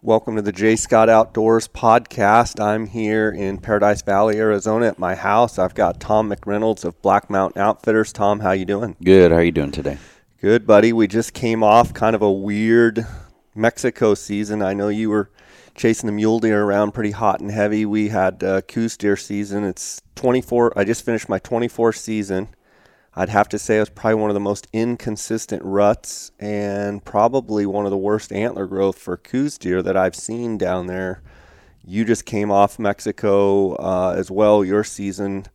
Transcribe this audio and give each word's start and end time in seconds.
Welcome 0.00 0.36
to 0.36 0.42
the 0.42 0.52
J 0.52 0.76
Scott 0.76 1.08
Outdoors 1.08 1.66
podcast. 1.66 2.62
I'm 2.62 2.86
here 2.86 3.30
in 3.30 3.58
Paradise 3.58 4.00
Valley, 4.02 4.36
Arizona 4.36 4.86
at 4.86 4.96
my 4.96 5.16
house. 5.16 5.58
I've 5.58 5.74
got 5.74 5.98
Tom 5.98 6.30
McReynolds 6.30 6.84
of 6.84 7.02
Black 7.02 7.28
Mountain 7.28 7.60
Outfitters. 7.60 8.12
Tom, 8.12 8.38
how 8.38 8.52
you 8.52 8.64
doing? 8.64 8.94
Good. 9.02 9.32
How 9.32 9.38
are 9.38 9.42
you 9.42 9.50
doing 9.50 9.72
today? 9.72 9.98
Good, 10.40 10.68
buddy. 10.68 10.92
We 10.92 11.08
just 11.08 11.32
came 11.32 11.64
off 11.64 11.92
kind 11.94 12.14
of 12.14 12.22
a 12.22 12.30
weird 12.30 13.04
Mexico 13.56 14.14
season. 14.14 14.62
I 14.62 14.72
know 14.72 14.86
you 14.86 15.10
were 15.10 15.32
chasing 15.74 16.06
the 16.06 16.12
mule 16.12 16.38
deer 16.38 16.62
around 16.62 16.92
pretty 16.92 17.10
hot 17.10 17.40
and 17.40 17.50
heavy. 17.50 17.84
We 17.84 18.10
had 18.10 18.44
uh, 18.44 18.60
Coues 18.60 18.96
deer 18.96 19.16
season. 19.16 19.64
It's 19.64 20.00
24. 20.14 20.78
I 20.78 20.84
just 20.84 21.04
finished 21.04 21.28
my 21.28 21.40
24th 21.40 21.96
season. 21.96 22.46
I'd 23.18 23.30
have 23.30 23.48
to 23.48 23.58
say 23.58 23.78
it 23.78 23.80
was 23.80 23.90
probably 23.90 24.14
one 24.14 24.30
of 24.30 24.34
the 24.34 24.40
most 24.40 24.68
inconsistent 24.72 25.60
ruts 25.64 26.30
and 26.38 27.04
probably 27.04 27.66
one 27.66 27.84
of 27.84 27.90
the 27.90 27.98
worst 27.98 28.32
antler 28.32 28.64
growth 28.68 28.96
for 28.96 29.16
Coues 29.16 29.58
deer 29.58 29.82
that 29.82 29.96
I've 29.96 30.14
seen 30.14 30.56
down 30.56 30.86
there. 30.86 31.20
You 31.84 32.04
just 32.04 32.24
came 32.24 32.52
off 32.52 32.78
Mexico 32.78 33.74
uh, 33.74 34.14
as 34.16 34.30
well, 34.30 34.64
your 34.64 34.84
season. 34.84 35.46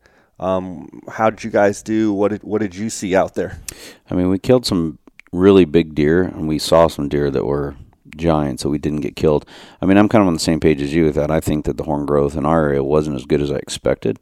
Um, 0.42 1.04
how 1.08 1.30
did 1.30 1.46
you 1.46 1.52
guys 1.52 1.82
do? 1.82 2.12
What 2.12 2.32
did 2.32 2.44
what 2.44 2.60
did 2.60 2.76
you 2.76 2.90
see 2.90 3.16
out 3.16 3.36
there? 3.36 3.62
I 4.10 4.16
mean, 4.16 4.30
we 4.30 4.40
killed 4.40 4.66
some 4.66 5.00
really 5.32 5.64
big 5.64 5.96
deer, 5.96 6.24
and 6.24 6.50
we 6.50 6.60
saw 6.60 6.88
some 6.88 7.08
deer 7.08 7.32
that 7.32 7.46
were 7.46 7.78
giant, 8.18 8.60
so 8.60 8.70
we 8.70 8.78
didn't 8.78 9.02
get 9.02 9.16
killed. 9.16 9.46
I 9.82 9.86
mean, 9.86 9.98
I'm 9.98 10.10
kind 10.10 10.22
of 10.22 10.28
on 10.28 10.34
the 10.34 10.40
same 10.40 10.60
page 10.60 10.82
as 10.82 10.94
you 10.94 11.06
with 11.06 11.16
that. 11.16 11.32
I 11.32 11.40
think 11.40 11.64
that 11.64 11.78
the 11.78 11.86
horn 11.86 12.06
growth 12.06 12.36
in 12.36 12.46
our 12.46 12.66
area 12.66 12.84
wasn't 12.84 13.16
as 13.16 13.26
good 13.26 13.42
as 13.42 13.52
I 13.52 13.56
expected. 13.56 14.20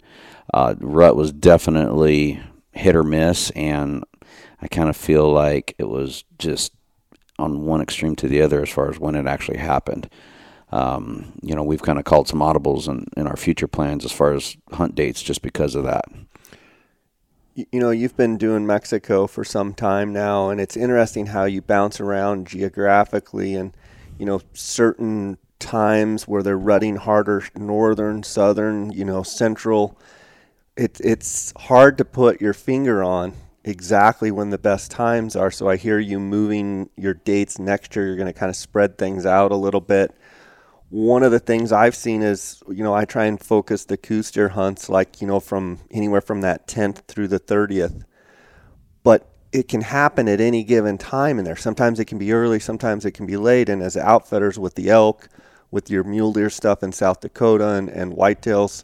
Uh, 0.53 0.75
rut 0.79 1.15
was 1.15 1.31
definitely 1.31 2.39
hit 2.71 2.95
or 2.95 3.03
miss, 3.03 3.49
and 3.51 4.03
I 4.61 4.67
kind 4.67 4.89
of 4.89 4.95
feel 4.95 5.31
like 5.31 5.75
it 5.77 5.89
was 5.89 6.23
just 6.37 6.73
on 7.39 7.65
one 7.65 7.81
extreme 7.81 8.15
to 8.17 8.27
the 8.27 8.41
other 8.41 8.61
as 8.61 8.69
far 8.69 8.89
as 8.89 8.99
when 8.99 9.15
it 9.15 9.27
actually 9.27 9.57
happened. 9.57 10.09
Um, 10.71 11.33
you 11.41 11.53
know, 11.53 11.63
we've 11.63 11.81
kind 11.81 11.99
of 11.99 12.05
called 12.05 12.27
some 12.27 12.39
audibles 12.39 12.87
in, 12.87 13.05
in 13.17 13.27
our 13.27 13.35
future 13.35 13.67
plans 13.67 14.05
as 14.05 14.11
far 14.11 14.33
as 14.33 14.55
hunt 14.71 14.95
dates 14.95 15.21
just 15.21 15.41
because 15.41 15.75
of 15.75 15.83
that. 15.83 16.05
You 17.55 17.79
know, 17.79 17.89
you've 17.91 18.15
been 18.15 18.37
doing 18.37 18.65
Mexico 18.65 19.27
for 19.27 19.43
some 19.43 19.73
time 19.73 20.13
now, 20.13 20.49
and 20.49 20.61
it's 20.61 20.77
interesting 20.77 21.27
how 21.27 21.43
you 21.43 21.61
bounce 21.61 21.99
around 21.99 22.47
geographically 22.47 23.55
and, 23.55 23.75
you 24.17 24.25
know, 24.25 24.41
certain 24.53 25.37
times 25.59 26.27
where 26.27 26.41
they're 26.41 26.57
rutting 26.57 26.95
harder, 26.95 27.43
northern, 27.55 28.23
southern, 28.23 28.91
you 28.91 29.03
know, 29.03 29.23
central 29.23 29.97
it, 30.81 30.99
it's 30.99 31.53
hard 31.55 31.99
to 31.99 32.05
put 32.05 32.41
your 32.41 32.53
finger 32.53 33.03
on 33.03 33.33
exactly 33.63 34.31
when 34.31 34.49
the 34.49 34.57
best 34.57 34.89
times 34.89 35.35
are. 35.35 35.51
So 35.51 35.69
I 35.69 35.77
hear 35.77 35.99
you 35.99 36.19
moving 36.19 36.89
your 36.97 37.13
dates 37.13 37.59
next 37.59 37.95
year. 37.95 38.07
You're 38.07 38.15
going 38.15 38.33
to 38.33 38.33
kind 38.33 38.49
of 38.49 38.55
spread 38.55 38.97
things 38.97 39.25
out 39.27 39.51
a 39.51 39.55
little 39.55 39.79
bit. 39.79 40.15
One 40.89 41.21
of 41.21 41.31
the 41.31 41.39
things 41.39 41.71
I've 41.71 41.95
seen 41.95 42.23
is, 42.23 42.63
you 42.67 42.83
know, 42.83 42.95
I 42.95 43.05
try 43.05 43.25
and 43.25 43.39
focus 43.39 43.85
the 43.85 43.95
deer 43.95 44.49
hunts 44.49 44.89
like, 44.89 45.21
you 45.21 45.27
know, 45.27 45.39
from 45.39 45.81
anywhere 45.91 46.19
from 46.19 46.41
that 46.41 46.67
10th 46.67 47.05
through 47.07 47.27
the 47.27 47.39
30th. 47.39 48.03
But 49.03 49.29
it 49.51 49.67
can 49.67 49.81
happen 49.81 50.27
at 50.27 50.41
any 50.41 50.63
given 50.63 50.97
time 50.97 51.37
in 51.37 51.45
there. 51.45 51.55
Sometimes 51.55 51.99
it 51.99 52.05
can 52.05 52.17
be 52.17 52.33
early, 52.33 52.59
sometimes 52.59 53.05
it 53.05 53.11
can 53.11 53.27
be 53.27 53.37
late. 53.37 53.69
And 53.69 53.83
as 53.83 53.95
outfitters 53.95 54.57
with 54.57 54.73
the 54.73 54.89
elk, 54.89 55.29
with 55.69 55.91
your 55.91 56.03
mule 56.03 56.33
deer 56.33 56.49
stuff 56.49 56.81
in 56.81 56.91
South 56.91 57.21
Dakota 57.21 57.75
and, 57.75 57.87
and 57.87 58.13
whitetails, 58.13 58.83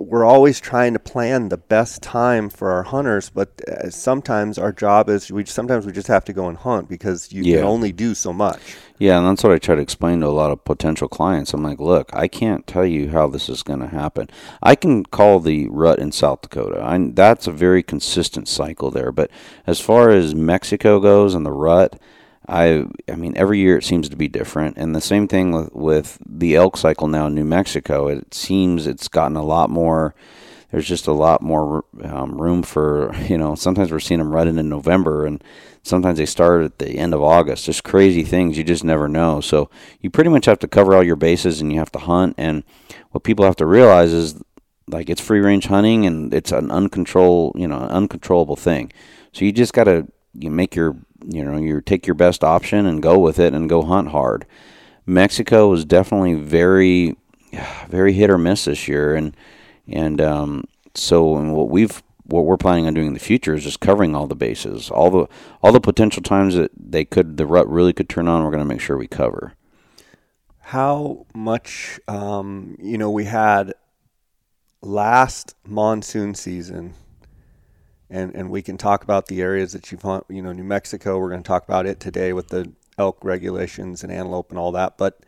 we're 0.00 0.24
always 0.24 0.60
trying 0.60 0.92
to 0.92 0.98
plan 0.98 1.48
the 1.48 1.56
best 1.56 2.02
time 2.02 2.48
for 2.48 2.70
our 2.70 2.84
hunters, 2.84 3.30
but 3.30 3.60
uh, 3.68 3.90
sometimes 3.90 4.58
our 4.58 4.72
job 4.72 5.08
is 5.08 5.30
we 5.30 5.44
sometimes 5.44 5.86
we 5.86 5.92
just 5.92 6.08
have 6.08 6.24
to 6.26 6.32
go 6.32 6.48
and 6.48 6.58
hunt 6.58 6.88
because 6.88 7.32
you 7.32 7.42
yeah. 7.42 7.56
can 7.56 7.64
only 7.64 7.92
do 7.92 8.14
so 8.14 8.32
much. 8.32 8.76
Yeah, 8.98 9.18
and 9.18 9.26
that's 9.26 9.42
what 9.42 9.52
I 9.52 9.58
try 9.58 9.74
to 9.74 9.80
explain 9.80 10.20
to 10.20 10.26
a 10.26 10.28
lot 10.28 10.52
of 10.52 10.64
potential 10.64 11.08
clients. 11.08 11.52
I'm 11.52 11.64
like, 11.64 11.80
look, 11.80 12.10
I 12.12 12.28
can't 12.28 12.66
tell 12.66 12.86
you 12.86 13.10
how 13.10 13.26
this 13.26 13.48
is 13.48 13.62
going 13.62 13.80
to 13.80 13.88
happen. 13.88 14.30
I 14.62 14.76
can 14.76 15.04
call 15.04 15.40
the 15.40 15.68
rut 15.68 15.98
in 15.98 16.12
South 16.12 16.42
Dakota. 16.42 16.80
I, 16.80 16.98
that's 17.12 17.48
a 17.48 17.52
very 17.52 17.82
consistent 17.82 18.46
cycle 18.46 18.90
there. 18.90 19.10
But 19.10 19.30
as 19.66 19.80
far 19.80 20.10
as 20.10 20.34
Mexico 20.34 21.00
goes 21.00 21.34
and 21.34 21.44
the 21.44 21.52
rut, 21.52 22.00
I 22.48 22.84
I 23.10 23.16
mean 23.16 23.34
every 23.36 23.58
year 23.58 23.78
it 23.78 23.84
seems 23.84 24.08
to 24.08 24.16
be 24.16 24.28
different, 24.28 24.76
and 24.76 24.94
the 24.94 25.00
same 25.00 25.28
thing 25.28 25.52
with 25.52 25.72
with 25.72 26.18
the 26.26 26.56
elk 26.56 26.76
cycle 26.76 27.08
now 27.08 27.26
in 27.26 27.34
New 27.34 27.44
Mexico. 27.44 28.08
It 28.08 28.34
seems 28.34 28.86
it's 28.86 29.08
gotten 29.08 29.36
a 29.36 29.44
lot 29.44 29.70
more. 29.70 30.14
There's 30.70 30.88
just 30.88 31.06
a 31.06 31.12
lot 31.12 31.40
more 31.40 31.84
um, 32.02 32.40
room 32.40 32.62
for 32.62 33.14
you 33.28 33.38
know. 33.38 33.54
Sometimes 33.54 33.90
we're 33.90 34.00
seeing 34.00 34.18
them 34.18 34.32
running 34.32 34.58
in 34.58 34.68
November, 34.68 35.24
and 35.24 35.42
sometimes 35.82 36.18
they 36.18 36.26
start 36.26 36.64
at 36.64 36.78
the 36.78 36.98
end 36.98 37.14
of 37.14 37.22
August. 37.22 37.64
Just 37.64 37.84
crazy 37.84 38.24
things 38.24 38.58
you 38.58 38.64
just 38.64 38.84
never 38.84 39.08
know. 39.08 39.40
So 39.40 39.70
you 40.00 40.10
pretty 40.10 40.30
much 40.30 40.44
have 40.46 40.58
to 40.60 40.68
cover 40.68 40.94
all 40.94 41.02
your 41.02 41.16
bases, 41.16 41.60
and 41.60 41.72
you 41.72 41.78
have 41.78 41.92
to 41.92 42.00
hunt. 42.00 42.34
And 42.36 42.62
what 43.12 43.24
people 43.24 43.44
have 43.44 43.56
to 43.56 43.66
realize 43.66 44.12
is 44.12 44.42
like 44.88 45.08
it's 45.08 45.20
free 45.20 45.40
range 45.40 45.66
hunting, 45.66 46.04
and 46.04 46.34
it's 46.34 46.52
an 46.52 46.70
uncontrolled 46.70 47.58
you 47.58 47.68
know 47.68 47.78
uncontrollable 47.78 48.56
thing. 48.56 48.92
So 49.32 49.46
you 49.46 49.52
just 49.52 49.72
got 49.72 49.84
to 49.84 50.06
you 50.34 50.50
make 50.50 50.74
your 50.74 50.96
you 51.28 51.44
know 51.44 51.56
you 51.56 51.80
take 51.80 52.06
your 52.06 52.14
best 52.14 52.44
option 52.44 52.86
and 52.86 53.02
go 53.02 53.18
with 53.18 53.38
it 53.38 53.54
and 53.54 53.68
go 53.68 53.82
hunt 53.82 54.08
hard. 54.08 54.46
Mexico 55.06 55.68
was 55.68 55.84
definitely 55.84 56.34
very 56.34 57.16
very 57.88 58.12
hit 58.12 58.30
or 58.30 58.38
miss 58.38 58.64
this 58.64 58.88
year, 58.88 59.14
and 59.14 59.36
and 59.86 60.20
um, 60.20 60.64
so 60.94 61.24
what 61.24 61.68
we've 61.68 62.02
what 62.26 62.46
we're 62.46 62.56
planning 62.56 62.86
on 62.86 62.94
doing 62.94 63.08
in 63.08 63.14
the 63.14 63.20
future 63.20 63.54
is 63.54 63.64
just 63.64 63.80
covering 63.80 64.14
all 64.14 64.26
the 64.26 64.34
bases, 64.34 64.90
all 64.90 65.10
the 65.10 65.26
all 65.62 65.72
the 65.72 65.80
potential 65.80 66.22
times 66.22 66.54
that 66.54 66.70
they 66.76 67.04
could 67.04 67.36
the 67.36 67.46
rut 67.46 67.68
really 67.68 67.92
could 67.92 68.08
turn 68.08 68.28
on. 68.28 68.42
We're 68.42 68.50
going 68.50 68.62
to 68.62 68.68
make 68.68 68.80
sure 68.80 68.96
we 68.96 69.06
cover. 69.06 69.54
How 70.58 71.26
much 71.34 72.00
um, 72.08 72.76
you 72.80 72.98
know 72.98 73.10
we 73.10 73.24
had 73.24 73.74
last 74.80 75.54
monsoon 75.66 76.34
season 76.34 76.94
and 78.14 78.32
and 78.36 78.48
we 78.48 78.62
can 78.62 78.78
talk 78.78 79.02
about 79.02 79.26
the 79.26 79.42
areas 79.42 79.72
that 79.72 79.90
you've 79.90 80.04
you 80.28 80.40
know 80.40 80.52
New 80.52 80.64
Mexico. 80.64 81.18
We're 81.18 81.30
going 81.30 81.42
to 81.42 81.46
talk 81.46 81.64
about 81.64 81.84
it 81.84 81.98
today 81.98 82.32
with 82.32 82.48
the 82.48 82.72
elk 82.96 83.18
regulations 83.24 84.04
and 84.04 84.12
antelope 84.12 84.50
and 84.50 84.58
all 84.58 84.70
that. 84.72 84.96
But 84.96 85.18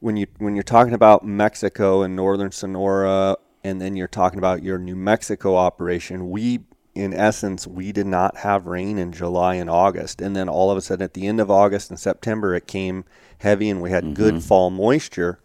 when 0.00 0.16
you 0.16 0.26
when 0.38 0.56
you're 0.56 0.64
talking 0.64 0.94
about 0.94 1.24
Mexico 1.24 2.02
and 2.02 2.16
northern 2.16 2.50
Sonora, 2.50 3.36
and 3.62 3.80
then 3.80 3.94
you're 3.94 4.08
talking 4.08 4.38
about 4.38 4.64
your 4.64 4.78
New 4.78 4.96
Mexico 4.96 5.54
operation, 5.54 6.28
we 6.28 6.64
in 6.92 7.14
essence 7.14 7.68
we 7.68 7.92
did 7.92 8.06
not 8.06 8.38
have 8.38 8.66
rain 8.66 8.98
in 8.98 9.12
July 9.12 9.54
and 9.54 9.70
August, 9.70 10.20
and 10.20 10.34
then 10.34 10.48
all 10.48 10.72
of 10.72 10.76
a 10.76 10.80
sudden 10.80 11.04
at 11.04 11.14
the 11.14 11.28
end 11.28 11.40
of 11.40 11.52
August 11.52 11.88
and 11.88 12.00
September 12.00 12.52
it 12.56 12.66
came 12.66 13.04
heavy, 13.38 13.70
and 13.70 13.80
we 13.80 13.90
had 13.90 14.02
mm-hmm. 14.02 14.14
good 14.14 14.42
fall 14.42 14.70
moisture. 14.70 15.38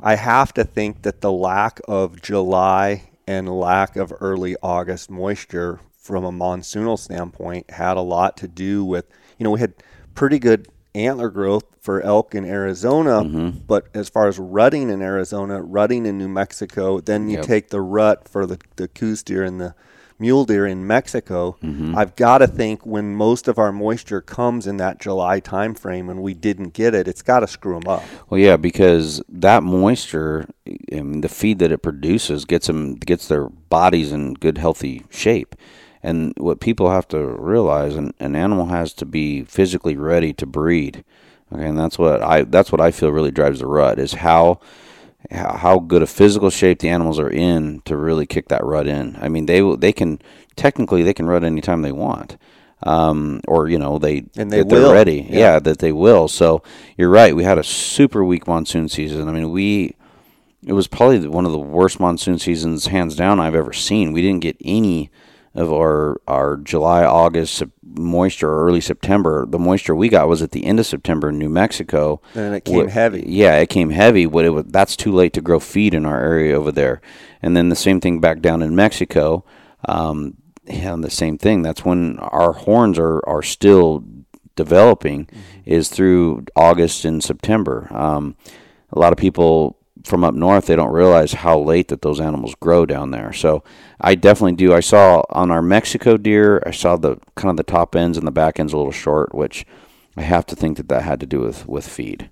I 0.00 0.16
have 0.16 0.52
to 0.54 0.64
think 0.64 1.02
that 1.02 1.20
the 1.20 1.30
lack 1.30 1.80
of 1.86 2.20
July 2.20 3.10
and 3.26 3.48
lack 3.48 3.96
of 3.96 4.12
early 4.20 4.56
August 4.62 5.10
moisture 5.10 5.80
from 5.96 6.24
a 6.24 6.32
monsoonal 6.32 6.98
standpoint 6.98 7.70
had 7.70 7.96
a 7.96 8.02
lot 8.02 8.36
to 8.36 8.48
do 8.48 8.84
with, 8.84 9.06
you 9.38 9.44
know, 9.44 9.50
we 9.50 9.60
had 9.60 9.74
pretty 10.14 10.38
good 10.38 10.68
antler 10.94 11.30
growth 11.30 11.64
for 11.80 12.00
elk 12.02 12.34
in 12.34 12.44
Arizona, 12.44 13.22
mm-hmm. 13.22 13.58
but 13.66 13.88
as 13.94 14.08
far 14.08 14.28
as 14.28 14.38
rutting 14.38 14.90
in 14.90 15.02
Arizona, 15.02 15.62
rutting 15.62 16.06
in 16.06 16.18
New 16.18 16.28
Mexico, 16.28 17.00
then 17.00 17.28
you 17.28 17.38
yep. 17.38 17.46
take 17.46 17.68
the 17.70 17.80
rut 17.80 18.28
for 18.28 18.46
the, 18.46 18.58
the 18.76 18.88
Coues 18.88 19.22
deer 19.22 19.42
and 19.42 19.60
the 19.60 19.74
mule 20.18 20.44
deer 20.44 20.66
in 20.66 20.86
Mexico, 20.86 21.56
mm-hmm. 21.62 21.96
I've 21.96 22.16
got 22.16 22.38
to 22.38 22.46
think 22.46 22.86
when 22.86 23.14
most 23.14 23.48
of 23.48 23.58
our 23.58 23.72
moisture 23.72 24.20
comes 24.20 24.66
in 24.66 24.76
that 24.78 25.00
July 25.00 25.40
timeframe 25.40 26.10
and 26.10 26.22
we 26.22 26.34
didn't 26.34 26.70
get 26.74 26.94
it, 26.94 27.08
it's 27.08 27.22
got 27.22 27.40
to 27.40 27.46
screw 27.46 27.78
them 27.78 27.88
up. 27.88 28.02
Well, 28.28 28.40
yeah, 28.40 28.56
because 28.56 29.22
that 29.28 29.62
moisture, 29.62 30.48
I 30.66 31.02
mean, 31.02 31.20
the 31.20 31.28
feed 31.28 31.58
that 31.58 31.72
it 31.72 31.82
produces 31.82 32.44
gets 32.44 32.66
them 32.66 32.94
gets 32.94 33.28
their 33.28 33.48
bodies 33.48 34.12
in 34.12 34.34
good 34.34 34.58
healthy 34.58 35.04
shape. 35.10 35.54
And 36.02 36.34
what 36.36 36.60
people 36.60 36.90
have 36.90 37.08
to 37.08 37.18
realize, 37.18 37.96
an, 37.96 38.12
an 38.20 38.36
animal 38.36 38.66
has 38.66 38.92
to 38.94 39.06
be 39.06 39.42
physically 39.44 39.96
ready 39.96 40.34
to 40.34 40.44
breed. 40.44 41.02
Okay, 41.50 41.66
and 41.66 41.78
that's 41.78 41.98
what 41.98 42.22
I 42.22 42.42
that's 42.42 42.70
what 42.70 42.80
I 42.80 42.90
feel 42.90 43.10
really 43.10 43.30
drives 43.30 43.60
the 43.60 43.66
rut 43.66 43.98
is 43.98 44.14
how 44.14 44.60
how 45.30 45.78
good 45.78 46.02
a 46.02 46.06
physical 46.06 46.50
shape 46.50 46.80
the 46.80 46.88
animals 46.88 47.18
are 47.18 47.30
in 47.30 47.80
to 47.86 47.96
really 47.96 48.26
kick 48.26 48.48
that 48.48 48.64
rut 48.64 48.86
in. 48.86 49.16
I 49.20 49.28
mean, 49.28 49.46
they 49.46 49.60
they 49.76 49.92
can 49.92 50.20
technically 50.56 51.02
they 51.02 51.14
can 51.14 51.26
rut 51.26 51.44
anytime 51.44 51.82
they 51.82 51.92
want, 51.92 52.36
um, 52.82 53.40
or 53.48 53.68
you 53.68 53.78
know 53.78 53.98
they 53.98 54.24
and 54.36 54.50
they 54.50 54.62
they're 54.62 54.92
ready. 54.92 55.26
Yeah. 55.28 55.38
yeah, 55.38 55.58
that 55.60 55.78
they 55.78 55.92
will. 55.92 56.28
So 56.28 56.62
you're 56.96 57.10
right. 57.10 57.34
We 57.34 57.44
had 57.44 57.58
a 57.58 57.64
super 57.64 58.24
weak 58.24 58.46
monsoon 58.46 58.88
season. 58.88 59.28
I 59.28 59.32
mean, 59.32 59.50
we 59.50 59.94
it 60.66 60.72
was 60.72 60.88
probably 60.88 61.26
one 61.28 61.46
of 61.46 61.52
the 61.52 61.58
worst 61.58 62.00
monsoon 62.00 62.38
seasons 62.38 62.86
hands 62.86 63.16
down 63.16 63.40
I've 63.40 63.54
ever 63.54 63.72
seen. 63.72 64.12
We 64.12 64.22
didn't 64.22 64.42
get 64.42 64.56
any 64.64 65.10
of 65.54 65.72
our 65.72 66.20
our 66.26 66.56
July, 66.56 67.04
August 67.04 67.62
moisture, 67.82 68.50
or 68.50 68.66
early 68.66 68.80
September. 68.80 69.46
The 69.46 69.58
moisture 69.58 69.94
we 69.94 70.08
got 70.08 70.28
was 70.28 70.42
at 70.42 70.50
the 70.50 70.64
end 70.64 70.80
of 70.80 70.86
September 70.86 71.28
in 71.28 71.38
New 71.38 71.48
Mexico, 71.48 72.20
and 72.34 72.54
it 72.54 72.64
came 72.64 72.76
what, 72.76 72.90
heavy. 72.90 73.24
Yeah, 73.26 73.56
it 73.56 73.68
came 73.68 73.90
heavy. 73.90 74.26
But 74.26 74.44
it 74.44 74.50
was, 74.50 74.64
that's 74.66 74.96
too 74.96 75.12
late 75.12 75.32
to 75.34 75.40
grow 75.40 75.60
feed 75.60 75.94
in 75.94 76.04
our 76.04 76.20
area 76.20 76.58
over 76.58 76.72
there. 76.72 77.00
And 77.42 77.56
then 77.56 77.68
the 77.68 77.76
same 77.76 78.00
thing 78.00 78.20
back 78.20 78.40
down 78.40 78.62
in 78.62 78.74
Mexico. 78.74 79.44
Um, 79.86 80.38
and 80.66 81.04
the 81.04 81.10
same 81.10 81.38
thing. 81.38 81.62
That's 81.62 81.84
when 81.84 82.18
our 82.18 82.52
horns 82.52 82.98
are 82.98 83.20
are 83.28 83.42
still 83.42 84.04
developing 84.56 85.28
is 85.64 85.88
through 85.88 86.44
August 86.56 87.04
and 87.04 87.22
September. 87.22 87.88
Um, 87.90 88.36
a 88.92 88.98
lot 88.98 89.12
of 89.12 89.18
people 89.18 89.78
from 90.04 90.22
up 90.22 90.34
north 90.34 90.66
they 90.66 90.76
don't 90.76 90.92
realize 90.92 91.32
how 91.32 91.58
late 91.58 91.88
that 91.88 92.02
those 92.02 92.20
animals 92.20 92.54
grow 92.60 92.86
down 92.86 93.10
there. 93.10 93.32
So 93.32 93.64
I 94.00 94.14
definitely 94.14 94.56
do. 94.56 94.74
I 94.74 94.80
saw 94.80 95.24
on 95.30 95.50
our 95.50 95.62
Mexico 95.62 96.16
deer, 96.16 96.62
I 96.66 96.70
saw 96.70 96.96
the 96.96 97.16
kind 97.34 97.50
of 97.50 97.56
the 97.56 97.62
top 97.62 97.96
ends 97.96 98.18
and 98.18 98.26
the 98.26 98.32
back 98.32 98.60
ends 98.60 98.72
a 98.72 98.76
little 98.76 98.92
short, 98.92 99.34
which 99.34 99.66
I 100.16 100.22
have 100.22 100.46
to 100.46 100.56
think 100.56 100.76
that 100.76 100.88
that 100.88 101.02
had 101.02 101.20
to 101.20 101.26
do 101.26 101.40
with 101.40 101.66
with 101.66 101.88
feed. 101.88 102.30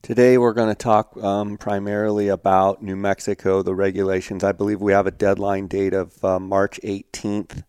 Today 0.00 0.38
we're 0.38 0.54
going 0.54 0.68
to 0.68 0.74
talk 0.74 1.16
um, 1.22 1.58
primarily 1.58 2.28
about 2.28 2.82
New 2.82 2.96
Mexico, 2.96 3.62
the 3.62 3.74
regulations. 3.74 4.44
I 4.44 4.52
believe 4.52 4.80
we 4.80 4.92
have 4.92 5.06
a 5.06 5.10
deadline 5.10 5.66
date 5.66 5.92
of 5.92 6.24
uh, 6.24 6.38
March 6.38 6.80
18th 6.84 7.64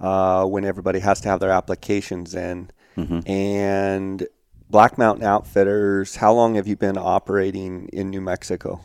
uh, 0.00 0.44
when 0.44 0.64
everybody 0.64 0.98
has 0.98 1.20
to 1.20 1.28
have 1.28 1.40
their 1.40 1.50
applications 1.50 2.34
in. 2.34 2.70
Mm-hmm. 2.96 3.30
And 3.30 4.28
Black 4.70 4.98
Mountain 4.98 5.24
Outfitters, 5.24 6.16
how 6.16 6.32
long 6.32 6.54
have 6.54 6.68
you 6.68 6.76
been 6.76 6.96
operating 6.96 7.88
in 7.92 8.08
New 8.08 8.20
Mexico? 8.20 8.80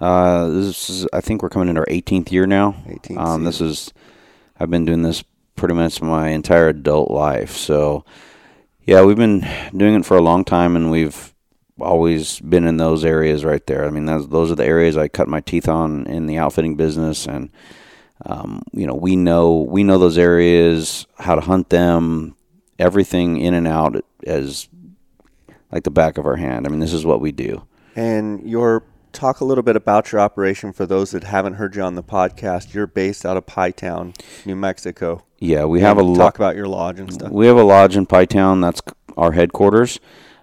Uh, 0.00 0.48
this 0.48 0.88
is, 0.88 1.08
I 1.12 1.20
think 1.20 1.42
we're 1.42 1.48
coming 1.48 1.68
into 1.68 1.80
our 1.80 1.86
18th 1.86 2.30
year 2.30 2.46
now. 2.46 2.76
18th. 2.86 3.18
Um, 3.18 3.44
this 3.44 3.60
is, 3.60 3.92
I've 4.58 4.70
been 4.70 4.84
doing 4.84 5.02
this 5.02 5.24
pretty 5.56 5.74
much 5.74 6.00
my 6.00 6.28
entire 6.28 6.68
adult 6.68 7.10
life. 7.10 7.56
So, 7.56 8.04
yeah, 8.84 9.02
we've 9.02 9.16
been 9.16 9.40
doing 9.76 9.94
it 9.94 10.06
for 10.06 10.16
a 10.16 10.22
long 10.22 10.44
time, 10.44 10.76
and 10.76 10.90
we've 10.90 11.34
always 11.80 12.38
been 12.40 12.64
in 12.64 12.76
those 12.76 13.04
areas 13.04 13.44
right 13.44 13.66
there. 13.66 13.86
I 13.86 13.90
mean, 13.90 14.06
those 14.06 14.28
those 14.28 14.52
are 14.52 14.56
the 14.56 14.64
areas 14.64 14.96
I 14.96 15.08
cut 15.08 15.26
my 15.26 15.40
teeth 15.40 15.68
on 15.68 16.06
in 16.06 16.26
the 16.26 16.38
outfitting 16.38 16.76
business, 16.76 17.26
and 17.26 17.50
um, 18.24 18.62
you 18.72 18.86
know, 18.86 18.94
we 18.94 19.16
know 19.16 19.62
we 19.62 19.82
know 19.82 19.98
those 19.98 20.18
areas, 20.18 21.06
how 21.18 21.34
to 21.34 21.40
hunt 21.40 21.70
them, 21.70 22.36
everything 22.78 23.38
in 23.38 23.54
and 23.54 23.66
out 23.66 24.04
as 24.26 24.68
like 25.74 25.82
the 25.82 25.90
back 25.90 26.16
of 26.16 26.24
our 26.24 26.36
hand. 26.36 26.66
I 26.66 26.70
mean, 26.70 26.78
this 26.78 26.92
is 26.92 27.04
what 27.04 27.20
we 27.20 27.32
do. 27.32 27.66
And 27.96 28.48
your 28.48 28.84
talk 29.12 29.40
a 29.40 29.44
little 29.44 29.62
bit 29.62 29.76
about 29.76 30.12
your 30.12 30.20
operation 30.20 30.72
for 30.72 30.86
those 30.86 31.10
that 31.10 31.24
haven't 31.24 31.54
heard 31.54 31.74
you 31.74 31.82
on 31.82 31.96
the 31.96 32.02
podcast. 32.02 32.72
You're 32.72 32.86
based 32.86 33.26
out 33.26 33.36
of 33.36 33.46
Pie 33.46 33.72
Town, 33.72 34.14
New 34.46 34.56
Mexico. 34.56 35.24
Yeah, 35.40 35.64
we 35.64 35.80
have 35.80 35.98
a 35.98 36.02
lo- 36.02 36.16
talk 36.16 36.36
about 36.36 36.54
your 36.54 36.68
lodge 36.68 37.00
and 37.00 37.12
stuff. 37.12 37.30
We 37.30 37.46
have 37.46 37.56
a 37.56 37.64
lodge 37.64 37.96
in 37.96 38.06
Pie 38.06 38.26
Town. 38.26 38.60
That's 38.60 38.80
our 39.16 39.32
headquarters. 39.32 39.98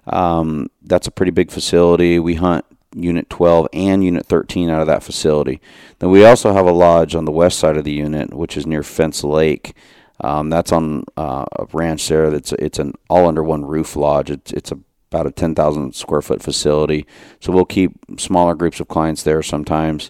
Um, 0.06 0.70
that's 0.84 1.08
a 1.08 1.12
pretty 1.12 1.32
big 1.32 1.50
facility. 1.50 2.20
We 2.20 2.36
hunt 2.36 2.66
Unit 2.94 3.30
12 3.30 3.70
and 3.72 4.04
Unit 4.04 4.26
13 4.26 4.70
out 4.70 4.82
of 4.82 4.88
that 4.88 5.02
facility. 5.04 5.62
Then 6.00 6.12
we 6.12 6.26
also 6.26 6.54
have 6.54 6.66
a 6.66 6.72
lodge 6.72 7.16
on 7.16 7.24
the 7.24 7.32
west 7.32 7.58
side 7.58 7.78
of 7.78 7.86
the 7.86 7.94
unit, 7.94 8.34
which 8.34 8.58
is 8.58 8.68
near 8.68 8.84
Fence 8.84 9.24
Lake. 9.24 9.76
Um, 10.20 10.50
that's 10.50 10.72
on 10.72 11.06
uh, 11.16 11.46
a 11.58 11.66
ranch 11.72 12.08
there. 12.10 12.30
That's 12.30 12.52
it's 12.54 12.80
an 12.80 12.94
all 13.10 13.28
under 13.28 13.44
one 13.44 13.64
roof 13.64 13.96
lodge. 13.96 14.30
It's 14.30 14.52
it's 14.52 14.72
a, 14.72 14.80
about 15.12 15.28
a 15.28 15.32
10,000 15.32 15.94
square 15.94 16.22
foot 16.22 16.42
facility. 16.42 17.06
So 17.40 17.52
we'll 17.52 17.66
keep 17.66 17.92
smaller 18.18 18.56
groups 18.56 18.80
of 18.80 18.88
clients 18.88 19.24
there 19.24 19.44
sometimes. 19.44 20.10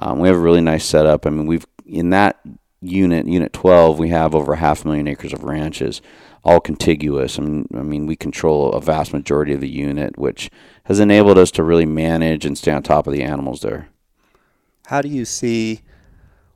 Um, 0.00 0.18
we 0.18 0.28
have 0.28 0.36
a 0.36 0.40
really 0.40 0.60
nice 0.60 0.84
setup. 0.84 1.26
I 1.26 1.30
mean, 1.30 1.46
we've 1.46 1.66
in 1.86 2.10
that 2.10 2.40
unit, 2.80 3.26
Unit 3.26 3.52
12, 3.52 3.98
we 3.98 4.08
have 4.10 4.34
over 4.34 4.56
half 4.56 4.84
a 4.84 4.88
million 4.88 5.08
acres 5.08 5.32
of 5.32 5.44
ranches 5.44 6.00
all 6.44 6.60
contiguous. 6.60 7.38
I 7.38 7.42
mean, 7.42 7.68
I 7.74 7.82
mean, 7.82 8.06
we 8.06 8.16
control 8.16 8.72
a 8.72 8.80
vast 8.80 9.12
majority 9.12 9.52
of 9.52 9.60
the 9.60 9.68
unit, 9.68 10.18
which 10.18 10.50
has 10.84 11.00
enabled 11.00 11.38
us 11.38 11.50
to 11.52 11.62
really 11.62 11.86
manage 11.86 12.44
and 12.44 12.58
stay 12.58 12.72
on 12.72 12.82
top 12.82 13.06
of 13.06 13.12
the 13.12 13.22
animals 13.22 13.60
there. 13.60 13.88
How 14.86 15.02
do 15.02 15.08
you 15.08 15.24
see? 15.24 15.82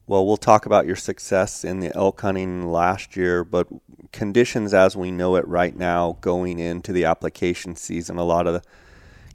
Well, 0.07 0.27
we'll 0.27 0.37
talk 0.37 0.67
about 0.67 0.87
your 0.87 0.97
success 0.97 1.65
in 1.65 1.81
the 1.81 1.95
elk 1.97 2.21
hunting 2.21 2.71
last 2.71 3.17
year, 3.17 3.45
but 3.45 3.67
conditions 4.13 4.75
as 4.75 4.97
we 4.97 5.11
know 5.11 5.37
it 5.37 5.47
right 5.47 5.77
now 5.77 6.19
going 6.21 6.59
into 6.59 6.93
the 6.93 7.05
application 7.05 7.77
season, 7.77 8.19
a 8.19 8.25
lot 8.25 8.47
of 8.47 8.55
the 8.55 8.63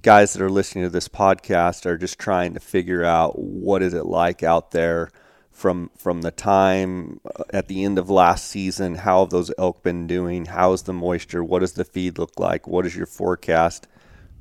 guys 0.01 0.33
that 0.33 0.41
are 0.41 0.49
listening 0.49 0.83
to 0.83 0.89
this 0.89 1.07
podcast 1.07 1.85
are 1.85 1.97
just 1.97 2.17
trying 2.17 2.53
to 2.53 2.59
figure 2.59 3.03
out 3.03 3.37
what 3.37 3.83
is 3.83 3.93
it 3.93 4.05
like 4.05 4.41
out 4.41 4.71
there 4.71 5.11
from 5.51 5.91
from 5.95 6.23
the 6.23 6.31
time 6.31 7.19
uh, 7.35 7.43
at 7.51 7.67
the 7.67 7.83
end 7.83 7.99
of 7.99 8.09
last 8.09 8.47
season 8.47 8.95
how 8.95 9.19
have 9.19 9.29
those 9.29 9.51
elk 9.57 9.83
been 9.83 10.07
doing? 10.07 10.45
How's 10.45 10.83
the 10.83 10.93
moisture? 10.93 11.43
What 11.43 11.59
does 11.59 11.73
the 11.73 11.85
feed 11.85 12.17
look 12.17 12.39
like? 12.39 12.67
What 12.67 12.85
is 12.85 12.95
your 12.95 13.05
forecast 13.05 13.87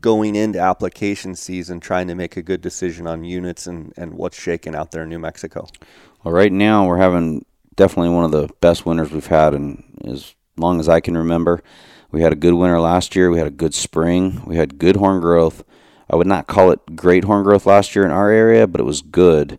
going 0.00 0.34
into 0.34 0.58
application 0.58 1.34
season 1.34 1.78
trying 1.78 2.06
to 2.06 2.14
make 2.14 2.38
a 2.38 2.42
good 2.42 2.62
decision 2.62 3.06
on 3.06 3.22
units 3.22 3.66
and, 3.66 3.92
and 3.98 4.14
what's 4.14 4.40
shaking 4.40 4.74
out 4.74 4.92
there 4.92 5.02
in 5.02 5.10
new 5.10 5.18
mexico? 5.18 5.68
Well 6.24 6.32
right 6.32 6.52
now 6.52 6.86
we're 6.86 6.96
having 6.96 7.44
definitely 7.76 8.14
one 8.14 8.24
of 8.24 8.30
the 8.30 8.48
best 8.60 8.86
winters 8.86 9.12
we've 9.12 9.26
had 9.26 9.54
in 9.54 9.84
as 10.04 10.34
long 10.56 10.80
as 10.80 10.88
i 10.88 11.00
can 11.00 11.16
remember. 11.16 11.62
We 12.10 12.22
had 12.22 12.32
a 12.32 12.36
good 12.36 12.54
winter 12.54 12.80
last 12.80 13.14
year. 13.14 13.30
We 13.30 13.38
had 13.38 13.46
a 13.46 13.50
good 13.50 13.72
spring. 13.72 14.42
We 14.44 14.56
had 14.56 14.78
good 14.78 14.96
horn 14.96 15.20
growth. 15.20 15.62
I 16.10 16.16
would 16.16 16.26
not 16.26 16.48
call 16.48 16.72
it 16.72 16.96
great 16.96 17.24
horn 17.24 17.44
growth 17.44 17.66
last 17.66 17.94
year 17.94 18.04
in 18.04 18.10
our 18.10 18.30
area 18.30 18.66
but 18.66 18.80
it 18.80 18.84
was 18.84 19.02
good. 19.02 19.58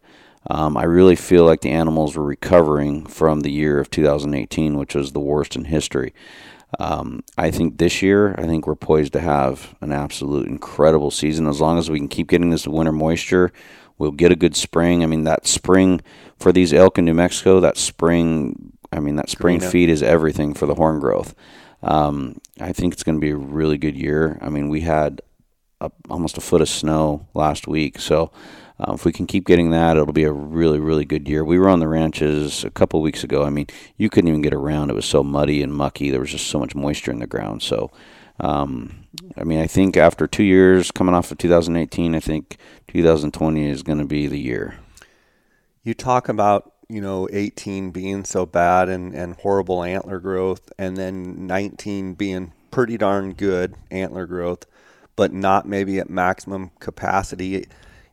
Um, 0.49 0.75
I 0.75 0.83
really 0.83 1.15
feel 1.15 1.45
like 1.45 1.61
the 1.61 1.69
animals 1.69 2.15
were 2.15 2.23
recovering 2.23 3.05
from 3.05 3.41
the 3.41 3.51
year 3.51 3.79
of 3.79 3.91
2018, 3.91 4.77
which 4.77 4.95
was 4.95 5.11
the 5.11 5.19
worst 5.19 5.55
in 5.55 5.65
history. 5.65 6.13
Um, 6.79 7.23
I 7.37 7.51
think 7.51 7.77
this 7.77 8.01
year, 8.01 8.33
I 8.37 8.43
think 8.43 8.65
we're 8.65 8.75
poised 8.75 9.13
to 9.13 9.19
have 9.19 9.75
an 9.81 9.91
absolute 9.91 10.47
incredible 10.47 11.11
season. 11.11 11.47
As 11.47 11.61
long 11.61 11.77
as 11.77 11.89
we 11.89 11.99
can 11.99 12.07
keep 12.07 12.29
getting 12.29 12.49
this 12.49 12.67
winter 12.67 12.91
moisture, 12.91 13.51
we'll 14.01 14.09
get 14.09 14.31
a 14.31 14.35
good 14.35 14.55
spring. 14.55 15.03
I 15.03 15.05
mean, 15.05 15.25
that 15.25 15.45
spring 15.45 16.01
for 16.39 16.51
these 16.51 16.73
elk 16.73 16.97
in 16.97 17.05
New 17.05 17.13
Mexico, 17.13 17.59
that 17.59 17.77
spring, 17.77 18.73
I 18.91 18.99
mean, 18.99 19.15
that 19.17 19.29
spring 19.29 19.59
feed 19.59 19.89
is 19.89 20.01
everything 20.01 20.55
for 20.55 20.65
the 20.65 20.73
horn 20.73 20.99
growth. 20.99 21.35
Um, 21.83 22.41
I 22.59 22.73
think 22.73 22.93
it's 22.93 23.03
going 23.03 23.17
to 23.17 23.21
be 23.21 23.29
a 23.29 23.37
really 23.37 23.77
good 23.77 23.95
year. 23.95 24.39
I 24.41 24.49
mean, 24.49 24.69
we 24.69 24.81
had 24.81 25.21
a, 25.79 25.91
almost 26.09 26.35
a 26.39 26.41
foot 26.41 26.61
of 26.61 26.69
snow 26.69 27.27
last 27.35 27.67
week, 27.67 27.99
so 27.99 28.31
um, 28.79 28.95
if 28.95 29.05
we 29.05 29.11
can 29.11 29.27
keep 29.27 29.45
getting 29.45 29.69
that, 29.69 29.97
it'll 29.97 30.13
be 30.13 30.23
a 30.23 30.33
really, 30.33 30.79
really 30.79 31.05
good 31.05 31.29
year. 31.29 31.45
We 31.45 31.59
were 31.59 31.69
on 31.69 31.79
the 31.79 31.87
ranches 31.87 32.63
a 32.63 32.71
couple 32.71 33.03
weeks 33.03 33.23
ago. 33.23 33.43
I 33.43 33.51
mean, 33.51 33.67
you 33.97 34.09
couldn't 34.09 34.29
even 34.29 34.41
get 34.41 34.55
around. 34.55 34.89
It 34.89 34.95
was 34.95 35.05
so 35.05 35.23
muddy 35.23 35.61
and 35.61 35.71
mucky. 35.71 36.09
There 36.09 36.19
was 36.19 36.31
just 36.31 36.47
so 36.47 36.57
much 36.57 36.73
moisture 36.73 37.11
in 37.11 37.19
the 37.19 37.27
ground. 37.27 37.61
So, 37.61 37.91
um, 38.39 39.05
I 39.37 39.43
mean, 39.43 39.59
I 39.59 39.67
think 39.67 39.97
after 39.97 40.27
two 40.27 40.43
years 40.43 40.91
coming 40.91 41.15
off 41.15 41.31
of 41.31 41.37
2018, 41.37 42.15
I 42.15 42.19
think 42.19 42.57
2020 42.87 43.69
is 43.69 43.83
going 43.83 43.99
to 43.99 44.05
be 44.05 44.27
the 44.27 44.39
year. 44.39 44.75
You 45.83 45.93
talk 45.93 46.29
about 46.29 46.73
you 46.89 47.01
know 47.01 47.27
18 47.31 47.91
being 47.91 48.23
so 48.25 48.45
bad 48.45 48.89
and, 48.89 49.13
and 49.13 49.35
horrible 49.35 49.83
antler 49.83 50.19
growth, 50.19 50.71
and 50.77 50.97
then 50.97 51.47
19 51.47 52.13
being 52.13 52.53
pretty 52.69 52.97
darn 52.97 53.33
good 53.33 53.75
antler 53.89 54.25
growth, 54.25 54.65
but 55.15 55.33
not 55.33 55.67
maybe 55.67 55.99
at 55.99 56.09
maximum 56.09 56.71
capacity 56.79 57.65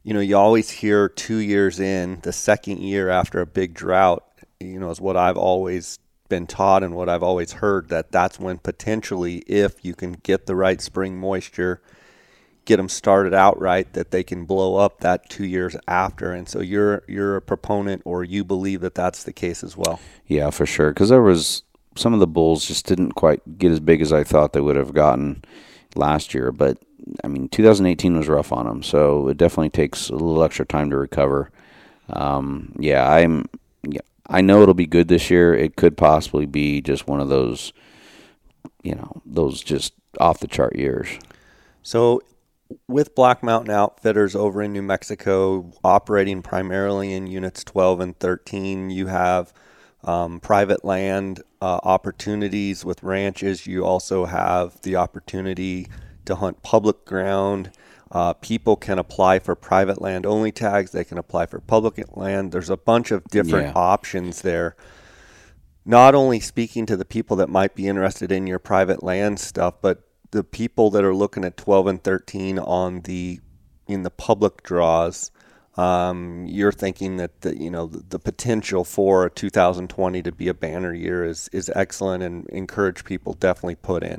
you 0.08 0.14
know, 0.14 0.20
you 0.20 0.38
always 0.38 0.70
hear 0.70 1.10
two 1.10 1.36
years 1.36 1.80
in, 1.80 2.20
the 2.22 2.32
second 2.32 2.78
year 2.78 3.10
after 3.10 3.42
a 3.42 3.46
big 3.46 3.74
drought, 3.74 4.24
you 4.58 4.80
know, 4.80 4.88
is 4.88 5.02
what 5.02 5.18
I've 5.18 5.36
always 5.36 5.98
been 6.28 6.46
taught 6.46 6.82
and 6.82 6.94
what 6.94 7.08
I've 7.08 7.22
always 7.22 7.52
heard 7.52 7.88
that 7.88 8.12
that's 8.12 8.38
when 8.38 8.58
potentially, 8.58 9.38
if 9.46 9.84
you 9.84 9.94
can 9.94 10.12
get 10.12 10.46
the 10.46 10.56
right 10.56 10.80
spring 10.80 11.18
moisture, 11.18 11.80
get 12.64 12.76
them 12.76 12.88
started 12.88 13.32
out 13.32 13.58
right, 13.60 13.90
that 13.94 14.10
they 14.10 14.22
can 14.22 14.44
blow 14.44 14.76
up 14.76 15.00
that 15.00 15.28
two 15.30 15.46
years 15.46 15.76
after. 15.86 16.32
And 16.32 16.48
so 16.48 16.60
you're 16.60 17.02
you're 17.08 17.36
a 17.36 17.42
proponent, 17.42 18.02
or 18.04 18.24
you 18.24 18.44
believe 18.44 18.80
that 18.82 18.94
that's 18.94 19.24
the 19.24 19.32
case 19.32 19.64
as 19.64 19.76
well. 19.76 20.00
Yeah, 20.26 20.50
for 20.50 20.66
sure. 20.66 20.90
Because 20.90 21.08
there 21.08 21.22
was 21.22 21.62
some 21.96 22.14
of 22.14 22.20
the 22.20 22.26
bulls 22.26 22.64
just 22.64 22.86
didn't 22.86 23.12
quite 23.12 23.58
get 23.58 23.72
as 23.72 23.80
big 23.80 24.00
as 24.00 24.12
I 24.12 24.22
thought 24.22 24.52
they 24.52 24.60
would 24.60 24.76
have 24.76 24.94
gotten 24.94 25.44
last 25.96 26.34
year, 26.34 26.52
but 26.52 26.78
I 27.24 27.28
mean, 27.28 27.48
2018 27.48 28.16
was 28.16 28.28
rough 28.28 28.52
on 28.52 28.66
them, 28.66 28.82
so 28.82 29.28
it 29.28 29.36
definitely 29.36 29.70
takes 29.70 30.08
a 30.08 30.14
little 30.14 30.42
extra 30.42 30.66
time 30.66 30.90
to 30.90 30.96
recover. 30.96 31.50
Um, 32.10 32.74
yeah, 32.78 33.10
I'm. 33.10 33.48
Yeah, 33.82 34.00
I 34.28 34.40
know 34.40 34.62
it'll 34.62 34.74
be 34.74 34.86
good 34.86 35.08
this 35.08 35.30
year. 35.30 35.54
It 35.54 35.76
could 35.76 35.96
possibly 35.96 36.46
be 36.46 36.80
just 36.80 37.06
one 37.06 37.20
of 37.20 37.28
those, 37.28 37.72
you 38.82 38.94
know, 38.94 39.22
those 39.24 39.62
just 39.62 39.94
off 40.20 40.40
the 40.40 40.46
chart 40.46 40.76
years. 40.76 41.08
So, 41.82 42.20
with 42.86 43.14
Black 43.14 43.42
Mountain 43.42 43.70
Outfitters 43.70 44.36
over 44.36 44.62
in 44.62 44.74
New 44.74 44.82
Mexico, 44.82 45.72
operating 45.82 46.42
primarily 46.42 47.14
in 47.14 47.26
units 47.26 47.64
12 47.64 48.00
and 48.00 48.18
13, 48.18 48.90
you 48.90 49.06
have 49.06 49.54
um, 50.04 50.38
private 50.40 50.84
land 50.84 51.42
uh, 51.62 51.80
opportunities 51.82 52.84
with 52.84 53.02
ranches. 53.02 53.66
You 53.66 53.86
also 53.86 54.26
have 54.26 54.80
the 54.82 54.96
opportunity 54.96 55.88
to 56.26 56.36
hunt 56.36 56.62
public 56.62 57.06
ground. 57.06 57.70
Uh, 58.10 58.32
people 58.32 58.76
can 58.76 58.98
apply 58.98 59.38
for 59.38 59.54
private 59.54 60.00
land 60.00 60.24
only 60.24 60.50
tags. 60.50 60.92
They 60.92 61.04
can 61.04 61.18
apply 61.18 61.46
for 61.46 61.60
public 61.60 62.16
land. 62.16 62.52
There's 62.52 62.70
a 62.70 62.76
bunch 62.76 63.10
of 63.10 63.24
different 63.24 63.68
yeah. 63.68 63.72
options 63.74 64.42
there. 64.42 64.76
Not 65.84 66.14
only 66.14 66.40
speaking 66.40 66.86
to 66.86 66.96
the 66.96 67.04
people 67.04 67.36
that 67.36 67.48
might 67.48 67.74
be 67.74 67.86
interested 67.86 68.32
in 68.32 68.46
your 68.46 68.58
private 68.58 69.02
land 69.02 69.40
stuff, 69.40 69.74
but 69.80 70.08
the 70.30 70.44
people 70.44 70.90
that 70.90 71.04
are 71.04 71.14
looking 71.14 71.44
at 71.44 71.56
12 71.56 71.86
and 71.86 72.04
13 72.04 72.58
on 72.58 73.00
the 73.02 73.40
in 73.86 74.02
the 74.02 74.10
public 74.10 74.62
draws. 74.62 75.30
Um, 75.78 76.44
you're 76.48 76.72
thinking 76.72 77.18
that 77.18 77.42
the, 77.42 77.56
you 77.56 77.70
know 77.70 77.86
the, 77.86 78.02
the, 78.08 78.18
potential 78.18 78.82
for 78.82 79.30
2020 79.30 80.22
to 80.22 80.32
be 80.32 80.48
a 80.48 80.54
banner 80.54 80.92
year 80.92 81.24
is 81.24 81.48
is 81.52 81.70
excellent 81.72 82.24
and 82.24 82.48
encourage 82.48 83.04
people 83.04 83.32
definitely 83.34 83.76
put 83.76 84.02
in. 84.02 84.18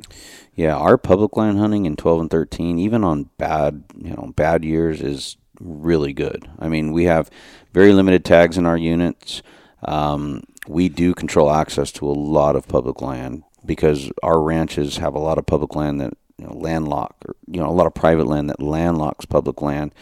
Yeah, 0.54 0.74
our 0.74 0.96
public 0.96 1.36
land 1.36 1.58
hunting 1.58 1.84
in 1.84 1.96
12 1.96 2.20
and 2.22 2.30
13, 2.30 2.78
even 2.78 3.04
on 3.04 3.28
bad 3.36 3.84
you 3.94 4.10
know 4.10 4.32
bad 4.34 4.64
years, 4.64 5.02
is 5.02 5.36
really 5.60 6.14
good. 6.14 6.48
I 6.58 6.68
mean, 6.68 6.92
we 6.92 7.04
have 7.04 7.30
very 7.74 7.92
limited 7.92 8.24
tags 8.24 8.56
in 8.56 8.64
our 8.64 8.78
units. 8.78 9.42
Um, 9.84 10.44
we 10.66 10.88
do 10.88 11.12
control 11.12 11.50
access 11.50 11.92
to 11.92 12.08
a 12.08 12.12
lot 12.12 12.56
of 12.56 12.68
public 12.68 13.02
land 13.02 13.42
because 13.66 14.10
our 14.22 14.40
ranches 14.40 14.96
have 14.96 15.14
a 15.14 15.18
lot 15.18 15.36
of 15.36 15.44
public 15.44 15.76
land 15.76 16.00
that 16.00 16.14
you 16.38 16.46
know, 16.46 16.54
landlock, 16.54 17.16
or, 17.28 17.36
you 17.46 17.60
know, 17.60 17.68
a 17.68 17.72
lot 17.72 17.86
of 17.86 17.92
private 17.92 18.26
land 18.26 18.48
that 18.48 18.60
landlocks 18.60 19.28
public 19.28 19.60
land. 19.60 19.94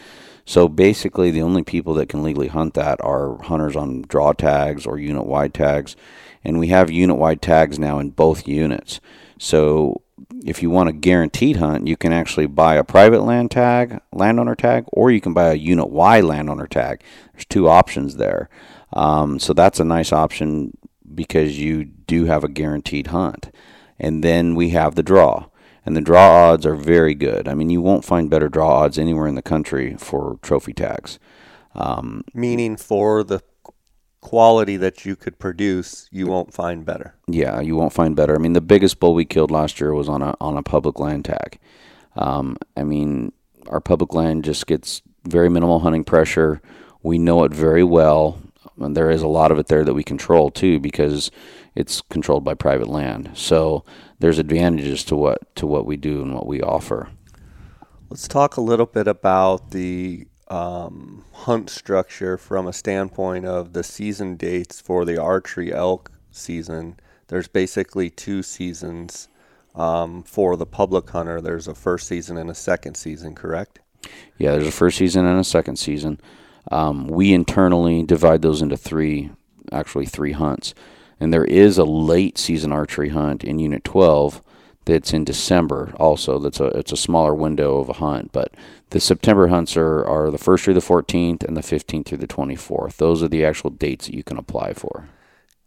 So 0.49 0.67
basically, 0.67 1.29
the 1.29 1.43
only 1.43 1.61
people 1.61 1.93
that 1.93 2.09
can 2.09 2.23
legally 2.23 2.47
hunt 2.47 2.73
that 2.73 2.99
are 3.01 3.39
hunters 3.43 3.75
on 3.75 4.01
draw 4.01 4.33
tags 4.33 4.87
or 4.87 4.97
unit 4.97 5.27
wide 5.27 5.53
tags. 5.53 5.95
And 6.43 6.57
we 6.57 6.69
have 6.69 6.89
unit 6.89 7.17
wide 7.17 7.39
tags 7.39 7.77
now 7.77 7.99
in 7.99 8.09
both 8.09 8.47
units. 8.47 8.99
So 9.37 10.01
if 10.43 10.63
you 10.63 10.71
want 10.71 10.89
a 10.89 10.93
guaranteed 10.93 11.57
hunt, 11.57 11.85
you 11.85 11.95
can 11.95 12.11
actually 12.11 12.47
buy 12.47 12.77
a 12.77 12.83
private 12.83 13.21
land 13.21 13.51
tag, 13.51 13.99
landowner 14.11 14.55
tag, 14.55 14.85
or 14.87 15.11
you 15.11 15.21
can 15.21 15.35
buy 15.35 15.51
a 15.51 15.53
unit 15.53 15.89
wide 15.89 16.23
landowner 16.23 16.65
tag. 16.65 17.03
There's 17.33 17.45
two 17.45 17.69
options 17.69 18.15
there. 18.15 18.49
Um, 18.91 19.37
so 19.37 19.53
that's 19.53 19.79
a 19.79 19.85
nice 19.85 20.11
option 20.11 20.75
because 21.13 21.59
you 21.59 21.85
do 21.85 22.25
have 22.25 22.43
a 22.43 22.49
guaranteed 22.49 23.07
hunt. 23.07 23.51
And 23.99 24.23
then 24.23 24.55
we 24.55 24.71
have 24.71 24.95
the 24.95 25.03
draw 25.03 25.48
and 25.85 25.95
the 25.95 26.01
draw 26.01 26.51
odds 26.51 26.65
are 26.65 26.75
very 26.75 27.13
good. 27.13 27.47
I 27.47 27.53
mean, 27.55 27.69
you 27.69 27.81
won't 27.81 28.05
find 28.05 28.29
better 28.29 28.49
draw 28.49 28.81
odds 28.81 28.97
anywhere 28.97 29.27
in 29.27 29.35
the 29.35 29.41
country 29.41 29.95
for 29.97 30.37
trophy 30.41 30.73
tags. 30.73 31.19
Um, 31.75 32.23
Meaning 32.33 32.77
for 32.77 33.23
the 33.23 33.41
quality 34.21 34.75
that 34.77 35.05
you 35.05 35.15
could 35.15 35.39
produce, 35.39 36.07
you 36.11 36.27
won't 36.27 36.53
find 36.53 36.85
better. 36.85 37.15
Yeah, 37.27 37.61
you 37.61 37.75
won't 37.75 37.93
find 37.93 38.15
better. 38.15 38.35
I 38.35 38.39
mean, 38.39 38.53
the 38.53 38.61
biggest 38.61 38.99
bull 38.99 39.13
we 39.13 39.25
killed 39.25 39.51
last 39.51 39.79
year 39.79 39.93
was 39.93 40.09
on 40.09 40.21
a 40.21 40.35
on 40.41 40.57
a 40.57 40.63
public 40.63 40.99
land 40.99 41.25
tag. 41.25 41.59
Um, 42.15 42.57
I 42.75 42.83
mean, 42.83 43.31
our 43.67 43.79
public 43.79 44.13
land 44.13 44.43
just 44.43 44.67
gets 44.67 45.01
very 45.25 45.49
minimal 45.49 45.79
hunting 45.79 46.03
pressure. 46.03 46.61
We 47.01 47.17
know 47.17 47.43
it 47.43 47.53
very 47.53 47.83
well. 47.83 48.41
And 48.77 48.95
there 48.95 49.09
is 49.09 49.21
a 49.21 49.27
lot 49.27 49.51
of 49.51 49.57
it 49.57 49.67
there 49.67 49.83
that 49.83 49.93
we 49.93 50.03
control 50.03 50.51
too 50.51 50.79
because 50.79 51.31
it's 51.79 52.01
controlled 52.01 52.43
by 52.43 52.53
private 52.53 52.89
land. 52.89 53.31
So 53.35 53.85
there's 54.19 54.37
advantages 54.37 55.05
to 55.05 55.15
what 55.15 55.55
to 55.55 55.65
what 55.65 55.85
we 55.85 55.95
do 55.95 56.21
and 56.21 56.35
what 56.35 56.45
we 56.45 56.61
offer. 56.61 57.09
Let's 58.09 58.27
talk 58.27 58.57
a 58.57 58.61
little 58.61 58.85
bit 58.85 59.07
about 59.07 59.71
the 59.71 60.27
um, 60.49 61.23
hunt 61.31 61.69
structure 61.69 62.37
from 62.37 62.67
a 62.67 62.73
standpoint 62.73 63.45
of 63.45 63.71
the 63.71 63.83
season 63.83 64.35
dates 64.35 64.81
for 64.81 65.05
the 65.05 65.21
archery 65.21 65.71
elk 65.73 66.11
season. 66.31 66.99
There's 67.27 67.47
basically 67.47 68.09
two 68.09 68.43
seasons 68.43 69.29
um, 69.73 70.23
for 70.23 70.57
the 70.57 70.65
public 70.65 71.09
hunter. 71.09 71.39
There's 71.39 71.67
a 71.67 71.75
first 71.75 72.07
season 72.07 72.35
and 72.37 72.49
a 72.49 72.55
second 72.55 72.95
season, 72.95 73.35
correct? 73.35 73.79
Yeah, 74.37 74.51
there's 74.51 74.67
a 74.67 74.71
first 74.71 74.97
season 74.97 75.25
and 75.25 75.39
a 75.39 75.43
second 75.45 75.77
season. 75.77 76.19
Um, 76.71 77.07
we 77.07 77.31
internally 77.33 78.03
divide 78.03 78.41
those 78.41 78.61
into 78.61 78.75
three, 78.75 79.29
actually 79.71 80.07
three 80.07 80.33
hunts. 80.33 80.73
And 81.19 81.33
there 81.33 81.45
is 81.45 81.77
a 81.77 81.83
late 81.83 82.37
season 82.37 82.71
archery 82.71 83.09
hunt 83.09 83.43
in 83.43 83.59
Unit 83.59 83.83
12 83.83 84.41
that's 84.85 85.13
in 85.13 85.23
December 85.23 85.93
also. 85.97 86.39
That's 86.39 86.59
a 86.59 86.67
it's 86.67 86.91
a 86.91 86.97
smaller 86.97 87.35
window 87.35 87.79
of 87.79 87.89
a 87.89 87.93
hunt, 87.93 88.31
but 88.31 88.53
the 88.89 88.99
September 88.99 89.47
hunts 89.47 89.77
are, 89.77 90.03
are 90.05 90.31
the 90.31 90.37
first 90.37 90.63
through 90.63 90.73
the 90.73 90.79
14th 90.79 91.43
and 91.43 91.55
the 91.55 91.61
15th 91.61 92.07
through 92.07 92.17
the 92.17 92.27
24th. 92.27 92.97
Those 92.97 93.21
are 93.21 93.27
the 93.27 93.45
actual 93.45 93.69
dates 93.69 94.07
that 94.07 94.15
you 94.15 94.23
can 94.23 94.37
apply 94.37 94.73
for. 94.73 95.09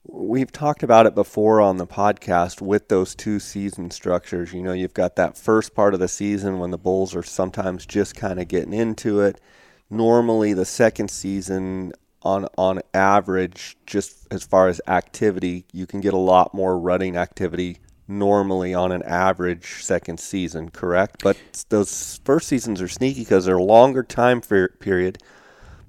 We've 0.04 0.50
talked 0.50 0.82
about 0.82 1.06
it 1.06 1.14
before 1.14 1.60
on 1.60 1.76
the 1.76 1.86
podcast 1.86 2.60
with 2.60 2.88
those 2.88 3.14
two 3.14 3.38
season 3.38 3.92
structures. 3.92 4.52
You 4.52 4.62
know, 4.62 4.72
you've 4.72 4.94
got 4.94 5.14
that 5.16 5.38
first 5.38 5.74
part 5.74 5.94
of 5.94 6.00
the 6.00 6.08
season 6.08 6.58
when 6.58 6.72
the 6.72 6.78
bulls 6.78 7.14
are 7.14 7.22
sometimes 7.22 7.86
just 7.86 8.16
kind 8.16 8.40
of 8.40 8.48
getting 8.48 8.72
into 8.72 9.20
it. 9.20 9.40
Normally, 9.88 10.54
the 10.54 10.64
second 10.64 11.08
season 11.08 11.92
on 12.24 12.46
on 12.56 12.80
average, 12.94 13.76
just 13.86 14.26
as 14.30 14.44
far 14.44 14.68
as 14.68 14.80
activity, 14.86 15.64
you 15.72 15.86
can 15.86 16.00
get 16.00 16.14
a 16.14 16.18
lot 16.18 16.54
more 16.54 16.78
running 16.78 17.16
activity 17.16 17.78
normally 18.08 18.74
on 18.74 18.92
an 18.92 19.02
average 19.04 19.82
second 19.82 20.18
season, 20.18 20.70
correct? 20.70 21.22
But 21.22 21.36
those 21.68 22.20
first 22.24 22.48
seasons 22.48 22.80
are 22.80 22.88
sneaky 22.88 23.20
because 23.20 23.44
they're 23.44 23.56
a 23.56 23.62
longer 23.62 24.02
time 24.02 24.40
period. 24.40 25.18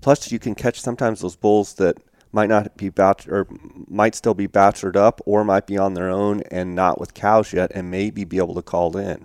Plus, 0.01 0.31
you 0.31 0.39
can 0.39 0.55
catch 0.55 0.81
sometimes 0.81 1.21
those 1.21 1.35
bulls 1.35 1.75
that 1.75 1.97
might 2.31 2.49
not 2.49 2.75
be 2.75 2.89
batch 2.89 3.27
or 3.27 3.47
might 3.87 4.15
still 4.15 4.33
be 4.33 4.47
bachelored 4.47 4.95
up 4.95 5.21
or 5.25 5.43
might 5.43 5.67
be 5.67 5.77
on 5.77 5.93
their 5.93 6.09
own 6.09 6.41
and 6.51 6.75
not 6.75 6.99
with 6.99 7.13
cows 7.13 7.53
yet 7.53 7.71
and 7.75 7.91
maybe 7.91 8.25
be 8.25 8.37
able 8.37 8.55
to 8.55 8.61
call 8.61 8.97
in. 8.97 9.23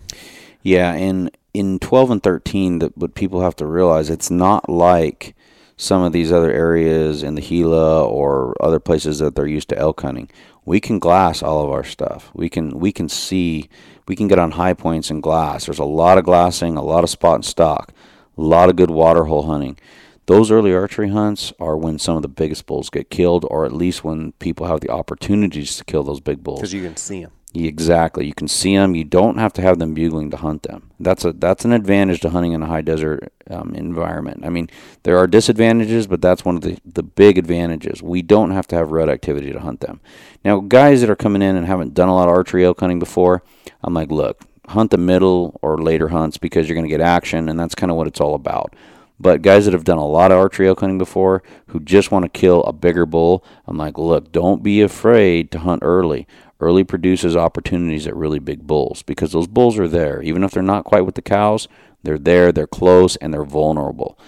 Yeah, 0.62 0.92
and 0.92 1.30
in 1.54 1.78
12 1.78 2.10
and 2.10 2.22
13, 2.22 2.80
that 2.80 2.96
what 2.96 3.14
people 3.14 3.40
have 3.40 3.56
to 3.56 3.66
realize, 3.66 4.10
it's 4.10 4.30
not 4.30 4.68
like 4.68 5.34
some 5.78 6.02
of 6.02 6.12
these 6.12 6.32
other 6.32 6.52
areas 6.52 7.22
in 7.22 7.36
the 7.36 7.40
Gila 7.40 8.04
or 8.04 8.54
other 8.60 8.80
places 8.80 9.20
that 9.20 9.36
they're 9.36 9.46
used 9.46 9.68
to 9.70 9.78
elk 9.78 10.02
hunting. 10.02 10.28
We 10.66 10.80
can 10.80 10.98
glass 10.98 11.42
all 11.42 11.64
of 11.64 11.70
our 11.70 11.84
stuff. 11.84 12.30
We 12.34 12.50
can 12.50 12.78
we 12.78 12.92
can 12.92 13.08
see 13.08 13.70
we 14.06 14.16
can 14.16 14.28
get 14.28 14.38
on 14.38 14.50
high 14.50 14.74
points 14.74 15.08
and 15.10 15.22
glass. 15.22 15.64
There's 15.64 15.78
a 15.78 15.84
lot 15.84 16.18
of 16.18 16.24
glassing, 16.24 16.76
a 16.76 16.82
lot 16.82 17.04
of 17.04 17.10
spot 17.10 17.36
and 17.36 17.44
stock, 17.44 17.92
a 18.36 18.42
lot 18.42 18.68
of 18.68 18.76
good 18.76 18.90
water 18.90 19.24
hole 19.24 19.44
hunting. 19.44 19.78
Those 20.26 20.50
early 20.50 20.74
archery 20.74 21.08
hunts 21.08 21.54
are 21.58 21.76
when 21.76 21.98
some 21.98 22.16
of 22.16 22.22
the 22.22 22.28
biggest 22.28 22.66
bulls 22.66 22.90
get 22.90 23.08
killed, 23.08 23.46
or 23.48 23.64
at 23.64 23.72
least 23.72 24.04
when 24.04 24.32
people 24.32 24.66
have 24.66 24.80
the 24.80 24.90
opportunities 24.90 25.78
to 25.78 25.84
kill 25.84 26.02
those 26.02 26.20
big 26.20 26.44
bulls. 26.44 26.60
Because 26.60 26.74
you 26.74 26.82
can 26.82 26.98
see 26.98 27.22
them. 27.22 27.32
Exactly. 27.66 28.26
You 28.26 28.34
can 28.34 28.48
see 28.48 28.76
them. 28.76 28.94
You 28.94 29.04
don't 29.04 29.38
have 29.38 29.52
to 29.54 29.62
have 29.62 29.78
them 29.78 29.94
bugling 29.94 30.30
to 30.30 30.36
hunt 30.36 30.64
them. 30.64 30.90
That's 31.00 31.24
a 31.24 31.32
that's 31.32 31.64
an 31.64 31.72
advantage 31.72 32.20
to 32.20 32.30
hunting 32.30 32.52
in 32.52 32.62
a 32.62 32.66
high 32.66 32.82
desert 32.82 33.32
um, 33.50 33.74
environment. 33.74 34.44
I 34.44 34.50
mean, 34.50 34.68
there 35.04 35.16
are 35.18 35.26
disadvantages, 35.26 36.06
but 36.06 36.20
that's 36.20 36.44
one 36.44 36.56
of 36.56 36.62
the 36.62 36.78
the 36.84 37.02
big 37.02 37.38
advantages. 37.38 38.02
We 38.02 38.22
don't 38.22 38.50
have 38.50 38.66
to 38.68 38.76
have 38.76 38.90
rut 38.90 39.08
activity 39.08 39.52
to 39.52 39.60
hunt 39.60 39.80
them. 39.80 40.00
Now, 40.44 40.60
guys 40.60 41.00
that 41.00 41.10
are 41.10 41.16
coming 41.16 41.42
in 41.42 41.56
and 41.56 41.66
haven't 41.66 41.94
done 41.94 42.08
a 42.08 42.14
lot 42.14 42.28
of 42.28 42.34
archery 42.34 42.64
elk 42.64 42.80
hunting 42.80 42.98
before, 42.98 43.42
I'm 43.82 43.94
like, 43.94 44.10
look, 44.10 44.42
hunt 44.68 44.90
the 44.90 44.98
middle 44.98 45.58
or 45.62 45.78
later 45.78 46.08
hunts 46.08 46.38
because 46.38 46.68
you're 46.68 46.76
going 46.76 46.88
to 46.88 46.90
get 46.90 47.00
action, 47.00 47.48
and 47.48 47.58
that's 47.58 47.74
kind 47.74 47.90
of 47.90 47.96
what 47.96 48.06
it's 48.06 48.20
all 48.20 48.34
about. 48.34 48.74
But 49.20 49.42
guys 49.42 49.64
that 49.64 49.74
have 49.74 49.84
done 49.84 49.98
a 49.98 50.06
lot 50.06 50.30
of 50.30 50.38
archery 50.38 50.68
elk 50.68 50.80
hunting 50.80 50.98
before, 50.98 51.42
who 51.68 51.80
just 51.80 52.12
want 52.12 52.24
to 52.24 52.28
kill 52.28 52.62
a 52.64 52.72
bigger 52.72 53.04
bull, 53.04 53.44
I'm 53.66 53.76
like, 53.76 53.98
look, 53.98 54.30
don't 54.30 54.62
be 54.62 54.80
afraid 54.80 55.50
to 55.52 55.58
hunt 55.58 55.82
early 55.82 56.26
early 56.60 56.84
produces 56.84 57.36
opportunities 57.36 58.06
at 58.06 58.16
really 58.16 58.38
big 58.38 58.66
bulls 58.66 59.02
because 59.02 59.32
those 59.32 59.46
bulls 59.46 59.78
are 59.78 59.88
there. 59.88 60.22
Even 60.22 60.42
if 60.42 60.50
they're 60.50 60.62
not 60.62 60.84
quite 60.84 61.06
with 61.06 61.14
the 61.14 61.22
cows, 61.22 61.68
they're 62.02 62.18
there, 62.18 62.52
they're 62.52 62.66
close, 62.66 63.16
and 63.16 63.32
they're 63.32 63.44
vulnerable. 63.44 64.18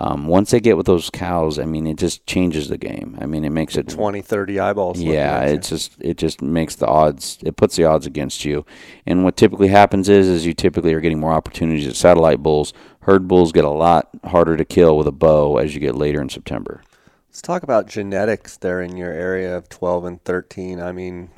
Um, 0.00 0.28
once 0.28 0.52
they 0.52 0.60
get 0.60 0.76
with 0.76 0.86
those 0.86 1.10
cows, 1.10 1.58
I 1.58 1.64
mean, 1.64 1.86
it 1.86 1.98
just 1.98 2.24
changes 2.24 2.68
the 2.68 2.78
game. 2.78 3.18
I 3.20 3.26
mean, 3.26 3.44
it 3.44 3.50
makes 3.50 3.76
it 3.76 3.88
20, 3.88 4.22
30 4.22 4.60
eyeballs. 4.60 5.00
Yeah, 5.00 5.42
it 5.42 5.62
just 5.62 5.96
it 5.98 6.18
just 6.18 6.40
makes 6.40 6.76
the 6.76 6.86
odds. 6.86 7.38
It 7.42 7.56
puts 7.56 7.74
the 7.74 7.84
odds 7.84 8.06
against 8.06 8.44
you. 8.44 8.64
And 9.06 9.24
what 9.24 9.36
typically 9.36 9.68
happens 9.68 10.08
is, 10.08 10.28
is 10.28 10.46
you 10.46 10.54
typically 10.54 10.94
are 10.94 11.00
getting 11.00 11.18
more 11.18 11.32
opportunities 11.32 11.88
at 11.88 11.96
satellite 11.96 12.42
bulls. 12.42 12.72
Herd 13.00 13.26
bulls 13.26 13.50
get 13.50 13.64
a 13.64 13.70
lot 13.70 14.08
harder 14.24 14.56
to 14.56 14.64
kill 14.64 14.96
with 14.96 15.08
a 15.08 15.12
bow 15.12 15.56
as 15.56 15.74
you 15.74 15.80
get 15.80 15.96
later 15.96 16.20
in 16.20 16.28
September. 16.28 16.82
Let's 17.28 17.42
talk 17.42 17.62
about 17.62 17.88
genetics 17.88 18.56
there 18.56 18.80
in 18.80 18.96
your 18.96 19.12
area 19.12 19.56
of 19.56 19.68
12 19.68 20.04
and 20.04 20.24
13. 20.24 20.80
I 20.80 20.92
mean, 20.92 21.30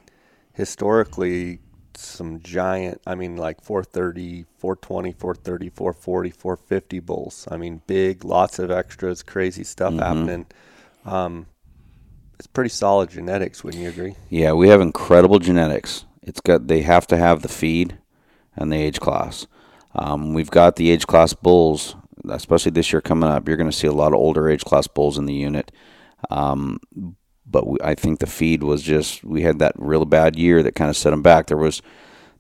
historically 0.61 1.59
some 1.97 2.39
giant, 2.41 3.01
I 3.07 3.15
mean, 3.15 3.37
like 3.37 3.63
430, 3.63 4.45
420, 4.59 5.13
430, 5.13 5.71
440, 5.71 6.31
450 6.31 7.01
bulls. 7.01 7.49
I 7.51 7.57
mean, 7.57 7.81
big, 7.87 8.25
lots 8.25 8.59
of 8.59 8.71
extras, 8.71 9.23
crazy 9.23 9.65
stuff 9.65 9.93
mm-hmm. 9.95 10.01
happening. 10.03 10.47
Um, 11.07 11.47
it's 12.39 12.47
pretty 12.47 12.69
solid 12.69 13.11
genetics, 13.11 13.65
wouldn't 13.65 13.83
you 13.83 13.89
agree? 13.89 14.15
Yeah, 14.29 14.53
we 14.53 14.69
have 14.69 14.83
incredible 14.83 15.39
genetics. 15.39 16.05
It's 16.23 16.41
got 16.41 16.69
they 16.69 16.83
have 16.83 17.07
to 17.09 17.17
have 17.17 17.41
the 17.41 17.49
feed 17.49 17.99
and 18.55 18.71
the 18.71 18.77
age 18.77 19.01
class. 19.01 19.47
Um, 19.95 20.35
we've 20.35 20.51
got 20.51 20.77
the 20.77 20.91
age 20.91 21.07
class 21.07 21.33
bulls, 21.33 21.97
especially 22.29 22.73
this 22.73 22.93
year 22.93 23.01
coming 23.01 23.31
up. 23.31 23.49
You're 23.49 23.57
going 23.57 23.71
to 23.71 23.77
see 23.77 23.87
a 23.87 23.93
lot 23.93 24.13
of 24.13 24.19
older 24.19 24.49
age 24.49 24.65
class 24.65 24.87
bulls 24.87 25.17
in 25.17 25.25
the 25.25 25.35
unit. 25.35 25.73
Um, 26.31 26.81
but 27.51 27.67
we, 27.67 27.79
I 27.83 27.95
think 27.95 28.19
the 28.19 28.27
feed 28.27 28.63
was 28.63 28.83
just 28.83 29.25
we 29.25 29.43
had 29.43 29.59
that 29.59 29.73
real 29.77 30.05
bad 30.05 30.37
year 30.37 30.63
that 30.63 30.75
kind 30.75 30.91
of 30.91 30.97
set 30.97 31.11
them 31.11 31.23
back. 31.23 31.47
There 31.47 31.57
was 31.57 31.83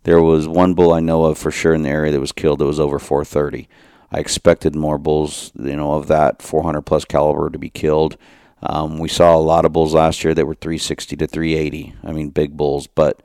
there 0.04 0.22
was 0.22 0.48
one 0.48 0.74
bull 0.74 0.92
I 0.92 1.00
know 1.00 1.24
of 1.24 1.38
for 1.38 1.50
sure 1.50 1.74
in 1.74 1.82
the 1.82 1.90
area 1.90 2.12
that 2.12 2.20
was 2.20 2.32
killed 2.32 2.58
that 2.60 2.66
was 2.66 2.80
over 2.80 2.98
430. 2.98 3.68
I 4.12 4.18
expected 4.18 4.74
more 4.74 4.98
bulls, 4.98 5.52
you 5.54 5.76
know, 5.76 5.94
of 5.94 6.08
that 6.08 6.42
400 6.42 6.82
plus 6.82 7.04
caliber 7.04 7.50
to 7.50 7.58
be 7.58 7.70
killed. 7.70 8.16
Um, 8.62 8.98
we 8.98 9.08
saw 9.08 9.36
a 9.36 9.38
lot 9.38 9.64
of 9.64 9.72
bulls 9.72 9.94
last 9.94 10.24
year 10.24 10.34
that 10.34 10.46
were 10.46 10.54
360 10.54 11.16
to 11.16 11.26
380. 11.26 11.94
I 12.04 12.12
mean, 12.12 12.30
big 12.30 12.56
bulls, 12.56 12.86
but 12.86 13.22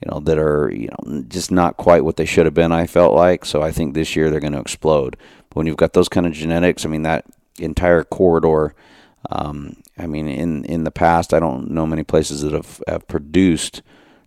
you 0.00 0.10
know 0.10 0.20
that 0.20 0.38
are 0.38 0.70
you 0.70 0.88
know 0.88 1.22
just 1.28 1.52
not 1.52 1.76
quite 1.76 2.04
what 2.04 2.16
they 2.16 2.24
should 2.24 2.46
have 2.46 2.54
been. 2.54 2.72
I 2.72 2.86
felt 2.86 3.14
like 3.14 3.44
so. 3.44 3.62
I 3.62 3.70
think 3.70 3.94
this 3.94 4.16
year 4.16 4.30
they're 4.30 4.40
going 4.40 4.52
to 4.54 4.60
explode. 4.60 5.16
But 5.48 5.56
when 5.56 5.66
you've 5.66 5.76
got 5.76 5.92
those 5.92 6.08
kind 6.08 6.26
of 6.26 6.32
genetics, 6.32 6.84
I 6.84 6.88
mean 6.88 7.02
that 7.02 7.24
entire 7.58 8.04
corridor. 8.04 8.74
Um, 9.30 9.82
I 9.98 10.06
mean, 10.06 10.28
in 10.28 10.64
in 10.64 10.84
the 10.84 10.90
past, 10.90 11.32
I 11.32 11.40
don't 11.40 11.70
know 11.70 11.86
many 11.86 12.02
places 12.02 12.42
that 12.42 12.52
have, 12.52 12.82
have 12.88 13.06
produced 13.08 13.82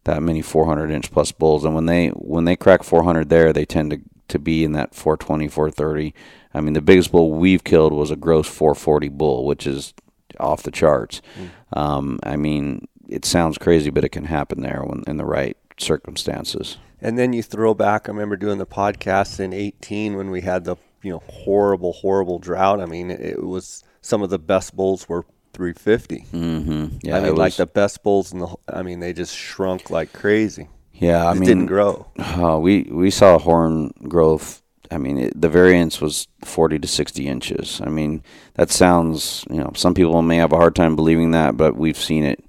that 0.06 0.22
many 0.22 0.42
400 0.42 0.92
inch 0.92 1.12
plus 1.12 1.32
bulls, 1.32 1.66
and 1.66 1.76
when 1.76 1.86
they 1.86 2.10
when 2.10 2.46
they 2.46 2.56
crack 2.56 2.84
400 2.84 3.30
there, 3.30 3.52
they 3.52 3.66
tend 3.66 3.92
to 3.92 4.02
to 4.28 4.40
be 4.40 4.64
in 4.64 4.72
that 4.72 4.96
420, 4.96 5.48
430. 5.48 6.14
I 6.54 6.62
mean, 6.62 6.74
the 6.74 6.82
biggest 6.82 7.12
bull 7.12 7.32
we've 7.32 7.64
killed 7.64 7.94
was 7.94 8.12
a 8.12 8.16
gross 8.16 8.48
440 8.48 9.10
bull, 9.10 9.46
which 9.46 9.68
is 9.68 9.94
off 10.40 10.64
the 10.64 10.72
charts. 10.72 11.22
Mm. 11.38 11.80
Um, 11.80 12.20
I 12.24 12.36
mean, 12.36 12.88
it 13.08 13.26
sounds 13.26 13.58
crazy, 13.58 13.90
but 13.90 14.04
it 14.04 14.10
can 14.10 14.26
happen 14.26 14.62
there 14.62 14.84
when 14.84 15.04
in 15.08 15.18
the 15.18 15.26
right 15.26 15.58
circumstances. 15.78 16.78
And 17.02 17.18
then 17.18 17.34
you 17.34 17.44
throw 17.44 17.74
back. 17.74 18.08
I 18.08 18.12
remember 18.12 18.38
doing 18.38 18.58
the 18.58 18.66
podcast 18.66 19.40
in 19.40 19.54
18 19.54 20.16
when 20.16 20.32
we 20.32 20.42
had 20.42 20.64
the 20.64 20.78
you 21.02 21.12
know 21.12 21.22
horrible, 21.28 21.94
horrible 21.94 22.40
drought. 22.40 22.82
I 22.82 22.86
mean, 22.86 23.12
it 23.12 23.44
was 23.44 23.84
some 24.06 24.22
of 24.22 24.30
the 24.30 24.38
best 24.38 24.76
bulls 24.76 25.10
were 25.10 25.26
350. 25.54 26.26
Mm-hmm. 26.32 26.98
Yeah, 27.02 27.18
I 27.18 27.22
mean, 27.22 27.36
like 27.36 27.56
the 27.56 27.66
best 27.66 28.04
bulls 28.04 28.32
in 28.32 28.40
the. 28.40 28.56
I 28.68 28.84
mean, 28.84 29.00
they 29.00 29.14
just 29.14 29.36
shrunk 29.36 29.90
like 29.90 30.14
crazy. 30.14 30.70
Yeah, 30.94 31.26
I 31.26 31.32
it 31.32 31.36
mean, 31.36 31.48
didn't 31.48 31.66
grow. 31.66 32.08
Uh, 32.20 32.60
we 32.62 32.84
we 32.84 33.10
saw 33.10 33.40
horn 33.40 33.92
growth. 34.04 34.62
I 34.92 35.00
mean, 35.00 35.18
it, 35.18 35.42
the 35.42 35.50
variance 35.50 36.00
was 36.00 36.28
40 36.44 36.78
to 36.78 36.88
60 36.88 37.28
inches. 37.28 37.82
I 37.84 37.90
mean, 37.90 38.22
that 38.54 38.70
sounds, 38.70 39.44
you 39.50 39.58
know, 39.58 39.72
some 39.76 39.96
people 39.96 40.22
may 40.22 40.38
have 40.38 40.54
a 40.54 40.58
hard 40.58 40.76
time 40.76 40.96
believing 40.96 41.32
that, 41.32 41.58
but 41.58 41.76
we've 41.76 41.98
seen 41.98 42.24
it 42.24 42.44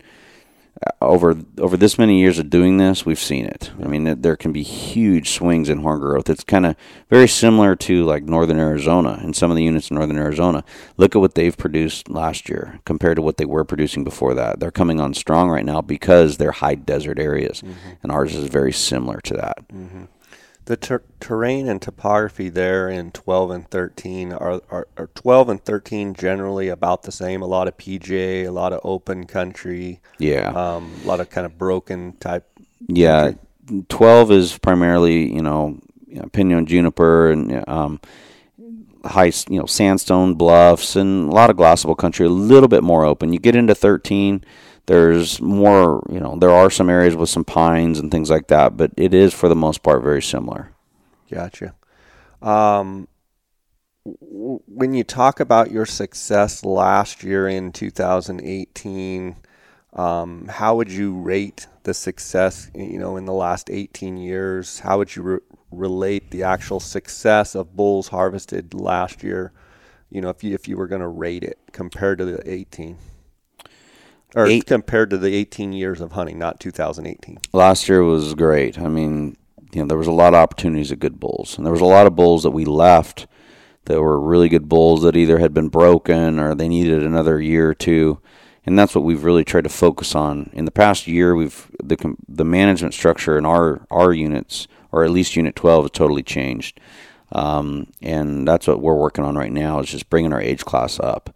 over 1.00 1.36
over 1.58 1.76
this 1.76 1.98
many 1.98 2.20
years 2.20 2.38
of 2.38 2.50
doing 2.50 2.76
this, 2.76 3.06
we've 3.06 3.18
seen 3.18 3.46
it. 3.46 3.70
I 3.82 3.86
mean, 3.86 4.20
there 4.20 4.36
can 4.36 4.52
be 4.52 4.62
huge 4.62 5.30
swings 5.30 5.68
in 5.68 5.78
horn 5.78 6.00
growth. 6.00 6.28
It's 6.28 6.44
kind 6.44 6.66
of 6.66 6.76
very 7.08 7.28
similar 7.28 7.76
to 7.76 8.04
like 8.04 8.24
northern 8.24 8.58
Arizona 8.58 9.18
and 9.22 9.34
some 9.34 9.50
of 9.50 9.56
the 9.56 9.64
units 9.64 9.90
in 9.90 9.96
northern 9.96 10.18
Arizona. 10.18 10.64
Look 10.96 11.16
at 11.16 11.20
what 11.20 11.34
they've 11.34 11.56
produced 11.56 12.10
last 12.10 12.48
year 12.48 12.80
compared 12.84 13.16
to 13.16 13.22
what 13.22 13.36
they 13.36 13.44
were 13.44 13.64
producing 13.64 14.04
before 14.04 14.34
that. 14.34 14.60
They're 14.60 14.70
coming 14.70 15.00
on 15.00 15.14
strong 15.14 15.48
right 15.48 15.64
now 15.64 15.80
because 15.80 16.36
they're 16.36 16.52
high 16.52 16.74
desert 16.74 17.18
areas, 17.18 17.62
mm-hmm. 17.62 17.90
and 18.02 18.12
ours 18.12 18.34
is 18.34 18.48
very 18.48 18.72
similar 18.72 19.20
to 19.20 19.34
that. 19.34 19.68
Mm-hmm 19.68 20.04
the 20.66 20.76
ter- 20.76 21.02
terrain 21.20 21.68
and 21.68 21.80
topography 21.80 22.48
there 22.48 22.88
in 22.88 23.12
12 23.12 23.50
and 23.50 23.70
13 23.70 24.32
are, 24.32 24.60
are, 24.68 24.88
are, 24.96 25.06
12 25.14 25.48
and 25.48 25.64
13 25.64 26.12
generally 26.14 26.68
about 26.68 27.04
the 27.04 27.12
same. 27.12 27.40
A 27.40 27.46
lot 27.46 27.68
of 27.68 27.76
pj 27.76 28.44
a 28.44 28.50
lot 28.50 28.72
of 28.72 28.80
open 28.84 29.26
country 29.26 30.00
yeah. 30.18 30.48
um, 30.48 30.92
a 31.04 31.06
lot 31.06 31.20
of 31.20 31.30
kind 31.30 31.46
of 31.46 31.56
broken 31.56 32.12
type 32.14 32.46
yeah 32.88 33.32
country. 33.68 33.86
12 33.88 34.32
is 34.32 34.58
primarily 34.58 35.32
you 35.32 35.42
know, 35.42 35.80
you 36.06 36.20
know 36.20 36.28
pinyon 36.32 36.66
juniper 36.66 37.30
and 37.30 37.68
um, 37.68 38.00
high 39.04 39.32
you 39.48 39.60
know 39.60 39.66
sandstone 39.66 40.34
bluffs 40.34 40.96
and 40.96 41.30
a 41.30 41.32
lot 41.32 41.48
of 41.48 41.56
glassable 41.56 41.96
country 41.96 42.26
a 42.26 42.30
little 42.30 42.68
bit 42.68 42.82
more 42.82 43.04
open. 43.04 43.32
You 43.32 43.38
get 43.38 43.54
into 43.54 43.74
13 43.74 44.44
there's 44.86 45.40
more, 45.40 46.04
you 46.10 46.20
know, 46.20 46.36
there 46.38 46.50
are 46.50 46.70
some 46.70 46.88
areas 46.88 47.16
with 47.16 47.28
some 47.28 47.44
pines 47.44 47.98
and 47.98 48.10
things 48.10 48.30
like 48.30 48.46
that, 48.48 48.76
but 48.76 48.92
it 48.96 49.12
is 49.12 49.34
for 49.34 49.48
the 49.48 49.56
most 49.56 49.82
part 49.82 50.02
very 50.02 50.22
similar. 50.22 50.72
Gotcha. 51.30 51.74
Um, 52.40 53.08
when 54.04 54.94
you 54.94 55.02
talk 55.02 55.40
about 55.40 55.72
your 55.72 55.86
success 55.86 56.64
last 56.64 57.24
year 57.24 57.48
in 57.48 57.72
2018, 57.72 59.36
um, 59.94 60.46
how 60.46 60.76
would 60.76 60.90
you 60.90 61.18
rate 61.18 61.66
the 61.82 61.94
success, 61.94 62.70
you 62.74 62.98
know, 62.98 63.16
in 63.16 63.24
the 63.24 63.32
last 63.32 63.68
18 63.70 64.16
years? 64.16 64.78
How 64.80 64.98
would 64.98 65.16
you 65.16 65.22
re- 65.22 65.38
relate 65.72 66.30
the 66.30 66.44
actual 66.44 66.78
success 66.78 67.56
of 67.56 67.74
bulls 67.74 68.08
harvested 68.08 68.74
last 68.74 69.24
year? 69.24 69.52
You 70.10 70.20
know, 70.20 70.28
if 70.28 70.44
you 70.44 70.54
if 70.54 70.68
you 70.68 70.76
were 70.76 70.86
going 70.86 71.00
to 71.00 71.08
rate 71.08 71.42
it 71.42 71.58
compared 71.72 72.18
to 72.18 72.24
the 72.24 72.48
18 72.48 72.96
or 74.36 74.46
Eight, 74.46 74.66
compared 74.66 75.08
to 75.10 75.18
the 75.18 75.34
18 75.34 75.72
years 75.72 76.02
of 76.02 76.12
hunting, 76.12 76.38
not 76.38 76.60
2018. 76.60 77.38
Last 77.54 77.88
year 77.88 78.04
was 78.04 78.34
great. 78.34 78.78
I 78.78 78.86
mean, 78.86 79.34
you 79.72 79.80
know, 79.80 79.86
there 79.86 79.96
was 79.96 80.06
a 80.06 80.12
lot 80.12 80.34
of 80.34 80.40
opportunities 80.40 80.92
at 80.92 81.00
good 81.00 81.18
bulls, 81.18 81.56
and 81.56 81.66
there 81.66 81.72
was 81.72 81.80
a 81.80 81.86
lot 81.86 82.06
of 82.06 82.14
bulls 82.14 82.42
that 82.42 82.50
we 82.50 82.66
left 82.66 83.26
that 83.86 84.00
were 84.00 84.20
really 84.20 84.50
good 84.50 84.68
bulls 84.68 85.02
that 85.02 85.16
either 85.16 85.38
had 85.38 85.54
been 85.54 85.68
broken 85.68 86.38
or 86.38 86.54
they 86.54 86.68
needed 86.68 87.02
another 87.02 87.40
year 87.40 87.70
or 87.70 87.74
two. 87.74 88.20
And 88.66 88.78
that's 88.78 88.94
what 88.94 89.04
we've 89.04 89.24
really 89.24 89.44
tried 89.44 89.64
to 89.64 89.70
focus 89.70 90.14
on. 90.14 90.50
In 90.52 90.64
the 90.64 90.72
past 90.72 91.06
year, 91.06 91.34
we've 91.34 91.70
the 91.82 92.16
the 92.28 92.44
management 92.44 92.94
structure 92.94 93.38
in 93.38 93.46
our 93.46 93.86
our 93.90 94.12
units, 94.12 94.66
or 94.92 95.04
at 95.04 95.12
least 95.12 95.36
Unit 95.36 95.56
12, 95.56 95.84
has 95.84 95.90
totally 95.92 96.24
changed. 96.24 96.80
Um, 97.32 97.92
and 98.02 98.46
that's 98.46 98.66
what 98.66 98.80
we're 98.80 98.94
working 98.94 99.24
on 99.24 99.36
right 99.36 99.52
now 99.52 99.78
is 99.80 99.90
just 99.90 100.10
bringing 100.10 100.32
our 100.32 100.40
age 100.40 100.64
class 100.64 101.00
up 101.00 101.34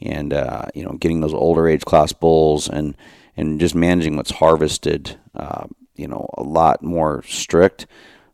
and 0.00 0.32
uh, 0.32 0.66
you 0.74 0.84
know 0.84 0.92
getting 0.92 1.20
those 1.20 1.34
older 1.34 1.68
age 1.68 1.84
class 1.84 2.12
bulls 2.12 2.68
and 2.68 2.96
and 3.36 3.60
just 3.60 3.74
managing 3.74 4.16
what's 4.16 4.30
harvested 4.30 5.18
uh, 5.34 5.66
you 5.94 6.06
know 6.06 6.28
a 6.36 6.42
lot 6.42 6.82
more 6.82 7.22
strict. 7.24 7.86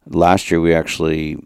Last 0.07 0.51
year 0.51 0.61
we 0.61 0.75
actually 0.75 1.44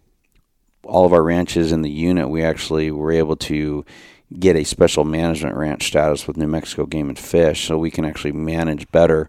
all 0.85 1.05
of 1.05 1.13
our 1.13 1.23
ranches 1.23 1.73
in 1.73 1.83
the 1.83 1.91
unit 1.91 2.29
we 2.29 2.45
actually 2.45 2.91
were 2.91 3.11
able 3.11 3.37
to 3.37 3.85
get 4.39 4.57
a 4.57 4.65
special 4.65 5.05
management 5.05 5.57
ranch 5.57 5.87
status 5.87 6.27
with 6.27 6.37
New 6.37 6.49
Mexico 6.49 6.87
Game 6.87 7.09
and 7.09 7.19
Fish 7.19 7.67
so 7.67 7.79
we 7.79 7.91
can 7.91 8.05
actually 8.05 8.33
manage 8.33 8.91
better. 8.91 9.29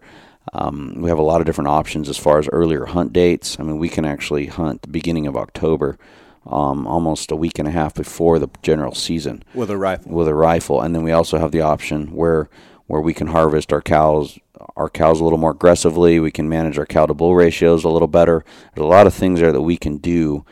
Um, 0.53 0.95
we 0.97 1.09
have 1.09 1.19
a 1.19 1.23
lot 1.23 1.41
of 1.41 1.45
different 1.45 1.67
options 1.67 2.09
as 2.09 2.17
far 2.17 2.39
as 2.39 2.47
earlier 2.47 2.85
hunt 2.85 3.13
dates. 3.13 3.59
I 3.59 3.63
mean, 3.63 3.77
we 3.77 3.89
can 3.89 4.05
actually 4.05 4.47
hunt 4.47 4.81
the 4.81 4.87
beginning 4.87 5.27
of 5.27 5.35
October 5.35 5.97
um, 6.47 6.87
almost 6.87 7.31
a 7.31 7.35
week 7.35 7.59
and 7.59 7.67
a 7.67 7.71
half 7.71 7.93
before 7.93 8.39
the 8.39 8.49
general 8.61 8.93
season 8.93 9.43
with 9.53 9.69
a 9.69 9.77
rifle. 9.77 10.11
With 10.11 10.27
a 10.27 10.33
rifle, 10.33 10.81
and 10.81 10.95
then 10.95 11.03
we 11.03 11.11
also 11.11 11.37
have 11.37 11.51
the 11.51 11.61
option 11.61 12.13
where 12.13 12.49
where 12.87 13.01
we 13.01 13.13
can 13.13 13.27
harvest 13.27 13.73
our 13.73 13.81
cows 13.81 14.39
our 14.75 14.89
cows 14.89 15.19
a 15.19 15.23
little 15.23 15.39
more 15.39 15.51
aggressively. 15.51 16.19
We 16.19 16.31
can 16.31 16.49
manage 16.49 16.77
our 16.77 16.85
cow 16.85 17.05
to 17.05 17.13
bull 17.13 17.35
ratios 17.35 17.83
a 17.83 17.89
little 17.89 18.07
better. 18.07 18.43
There's 18.73 18.85
a 18.85 18.89
lot 18.89 19.07
of 19.07 19.13
things 19.13 19.39
there 19.39 19.51
that 19.51 19.61
we 19.61 19.77
can 19.77 19.97
do. 19.97 20.45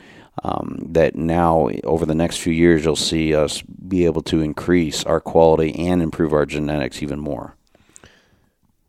Um, 0.43 0.87
that 0.89 1.15
now 1.15 1.69
over 1.85 2.05
the 2.05 2.13
next 2.13 2.37
few 2.37 2.51
years 2.51 2.83
you'll 2.83 2.97
see 2.97 3.33
us 3.33 3.61
be 3.61 4.03
able 4.05 4.21
to 4.23 4.41
increase 4.41 5.03
our 5.05 5.21
quality 5.21 5.73
and 5.87 6.01
improve 6.01 6.33
our 6.33 6.45
genetics 6.45 7.01
even 7.01 7.19
more. 7.19 7.55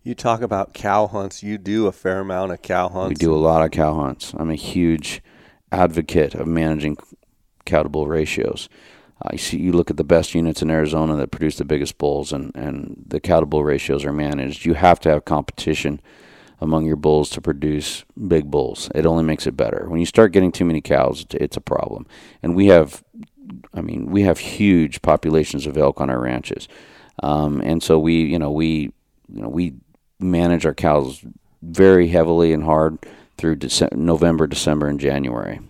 You 0.03 0.17
talk 0.17 0.43
about 0.43 0.75
cow 0.75 1.07
hunts. 1.07 1.45
You 1.45 1.57
do 1.57 1.87
a 1.87 1.93
fair 1.93 2.19
amount 2.19 2.51
of 2.51 2.63
cow 2.63 2.89
hunts. 2.89 3.09
We 3.09 3.15
do 3.15 3.33
a 3.33 3.39
lot 3.39 3.65
of 3.65 3.71
cow 3.71 3.95
hunts. 3.95 4.35
I'm 4.37 4.51
a 4.51 4.57
huge 4.57 5.23
advocate 5.77 6.35
of 6.35 6.47
managing 6.47 6.97
cow 7.65 7.83
to 7.83 7.89
bull 7.89 8.07
ratios. 8.07 8.69
Uh, 9.23 9.31
you 9.33 9.39
see, 9.39 9.59
you 9.59 9.73
look 9.73 9.91
at 9.91 9.97
the 9.97 10.05
best 10.05 10.35
units 10.35 10.63
in 10.63 10.71
Arizona 10.71 11.17
that 11.17 11.31
produce 11.31 11.57
the 11.57 11.65
biggest 11.65 11.99
bulls, 11.99 12.33
and, 12.33 12.55
and 12.55 13.05
the 13.07 13.21
cow 13.21 13.41
to 13.41 13.47
bull 13.47 13.65
ratios 13.65 14.05
are 14.05 14.13
managed. 14.13 14.65
You 14.65 14.75
have 14.75 15.01
to 15.01 15.11
have 15.11 15.25
competition 15.25 16.01
among 16.61 16.87
your 16.87 16.97
bulls 16.97 17.31
to 17.31 17.41
produce 17.41 18.05
big 18.29 18.51
bulls. 18.51 18.91
It 18.95 19.07
only 19.07 19.25
makes 19.25 19.47
it 19.47 19.57
better. 19.57 19.87
When 19.89 20.01
you 20.01 20.07
start 20.07 20.33
getting 20.33 20.53
too 20.53 20.65
many 20.65 20.81
cows, 20.81 21.27
it's 21.31 21.57
a 21.57 21.61
problem. 21.61 22.07
And 22.43 22.55
we 22.55 22.67
have, 22.67 23.03
I 23.75 23.81
mean, 23.81 24.07
we 24.07 24.23
have 24.23 24.39
huge 24.39 25.03
populations 25.03 25.67
of 25.67 25.77
elk 25.77 26.01
on 26.01 26.11
our 26.11 26.21
ranches, 26.21 26.69
um, 27.23 27.61
and 27.63 27.83
so 27.83 27.99
we, 27.99 28.23
you 28.23 28.39
know, 28.39 28.51
we, 28.51 28.93
you 29.29 29.43
know, 29.43 29.49
we 29.49 29.75
manage 30.19 30.67
our 30.67 30.75
cows 30.75 31.25
very 31.63 32.09
heavily 32.09 32.53
and 32.53 32.65
hard 32.65 32.99
through 33.37 33.57
December, 33.57 33.97
November, 33.97 34.47
December, 34.47 34.89
and 34.89 35.01
January. 35.01 35.61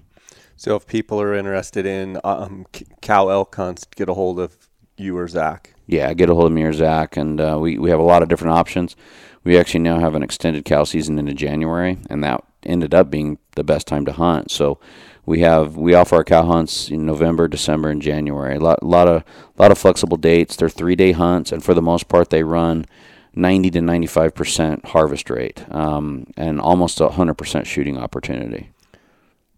So 0.57 0.74
if 0.74 0.87
people 0.87 1.20
are 1.20 1.35
interested 1.35 1.85
in 1.85 2.18
um, 2.24 2.66
cow 3.02 3.29
elk 3.29 3.55
hunts, 3.55 3.85
get 3.94 4.09
a 4.09 4.14
hold 4.14 4.40
of 4.40 4.57
you 4.96 5.16
or 5.16 5.29
Zach. 5.29 5.74
Yeah, 5.87 6.12
get 6.14 6.31
a 6.31 6.35
hold 6.35 6.46
of 6.46 6.52
me 6.52 6.62
or 6.62 6.72
Zach, 6.72 7.16
and 7.16 7.40
uh, 7.40 7.59
we 7.61 7.79
we 7.79 7.90
have 7.90 8.00
a 8.00 8.05
lot 8.05 8.22
of 8.22 8.29
different 8.29 8.55
options. 8.55 8.96
We 9.44 9.57
actually 9.57 9.81
now 9.81 10.00
have 10.00 10.14
an 10.14 10.22
extended 10.22 10.64
cow 10.64 10.85
season 10.85 11.18
into 11.18 11.35
January, 11.35 11.98
and 12.11 12.24
that 12.24 12.42
ended 12.64 12.94
up 12.94 13.11
being 13.11 13.38
the 13.55 13.62
best 13.62 13.87
time 13.87 14.05
to 14.07 14.12
hunt. 14.12 14.50
So 14.50 14.81
we 15.24 15.40
have 15.40 15.76
we 15.76 15.94
offer 15.94 16.16
our 16.16 16.24
cow 16.24 16.44
hunts 16.44 16.88
in 16.88 17.05
November, 17.05 17.48
December, 17.48 17.90
and 17.90 18.00
January. 18.02 18.57
A 18.57 18.61
lot, 18.61 18.83
lot 18.83 19.09
of 19.09 19.24
lot 19.59 19.70
of 19.70 19.79
flexible 19.79 20.16
dates. 20.16 20.57
They're 20.57 20.68
three 20.68 20.96
day 20.96 21.12
hunts, 21.12 21.52
and 21.52 21.62
for 21.62 21.74
the 21.74 21.83
most 21.83 22.09
part, 22.09 22.31
they 22.31 22.42
run 22.42 22.87
90 23.37 23.70
to 23.72 23.81
95 23.83 24.35
percent 24.35 24.85
harvest 24.87 25.31
rate 25.31 25.64
um, 25.70 26.27
and 26.37 26.61
almost 26.61 27.01
a 27.01 27.05
100 27.05 27.35
percent 27.35 27.66
shooting 27.66 27.99
opportunity. 27.99 28.70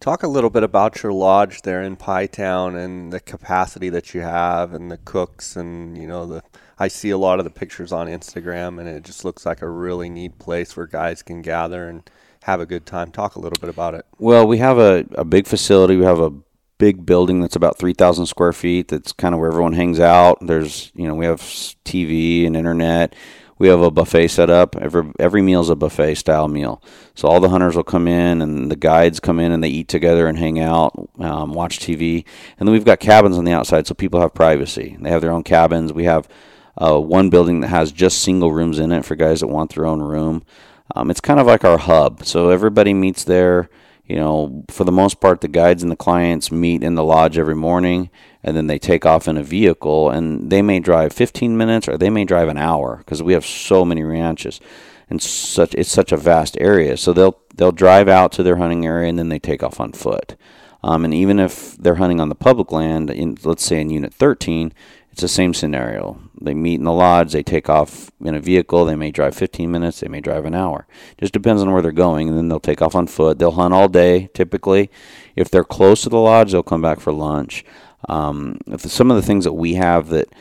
Talk 0.01 0.23
a 0.23 0.29
little 0.29 0.51
bit 0.51 0.63
about 0.63 1.03
your 1.03 1.13
lodge 1.13 1.63
there 1.63 1.83
in 1.83 1.97
Pie 1.97 2.27
Town 2.27 2.77
and 2.77 3.13
the 3.13 3.19
capacity 3.19 3.89
that 3.89 4.15
you 4.15 4.21
have 4.21 4.73
and 4.73 4.91
the 4.91 4.99
cooks 4.99 5.57
and 5.57 5.97
you 5.97 6.07
know 6.07 6.27
the 6.27 6.43
I 6.79 6.89
see 6.89 7.11
a 7.11 7.19
lot 7.19 7.39
of 7.39 7.45
the 7.45 7.51
pictures 7.51 7.93
on 7.93 8.07
Instagram 8.07 8.79
and 8.79 8.89
it 8.89 9.03
just 9.03 9.25
looks 9.25 9.47
like 9.47 9.63
a 9.63 9.69
really 9.69 10.09
neat 10.09 10.39
place 10.39 10.77
where 10.77 10.87
guys 10.87 11.23
can 11.23 11.43
gather 11.43 11.89
and 11.89 12.09
have 12.45 12.61
a 12.61 12.67
good 12.67 12.87
time. 12.87 13.11
Talk 13.11 13.35
a 13.35 13.41
little 13.41 13.59
bit 13.61 13.71
about 13.71 13.95
it. 13.95 14.07
Well, 14.19 14.47
we 14.47 14.59
have 14.59 14.79
a, 14.79 15.05
a 15.13 15.25
big 15.25 15.47
facility. 15.47 15.97
We 15.97 16.05
have 16.05 16.21
a 16.21 16.33
big 16.79 17.05
building 17.05 17.41
that's 17.41 17.57
about 17.57 17.79
3,000 17.79 18.27
square 18.27 18.53
feet. 18.53 18.89
That's 18.89 19.13
kind 19.13 19.35
of 19.35 19.41
where 19.41 19.51
everyone 19.51 19.73
hangs 19.73 19.99
out. 19.99 20.39
There's, 20.41 20.93
you 20.95 21.07
know, 21.09 21.15
we 21.15 21.27
have 21.27 21.41
TV 21.41 22.47
and 22.47 22.57
internet 22.57 23.15
we 23.59 23.69
have 23.69 23.81
a 23.81 23.91
buffet 23.91 24.29
set 24.29 24.51
up. 24.51 24.77
Every 24.77 25.13
every 25.19 25.43
meal 25.43 25.61
is 25.61 25.71
a 25.71 25.77
buffet 25.77 26.15
style 26.15 26.49
meal. 26.49 26.83
So 27.15 27.29
all 27.29 27.41
the 27.41 27.49
hunters 27.49 27.77
will 27.77 27.83
come 27.83 28.07
in, 28.07 28.41
and 28.41 28.71
the 28.71 28.77
guides 28.77 29.21
come 29.21 29.41
in, 29.41 29.53
and 29.53 29.63
they 29.63 29.69
eat 29.69 29.89
together 29.89 30.27
and 30.27 30.39
hang 30.39 30.61
out, 30.61 31.09
um, 31.19 31.53
watch 31.53 31.79
TV. 31.79 32.25
And 32.59 32.67
then 32.67 32.73
we've 32.73 32.85
got 32.85 33.01
cabins 33.01 33.37
on 33.37 33.45
the 33.45 33.53
outside, 33.53 33.87
so 33.87 33.95
people 33.95 34.21
have 34.21 34.35
privacy. 34.35 34.97
They 35.01 35.11
have 35.11 35.23
their 35.23 35.33
own 35.33 35.43
cabins. 35.43 35.93
We 35.93 36.05
have 36.05 36.29
uh, 36.77 36.99
one 37.01 37.31
building 37.31 37.61
that 37.61 37.69
has 37.69 37.91
just 37.91 38.23
single 38.23 38.53
rooms 38.53 38.79
in 38.79 38.93
it 38.93 39.05
for 39.05 39.17
guys 39.17 39.41
that 39.41 39.49
want 39.49 39.75
their 39.75 39.87
own 39.87 40.01
room. 40.01 40.45
Um, 40.95 41.11
it's 41.11 41.21
kind 41.21 41.41
of 41.41 41.47
like 41.47 41.65
our 41.65 41.79
hub, 41.79 42.25
so 42.25 42.51
everybody 42.51 42.95
meets 42.95 43.25
there. 43.25 43.69
You 44.07 44.17
know, 44.17 44.65
for 44.71 44.85
the 44.85 44.93
most 44.93 45.21
part, 45.21 45.43
the 45.43 45.49
guides 45.49 45.83
and 45.83 45.93
the 45.93 45.97
clients 45.97 46.51
meet 46.51 46.83
in 46.83 46.95
the 46.95 47.05
lodge 47.05 47.37
every 47.37 47.55
morning, 47.55 48.09
and 48.49 48.57
then 48.57 48.67
they 48.67 48.79
take 48.79 49.07
off 49.07 49.29
in 49.29 49.37
a 49.37 49.43
vehicle, 49.43 50.11
and 50.11 50.51
they 50.51 50.63
may 50.63 50.81
drive 50.81 51.13
15 51.13 51.57
minutes 51.57 51.89
or 51.89 51.97
they 51.97 52.11
may 52.11 52.25
drive 52.25 52.49
an 52.49 52.59
hour 52.59 52.97
because 52.99 53.23
we 53.23 53.33
have 53.35 53.47
so 53.47 53.85
many 53.85 54.03
ranches, 54.03 54.61
and 55.09 55.23
such 55.23 55.75
it's 55.75 55.91
such 55.91 56.13
a 56.13 56.17
vast 56.17 56.57
area. 56.61 56.97
So 56.97 57.13
they'll 57.13 57.39
they'll 57.55 57.73
drive 57.73 58.09
out 58.09 58.33
to 58.33 58.43
their 58.43 58.57
hunting 58.57 58.87
area, 58.87 59.09
and 59.09 59.19
then 59.19 59.29
they 59.29 59.39
take 59.39 59.63
off 59.63 59.81
on 59.81 59.93
foot. 59.93 60.37
Um, 60.83 61.05
and 61.05 61.13
even 61.13 61.41
if 61.41 61.77
they're 61.77 61.97
hunting 61.97 62.21
on 62.21 62.29
the 62.29 62.35
public 62.35 62.71
land, 62.71 63.11
in 63.11 63.37
let's 63.43 63.65
say 63.65 63.81
in 63.81 63.91
Unit 63.91 64.15
13, 64.15 64.73
it's 65.19 65.23
the 65.23 65.27
same 65.27 65.53
scenario. 65.53 66.21
They 66.41 66.55
meet 66.55 66.77
in 66.77 66.85
the 66.85 66.93
lodge, 66.93 67.33
they 67.33 67.43
take 67.43 67.69
off 67.69 68.13
in 68.21 68.37
a 68.37 68.41
vehicle, 68.41 68.85
they 68.85 68.95
may 68.95 69.11
drive 69.11 69.35
15 69.35 69.69
minutes, 69.69 69.99
they 69.99 70.07
may 70.07 70.21
drive 70.21 70.45
an 70.45 70.55
hour. 70.55 70.87
Just 71.19 71.33
depends 71.33 71.61
on 71.61 71.73
where 71.73 71.83
they're 71.83 71.91
going, 71.91 72.29
and 72.29 72.39
then 72.39 72.47
they'll 72.47 72.61
take 72.61 72.81
off 72.81 72.95
on 72.95 73.09
foot. 73.09 73.41
They'll 73.41 73.51
hunt 73.51 73.75
all 73.75 73.89
day, 73.89 74.31
typically. 74.33 74.93
If 75.35 75.51
they're 75.51 75.65
close 75.65 76.03
to 76.03 76.09
the 76.09 76.21
lodge, 76.21 76.53
they'll 76.53 76.63
come 76.63 76.83
back 76.83 77.01
for 77.01 77.13
lunch. 77.13 77.65
Um, 78.09 78.61
some 78.79 79.11
of 79.11 79.17
the 79.17 79.23
things 79.25 79.43
that 79.43 79.55
we 79.55 79.75
have 79.75 80.11
that 80.11 80.33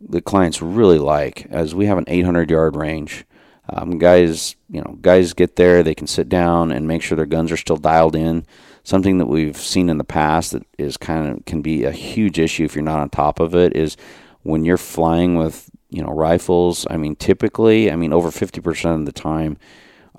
the 0.00 0.22
clients 0.22 0.62
really 0.62 0.98
like, 0.98 1.46
as 1.50 1.74
we 1.74 1.84
have 1.84 1.98
an 1.98 2.06
800 2.08 2.48
yard 2.50 2.74
range, 2.74 3.26
um, 3.68 3.98
guys, 3.98 4.56
you 4.70 4.80
know, 4.80 4.96
guys 5.02 5.34
get 5.34 5.56
there, 5.56 5.82
they 5.82 5.94
can 5.94 6.06
sit 6.06 6.30
down 6.30 6.72
and 6.72 6.88
make 6.88 7.02
sure 7.02 7.16
their 7.16 7.26
guns 7.26 7.52
are 7.52 7.58
still 7.58 7.76
dialed 7.76 8.16
in. 8.16 8.46
Something 8.82 9.18
that 9.18 9.26
we've 9.26 9.58
seen 9.58 9.90
in 9.90 9.98
the 9.98 10.04
past 10.04 10.52
that 10.52 10.66
is 10.78 10.96
kind 10.96 11.28
of 11.28 11.44
can 11.44 11.60
be 11.60 11.84
a 11.84 11.92
huge 11.92 12.38
issue 12.38 12.64
if 12.64 12.74
you're 12.74 12.82
not 12.82 12.98
on 12.98 13.10
top 13.10 13.38
of 13.38 13.54
it 13.54 13.76
is 13.76 13.96
when 14.42 14.64
you're 14.64 14.76
flying 14.76 15.36
with 15.36 15.70
you 15.90 16.02
know 16.02 16.10
rifles 16.10 16.86
i 16.90 16.96
mean 16.96 17.14
typically 17.16 17.90
i 17.90 17.96
mean 17.96 18.12
over 18.12 18.30
50% 18.30 18.94
of 18.94 19.06
the 19.06 19.12
time 19.12 19.56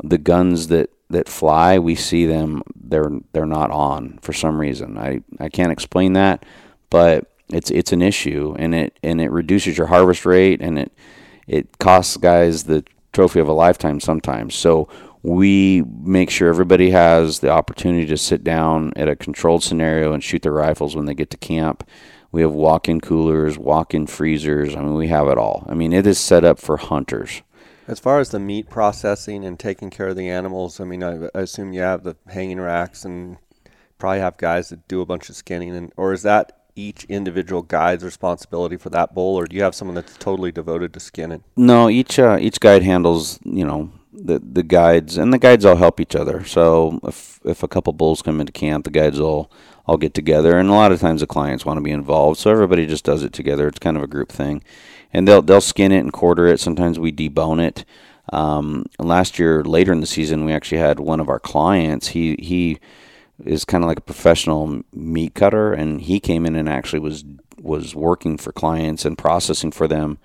the 0.04 0.18
guns 0.18 0.68
that 0.68 0.90
that 1.10 1.30
fly 1.30 1.78
we 1.78 1.96
see 1.96 2.26
them 2.26 2.64
they're 2.76 3.12
they're 3.34 3.46
not 3.46 3.70
on 3.72 4.18
for 4.22 4.34
some 4.34 4.60
reason. 4.60 4.98
I 4.98 5.22
i 5.40 5.50
can't 5.50 5.72
explain 5.72 6.14
that 6.14 6.46
but 6.90 7.32
it's 7.50 7.72
it's 7.72 7.92
an 7.92 8.02
issue 8.02 8.56
and 8.58 8.74
it 8.74 8.98
and 9.04 9.22
it 9.22 9.32
reduces 9.32 9.78
your 9.78 9.88
harvest 9.88 10.26
rate 10.26 10.62
and 10.62 10.80
it 10.80 10.92
it 11.48 11.78
costs 11.78 12.18
guys 12.18 12.64
the 12.64 12.84
trophy 13.12 13.40
of 13.40 13.48
a 13.48 13.54
lifetime 13.54 14.00
sometimes. 14.00 14.56
So 14.56 14.90
we 15.22 15.84
make 16.02 16.30
sure 16.30 16.50
everybody 16.50 16.90
has 16.90 17.40
the 17.40 17.50
opportunity 17.50 18.06
to 18.08 18.18
sit 18.18 18.44
down 18.44 18.92
at 18.96 19.08
a 19.08 19.16
controlled 19.16 19.64
scenario 19.64 20.14
and 20.14 20.24
shoot 20.24 20.42
their 20.42 20.52
rifles 20.52 20.96
when 20.96 21.06
they 21.06 21.14
get 21.14 21.30
to 21.30 21.38
camp 21.38 21.88
we 22.34 22.42
have 22.42 22.52
walk-in 22.52 23.00
coolers, 23.00 23.58
walk-in 23.60 24.08
freezers. 24.08 24.76
I 24.76 24.82
mean, 24.82 24.96
we 24.96 25.08
have 25.08 25.28
it 25.28 25.38
all. 25.38 25.66
I 25.70 25.76
mean, 25.76 25.94
it 25.94 26.08
is 26.08 26.20
set 26.20 26.44
up 26.44 26.60
for 26.60 26.78
hunters. 26.78 27.44
As 27.88 28.00
far 28.00 28.20
as 28.20 28.30
the 28.30 28.40
meat 28.40 28.70
processing 28.70 29.46
and 29.46 29.60
taking 29.60 29.92
care 29.92 30.08
of 30.08 30.16
the 30.16 30.30
animals, 30.30 30.80
I 30.80 30.86
mean, 30.86 31.04
I, 31.04 31.30
I 31.36 31.42
assume 31.42 31.74
you 31.74 31.82
have 31.82 32.04
the 32.04 32.16
hanging 32.28 32.60
racks 32.60 33.06
and 33.06 33.38
probably 34.00 34.20
have 34.20 34.38
guys 34.38 34.70
that 34.70 34.88
do 34.88 35.00
a 35.02 35.06
bunch 35.06 35.30
of 35.30 35.36
skinning, 35.36 35.76
and 35.76 35.94
or 35.96 36.12
is 36.12 36.24
that 36.24 36.64
each 36.76 37.04
individual 37.06 37.62
guide's 37.62 38.04
responsibility 38.04 38.78
for 38.78 38.90
that 38.90 39.14
bull, 39.14 39.36
or 39.36 39.46
do 39.46 39.56
you 39.56 39.62
have 39.62 39.76
someone 39.76 39.94
that's 39.94 40.18
totally 40.18 40.52
devoted 40.52 40.92
to 40.94 41.00
skinning? 41.00 41.44
No, 41.56 41.88
each 41.88 42.18
uh, 42.18 42.38
each 42.40 42.60
guide 42.60 42.84
handles 42.84 43.38
you 43.44 43.66
know 43.66 43.92
the 44.12 44.40
the 44.40 44.64
guides, 44.64 45.18
and 45.18 45.32
the 45.32 45.38
guides 45.38 45.66
all 45.66 45.76
help 45.76 46.00
each 46.00 46.16
other. 46.16 46.44
So 46.46 47.00
if 47.04 47.40
if 47.44 47.64
a 47.64 47.68
couple 47.68 47.94
bulls 47.94 48.22
come 48.22 48.40
into 48.40 48.54
camp, 48.54 48.86
the 48.86 48.92
guides 48.92 49.20
all 49.20 49.52
all 49.86 49.98
get 49.98 50.14
together, 50.14 50.58
and 50.58 50.70
a 50.70 50.74
lot 50.74 50.92
of 50.92 51.00
times 51.00 51.22
the 51.22 51.28
clients 51.28 51.66
want 51.66 51.78
to 51.78 51.84
be 51.84 51.92
involved, 51.92 52.40
so 52.40 52.52
everybody 52.52 52.86
just 52.86 53.04
does 53.04 53.24
it 53.24 53.34
together. 53.34 53.68
It's 53.68 53.80
kind 53.80 53.98
of 53.98 54.04
a 54.04 54.08
group 54.08 54.32
thing, 54.32 54.64
and 55.12 55.28
they'll 55.28 55.42
they'll 55.42 55.62
skin 55.62 55.92
it 55.92 56.00
and 56.00 56.14
quarter 56.14 56.48
it. 56.48 56.60
Sometimes 56.60 57.00
we 57.00 57.12
debone 57.12 57.62
it. 57.62 57.86
Um, 58.32 58.86
last 59.00 59.38
year, 59.38 59.64
later 59.64 59.92
in 59.92 60.00
the 60.00 60.08
season, 60.08 60.46
we 60.46 60.54
actually 60.54 60.78
had 60.78 61.00
one 61.00 61.20
of 61.20 61.30
our 61.30 61.40
clients. 61.40 62.10
He 62.10 62.36
he 62.40 62.80
is 63.46 63.66
kind 63.66 63.84
of 63.84 63.88
like 63.88 64.00
a 64.00 64.02
professional 64.02 64.84
meat 64.94 65.34
cutter, 65.34 65.74
and 65.74 66.02
he 66.02 66.20
came 66.20 66.46
in 66.46 66.56
and 66.56 66.70
actually 66.70 67.00
was 67.00 67.26
was 67.60 67.96
working 67.96 68.38
for 68.38 68.52
clients 68.52 69.06
and 69.06 69.18
processing 69.18 69.72
for 69.72 69.88
them 69.88 70.18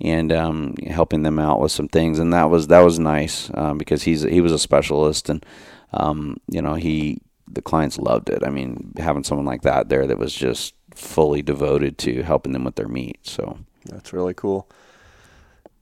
and 0.00 0.32
um, 0.32 0.74
helping 0.86 1.22
them 1.22 1.38
out 1.38 1.60
with 1.60 1.72
some 1.72 1.88
things, 1.88 2.18
and 2.18 2.32
that 2.32 2.48
was 2.48 2.68
that 2.68 2.80
was 2.80 2.98
nice 2.98 3.50
um, 3.54 3.78
because 3.78 4.04
he's 4.04 4.22
he 4.22 4.40
was 4.40 4.52
a 4.52 4.58
specialist, 4.58 5.28
and 5.28 5.44
um, 5.92 6.38
you 6.48 6.62
know 6.62 6.74
he 6.74 7.20
the 7.52 7.62
clients 7.62 7.98
loved 7.98 8.30
it. 8.30 8.42
I 8.44 8.50
mean, 8.50 8.92
having 8.96 9.24
someone 9.24 9.46
like 9.46 9.62
that 9.62 9.88
there 9.88 10.06
that 10.06 10.18
was 10.18 10.34
just 10.34 10.74
fully 10.94 11.42
devoted 11.42 11.98
to 11.98 12.22
helping 12.22 12.52
them 12.52 12.64
with 12.64 12.76
their 12.76 12.88
meat. 12.88 13.18
So 13.22 13.58
that's 13.86 14.12
really 14.12 14.34
cool. 14.34 14.68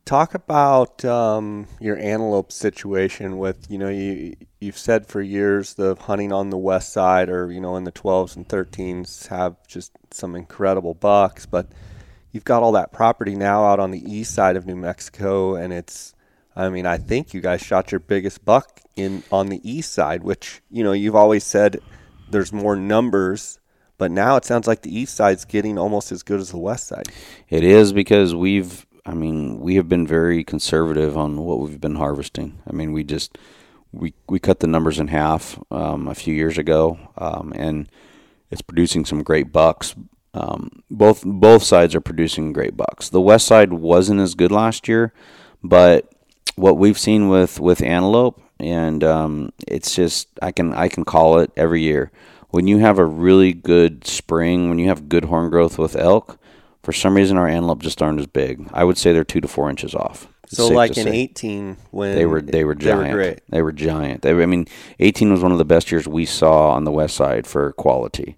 Talk 0.05 0.35
about 0.35 1.05
um, 1.05 1.67
your 1.81 1.99
antelope 1.99 2.51
situation 2.51 3.37
with 3.37 3.71
you 3.71 3.77
know 3.77 3.91
you 3.91 4.37
you've 4.59 4.79
said 4.79 5.07
for 5.07 5.21
years 5.21 5.75
the 5.75 5.97
hunting 5.97 6.33
on 6.33 6.49
the 6.49 6.57
west 6.57 6.93
side 6.93 7.29
or 7.29 7.53
you 7.53 7.61
know 7.61 7.77
in 7.77 7.85
the 7.85 7.93
12s 7.93 8.35
and 8.35 8.49
13s 8.49 9.29
have 9.29 9.57
just 9.67 9.93
some 10.11 10.35
incredible 10.35 10.95
bucks, 10.95 11.45
but 11.45 11.69
you've 12.33 12.45
got 12.45 12.63
all 12.63 12.73
that 12.73 12.93
property 12.93 13.35
now 13.35 13.65
out 13.65 13.81
on 13.81 13.91
the 13.91 14.11
east 14.11 14.35
side 14.35 14.57
of 14.57 14.67
New 14.67 14.77
Mexico 14.77 15.55
and 15.55 15.75
it's 15.75 16.15
I 16.59 16.71
mean, 16.71 16.87
I 16.87 16.99
think 16.99 17.33
you 17.33 17.41
guys 17.41 17.63
shot 17.63 17.93
your 17.93 18.01
biggest 18.01 18.45
buck 18.45 18.81
in 18.97 19.23
on 19.31 19.49
the 19.49 19.61
east 19.63 19.93
side, 19.93 20.25
which 20.25 20.61
you 20.71 20.83
know 20.83 20.93
you've 20.93 21.15
always 21.15 21.45
said 21.45 21.79
there's 22.29 22.53
more 22.53 22.75
numbers, 22.75 23.61
but 23.97 24.11
now 24.11 24.35
it 24.35 24.45
sounds 24.45 24.67
like 24.67 24.83
the 24.83 24.95
east 24.95 25.15
side's 25.15 25.45
getting 25.45 25.79
almost 25.79 26.11
as 26.11 26.25
good 26.25 26.41
as 26.41 26.51
the 26.51 26.59
west 26.59 26.89
side. 26.89 27.07
It 27.49 27.63
is 27.63 27.93
because 27.93 28.35
we've, 28.35 28.85
I 29.07 29.15
mean, 29.15 29.61
we 29.61 29.77
have 29.77 29.89
been 29.89 30.05
very 30.05 30.43
conservative 30.43 31.17
on 31.17 31.41
what 31.45 31.61
we've 31.61 31.81
been 31.81 31.95
harvesting. 31.95 32.61
I 32.69 32.73
mean, 32.73 32.93
we 32.93 33.05
just 33.05 33.39
we 33.93 34.15
we 34.29 34.41
cut 34.41 34.59
the 34.59 34.67
numbers 34.67 34.99
in 34.99 35.07
half 35.07 35.61
um, 35.71 36.09
a 36.09 36.15
few 36.15 36.35
years 36.35 36.59
ago, 36.59 36.99
um, 37.17 37.53
and 37.55 37.89
it's 38.51 38.63
producing 38.63 39.05
some 39.05 39.23
great 39.23 39.53
bucks. 39.53 39.95
Um, 40.35 40.83
both 40.91 41.23
both 41.25 41.63
sides 41.63 41.95
are 41.95 42.01
producing 42.01 42.53
great 42.53 42.77
bucks. 42.77 43.11
The 43.11 43.21
west 43.21 43.47
side 43.47 43.73
wasn't 43.73 44.21
as 44.21 44.35
good 44.35 44.51
last 44.51 44.89
year, 44.89 45.13
but 45.63 46.13
what 46.59 46.77
we've 46.77 46.99
seen 46.99 47.29
with 47.29 47.61
with 47.61 47.83
antelope, 47.83 48.41
and 48.59 49.03
um, 49.05 49.53
it's 49.67 49.95
just 49.95 50.29
I 50.43 50.53
can 50.53 50.75
I 50.75 50.89
can 50.89 51.05
call 51.05 51.39
it 51.39 51.51
every 51.57 51.83
year. 51.83 52.11
When 52.51 52.67
you 52.67 52.79
have 52.79 52.99
a 52.99 53.05
really 53.05 53.53
good 53.53 54.07
spring, 54.07 54.69
when 54.69 54.79
you 54.79 54.89
have 54.89 55.09
good 55.09 55.27
horn 55.27 55.51
growth 55.51 55.79
with 55.79 55.95
elk, 55.97 56.39
for 56.83 56.93
some 56.93 57.15
reason 57.15 57.37
our 57.37 57.47
antelope 57.47 57.81
just 57.81 58.03
aren't 58.03 58.21
as 58.21 58.27
big. 58.27 58.69
I 58.73 58.85
would 58.85 58.97
say 58.99 59.13
they're 59.13 59.25
two 59.25 59.41
to 59.43 59.49
four 59.49 59.69
inches 59.69 59.95
off. 59.95 60.27
so 60.47 60.69
like 60.69 60.97
in 60.97 61.05
say. 61.05 61.11
18 61.11 61.77
when 61.91 62.15
they 62.15 62.27
were 62.27 62.41
they 62.41 62.65
were 62.65 62.75
giant. 62.75 63.05
They 63.05 63.09
were, 63.11 63.15
great. 63.15 63.41
They 63.49 63.63
were 63.63 63.73
giant. 63.73 64.23
They, 64.23 64.31
I 64.31 64.47
mean, 64.47 64.67
18 64.99 65.31
was 65.31 65.43
one 65.43 65.53
of 65.53 65.59
the 65.59 65.65
best 65.65 65.93
years 65.93 66.09
we 66.09 66.25
saw 66.25 66.71
on 66.71 66.85
the 66.85 66.93
west 66.93 67.15
side 67.17 67.47
for 67.47 67.73
quality. 67.73 68.37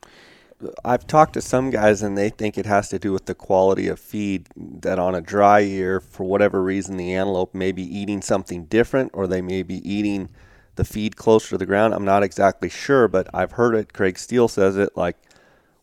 I've 0.85 1.07
talked 1.07 1.35
to 1.35 1.41
some 1.41 1.71
guys 1.71 2.03
and 2.03 2.17
they 2.17 2.29
think 2.29 2.59
it 2.59 2.67
has 2.67 2.89
to 2.91 2.99
do 2.99 3.13
with 3.13 3.27
the 3.27 3.35
quality 3.35 3.89
of 3.89 3.99
feed. 3.99 4.49
That 4.57 4.99
on 4.99 5.15
a 5.15 5.21
dry 5.21 5.61
year, 5.61 6.01
for 6.01 6.25
whatever 6.25 6.63
reason, 6.63 6.97
the 6.97 7.15
antelope 7.15 7.55
may 7.55 7.73
be 7.73 7.83
eating 7.83 8.23
something 8.23 8.65
different, 8.67 9.11
or 9.15 9.27
they 9.27 9.41
may 9.41 9.63
be 9.63 9.77
eating 9.89 10.29
the 10.77 10.85
feed 10.85 11.17
closer 11.17 11.51
to 11.51 11.59
the 11.59 11.67
ground. 11.67 11.95
I'm 11.95 12.05
not 12.05 12.23
exactly 12.23 12.69
sure, 12.69 13.09
but 13.09 13.29
I've 13.35 13.53
heard 13.53 13.75
it. 13.75 13.93
Craig 13.93 14.19
Steele 14.19 14.49
says 14.49 14.77
it 14.77 14.97
like 14.97 15.17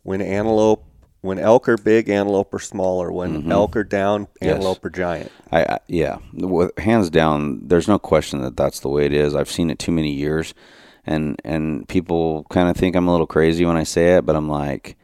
when 0.04 0.22
antelope, 0.22 0.86
when 1.22 1.40
elk 1.40 1.68
are 1.68 1.78
big, 1.78 2.10
antelope 2.10 2.54
are 2.54 2.60
smaller. 2.60 3.12
When 3.12 3.42
mm-hmm. 3.42 3.52
elk 3.52 3.76
are 3.76 3.84
down, 3.84 4.28
antelope 4.42 4.78
yes. 4.78 4.86
are 4.86 4.90
giant. 4.90 5.32
I, 5.52 5.64
I 5.64 5.80
yeah, 5.88 6.20
hands 6.78 7.10
down. 7.10 7.68
There's 7.68 7.88
no 7.88 8.00
question 8.00 8.42
that 8.42 8.56
that's 8.56 8.80
the 8.80 8.90
way 8.90 9.06
it 9.06 9.14
is. 9.14 9.36
I've 9.36 9.52
seen 9.52 9.70
it 9.70 9.80
too 9.80 9.92
many 9.92 10.14
years 10.14 10.54
and 11.08 11.40
and 11.44 11.88
people 11.88 12.46
kind 12.50 12.70
of 12.70 12.78
think 12.78 12.96
I'm 12.96 13.08
a 13.08 13.12
little 13.12 13.28
crazy 13.28 13.66
when 13.66 13.78
I 13.78 13.84
say 13.84 14.16
it, 14.18 14.26
but 14.26 14.36
I'm 14.36 14.50
like, 14.50 14.98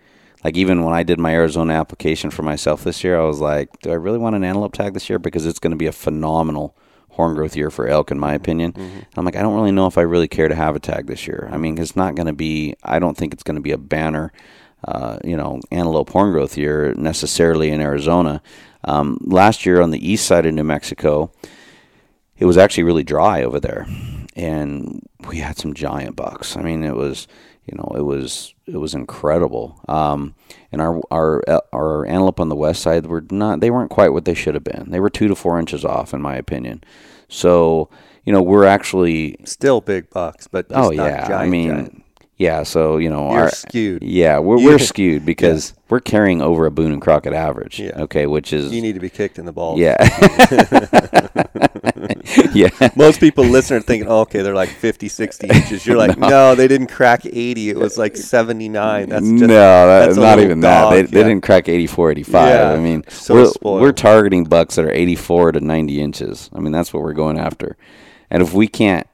like 0.44 0.58
even 0.58 0.84
when 0.84 0.94
I 0.94 1.04
did 1.04 1.20
my 1.20 1.34
Arizona 1.34 1.74
application 1.74 2.30
for 2.30 2.44
myself 2.44 2.84
this 2.84 3.04
year, 3.04 3.20
I 3.20 3.24
was 3.24 3.40
like, 3.40 3.70
do 3.82 3.92
I 3.92 3.96
really 3.96 4.18
want 4.20 4.36
an 4.36 4.44
antelope 4.44 4.74
tag 4.74 4.94
this 4.94 5.10
year 5.10 5.20
because 5.20 5.46
it's 5.46 5.60
going 5.60 5.72
to 5.72 5.78
be 5.78 5.88
a 5.88 5.92
phenomenal 5.92 6.76
horn 7.14 7.36
growth 7.36 7.56
year 7.56 7.70
for 7.70 7.88
elk, 7.88 8.12
in 8.12 8.20
my 8.20 8.34
opinion. 8.34 8.74
Mm-hmm. 8.74 9.00
I'm 9.16 9.26
like, 9.26 9.36
I 9.36 9.42
don't 9.42 9.56
really 9.56 9.72
know 9.72 9.88
if 9.88 9.98
I 9.98 10.02
really 10.02 10.28
care 10.28 10.48
to 10.48 10.56
have 10.56 10.76
a 10.76 10.80
tag 10.80 11.08
this 11.08 11.28
year. 11.28 11.48
I 11.52 11.58
mean, 11.58 11.78
it's 11.78 11.96
not 11.96 12.16
going 12.16 12.28
to 12.28 12.34
be. 12.34 12.76
I 12.84 13.00
don't 13.00 13.16
think 13.16 13.34
it's 13.34 13.44
going 13.44 13.56
to 13.56 13.62
be 13.62 13.72
a 13.72 13.78
banner. 13.78 14.32
Uh, 14.86 15.18
you 15.24 15.38
know, 15.38 15.62
antelope 15.72 16.10
horn 16.10 16.34
growth 16.34 16.58
year 16.58 16.94
necessarily 16.96 17.70
in 17.70 17.80
Arizona. 17.80 18.42
Um, 18.84 19.18
last 19.22 19.66
year 19.66 19.82
on 19.82 19.92
the 19.92 20.12
east 20.12 20.26
side 20.26 20.46
of 20.46 20.54
New 20.54 20.66
Mexico, 20.66 21.32
it 22.38 22.46
was 22.46 22.58
actually 22.58 22.84
really 22.84 23.04
dry 23.04 23.44
over 23.44 23.60
there 23.60 23.88
and 24.36 25.08
we 25.28 25.38
had 25.38 25.58
some 25.58 25.74
giant 25.74 26.16
bucks. 26.16 26.58
I 26.58 26.62
mean, 26.62 26.84
it 26.84 26.96
was 26.96 27.28
you 27.66 27.78
know, 27.78 27.94
it 27.96 28.02
was 28.02 28.54
it 28.66 28.78
was 28.78 28.94
incredible. 28.94 29.80
Um, 29.88 30.36
and 30.72 30.82
our 30.82 31.02
our 31.12 31.42
our 31.72 32.06
antelope 32.06 32.40
on 32.40 32.50
the 32.50 32.56
west 32.56 32.82
side 32.82 33.06
were 33.06 33.24
not 33.32 33.62
they 33.62 33.72
weren't 33.72 33.90
quite 33.90 34.10
what 34.10 34.26
they 34.26 34.34
should 34.34 34.54
have 34.54 34.64
been. 34.64 34.90
They 34.90 35.00
were 35.00 35.10
two 35.10 35.28
to 35.28 35.36
four 35.36 35.60
inches 35.60 35.86
off, 35.86 36.14
in 36.14 36.22
my 36.22 36.36
opinion. 36.36 36.84
So 37.30 37.90
you 38.26 38.34
know, 38.34 38.42
we're 38.42 38.66
actually 38.66 39.38
still 39.46 39.82
big 39.82 40.10
bucks, 40.10 40.48
but 40.48 40.66
oh 40.72 40.92
yeah, 40.92 41.28
giant, 41.28 41.34
I 41.34 41.48
mean. 41.48 41.70
Giant. 41.70 42.03
Yeah, 42.38 42.64
so 42.64 42.98
you 42.98 43.10
know, 43.10 43.32
You're 43.32 43.42
our, 43.42 43.52
skewed. 43.52 44.04
Yeah, 44.04 44.40
we're 44.40 44.58
we're 44.58 44.80
skewed 44.80 45.26
because 45.26 45.74
we're 45.90 46.00
carrying 46.00 46.42
over 46.42 46.66
a 46.66 46.72
Boone 46.72 46.92
and 46.92 47.02
Crockett 47.02 47.34
average. 47.34 47.80
Yeah. 47.80 48.02
Okay, 48.02 48.26
which 48.26 48.52
is 48.52 48.74
you 48.74 48.82
need 48.82 48.94
to 48.94 49.00
be 49.00 49.10
kicked 49.10 49.38
in 49.38 49.46
the 49.46 49.52
balls. 49.52 49.80
Yeah. 49.80 49.96
yeah. 52.54 52.70
Most 52.96 53.20
people 53.20 53.46
listening 53.46 53.80
are 53.80 53.84
thinking, 53.84 54.10
oh, 54.10 54.22
okay, 54.22 54.42
they're 54.42 54.56
like 54.56 54.70
50, 54.70 55.08
60 55.08 55.48
inches. 55.54 55.86
You're 55.86 55.98
like, 55.98 56.18
no. 56.18 56.56
they 56.56 56.68
didn't 56.68 56.88
crack 56.88 57.26
80. 57.26 57.70
It 57.70 57.78
was 57.78 57.98
like 57.98 58.18
79. 58.18 59.10
That's 59.10 59.22
just, 59.22 59.34
no, 59.34 59.48
that, 59.48 60.06
that's 60.06 60.18
not 60.18 60.40
even 60.40 60.62
that. 60.62 60.90
They, 60.90 61.02
they, 61.04 61.24
didn't 61.24 61.42
crack 61.42 61.70
84, 61.70 62.12
85. 62.12 62.48
Yeah. 62.48 62.72
I 62.72 62.80
mean, 62.80 63.04
so 63.10 63.36
we're, 63.36 63.46
spoiled. 63.46 63.82
we're 63.82 63.92
targeting 63.92 64.46
bucks 64.46 64.76
that 64.76 64.86
are 64.86 64.92
84 64.92 65.54
to 65.54 65.60
90 65.60 66.02
inches. 66.02 66.50
I 66.54 66.60
mean, 66.60 66.72
that's 66.72 66.94
what 66.94 67.04
we're 67.04 67.14
going 67.14 67.38
after. 67.38 67.78
And 68.30 68.42
if 68.42 68.54
we 68.54 68.68
can't, 68.68 69.08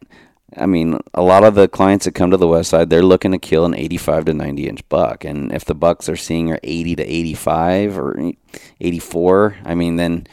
I 0.57 0.65
mean, 0.65 0.99
a 1.13 1.21
lot 1.21 1.43
of 1.43 1.55
the 1.55 1.67
clients 1.67 2.05
that 2.05 2.13
come 2.15 2.31
to 2.31 2.37
the 2.37 2.47
west 2.47 2.69
side, 2.69 2.89
they're 2.89 3.03
looking 3.03 3.31
to 3.31 3.37
kill 3.37 3.65
an 3.65 3.75
85 3.75 4.25
to 4.25 4.33
90 4.33 4.67
inch 4.67 4.89
buck. 4.89 5.23
And 5.23 5.51
if 5.51 5.65
the 5.65 5.75
bucks 5.75 6.09
are 6.09 6.15
seeing 6.15 6.51
are 6.51 6.59
80 6.63 6.95
to 6.97 7.03
85 7.03 7.97
or 7.97 8.31
84, 8.79 9.57
I 9.65 9.75
mean, 9.75 9.95
then 9.97 10.27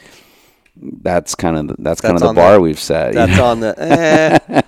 that's 0.75 1.35
kind 1.35 1.57
of 1.57 1.67
the, 1.67 1.75
that's, 1.79 2.01
that's 2.01 2.01
kind 2.01 2.15
of 2.15 2.21
the 2.21 2.33
bar 2.33 2.53
the, 2.53 2.61
we've 2.61 2.79
set. 2.79 3.13
That's 3.13 3.31
you 3.31 3.37
know? 3.37 3.45
on 3.45 3.59
the 3.59 3.75
eh, 3.77 4.61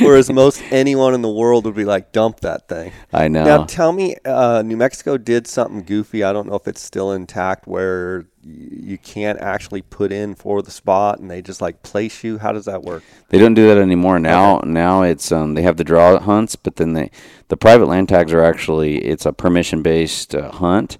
whereas 0.00 0.30
most 0.30 0.62
anyone 0.70 1.14
in 1.14 1.22
the 1.22 1.30
world 1.30 1.64
would 1.64 1.74
be 1.74 1.84
like, 1.84 2.12
dump 2.12 2.40
that 2.40 2.68
thing. 2.68 2.92
I 3.12 3.28
know. 3.28 3.44
Now 3.44 3.64
tell 3.64 3.92
me, 3.92 4.16
uh, 4.24 4.62
New 4.62 4.76
Mexico 4.76 5.16
did 5.18 5.46
something 5.46 5.82
goofy. 5.82 6.24
I 6.24 6.32
don't 6.32 6.48
know 6.48 6.56
if 6.56 6.68
it's 6.68 6.80
still 6.80 7.12
intact, 7.12 7.66
where 7.66 8.26
you 8.46 8.98
can't 8.98 9.40
actually 9.40 9.82
put 9.82 10.12
in 10.12 10.34
for 10.34 10.62
the 10.62 10.70
spot, 10.70 11.18
and 11.18 11.30
they 11.30 11.42
just 11.42 11.60
like 11.60 11.82
place 11.82 12.22
you. 12.22 12.38
How 12.38 12.52
does 12.52 12.66
that 12.66 12.82
work? 12.82 13.02
They 13.28 13.38
don't 13.38 13.54
do 13.54 13.66
that 13.68 13.78
anymore. 13.78 14.18
Now, 14.18 14.58
okay. 14.58 14.68
now 14.68 15.02
it's 15.02 15.32
um, 15.32 15.54
they 15.54 15.62
have 15.62 15.76
the 15.76 15.84
draw 15.84 16.18
hunts, 16.18 16.56
but 16.56 16.76
then 16.76 16.92
they 16.92 17.10
the 17.48 17.56
private 17.56 17.86
land 17.86 18.08
tags 18.08 18.32
are 18.32 18.42
actually 18.42 18.98
it's 19.04 19.26
a 19.26 19.32
permission 19.32 19.82
based 19.82 20.34
uh, 20.34 20.50
hunt. 20.52 20.98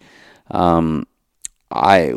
Um, 0.51 1.07
I 1.71 2.15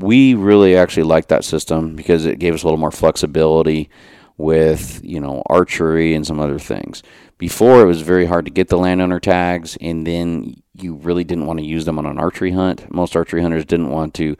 we 0.00 0.34
really 0.34 0.76
actually 0.76 1.04
liked 1.04 1.28
that 1.28 1.44
system 1.44 1.96
because 1.96 2.24
it 2.24 2.38
gave 2.38 2.54
us 2.54 2.62
a 2.62 2.66
little 2.66 2.78
more 2.78 2.92
flexibility 2.92 3.90
with 4.36 5.00
you 5.04 5.20
know 5.20 5.42
archery 5.46 6.14
and 6.14 6.26
some 6.26 6.40
other 6.40 6.58
things. 6.58 7.02
Before 7.38 7.80
it 7.82 7.86
was 7.86 8.02
very 8.02 8.26
hard 8.26 8.44
to 8.46 8.50
get 8.50 8.68
the 8.68 8.76
landowner 8.76 9.20
tags, 9.20 9.78
and 9.80 10.06
then 10.06 10.60
you 10.74 10.94
really 10.94 11.24
didn't 11.24 11.46
want 11.46 11.60
to 11.60 11.64
use 11.64 11.84
them 11.84 11.98
on 11.98 12.06
an 12.06 12.18
archery 12.18 12.50
hunt. 12.50 12.92
Most 12.92 13.14
archery 13.14 13.42
hunters 13.42 13.64
didn't 13.64 13.90
want 13.90 14.14
to 14.14 14.36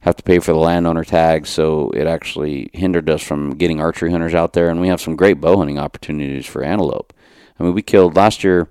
have 0.00 0.16
to 0.16 0.22
pay 0.22 0.38
for 0.38 0.52
the 0.52 0.58
landowner 0.58 1.04
tags, 1.04 1.50
so 1.50 1.90
it 1.90 2.06
actually 2.06 2.70
hindered 2.72 3.10
us 3.10 3.22
from 3.22 3.56
getting 3.56 3.80
archery 3.80 4.10
hunters 4.10 4.34
out 4.34 4.54
there. 4.54 4.70
And 4.70 4.80
we 4.80 4.88
have 4.88 5.00
some 5.00 5.16
great 5.16 5.40
bow 5.40 5.58
hunting 5.58 5.78
opportunities 5.78 6.46
for 6.46 6.62
antelope. 6.62 7.12
I 7.58 7.64
mean, 7.64 7.74
we 7.74 7.82
killed 7.82 8.16
last 8.16 8.42
year 8.42 8.70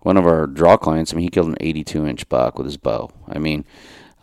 one 0.00 0.16
of 0.18 0.26
our 0.26 0.46
draw 0.46 0.76
clients. 0.76 1.12
I 1.12 1.16
mean, 1.16 1.22
he 1.22 1.30
killed 1.30 1.48
an 1.48 1.56
82 1.60 2.06
inch 2.06 2.28
buck 2.28 2.58
with 2.58 2.66
his 2.66 2.76
bow. 2.76 3.10
I 3.26 3.38
mean, 3.38 3.64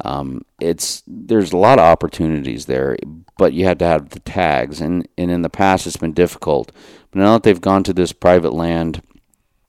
um, 0.03 0.45
it's 0.59 1.03
there's 1.07 1.51
a 1.51 1.57
lot 1.57 1.79
of 1.79 1.85
opportunities 1.85 2.65
there, 2.65 2.97
but 3.37 3.53
you 3.53 3.65
had 3.65 3.79
to 3.79 3.85
have 3.85 4.09
the 4.09 4.19
tags, 4.19 4.81
and 4.81 5.07
and 5.17 5.29
in 5.29 5.41
the 5.41 5.49
past 5.49 5.85
it's 5.85 5.97
been 5.97 6.13
difficult. 6.13 6.71
But 7.11 7.19
now 7.19 7.33
that 7.33 7.43
they've 7.43 7.61
gone 7.61 7.83
to 7.83 7.93
this 7.93 8.11
private 8.13 8.53
land, 8.53 9.01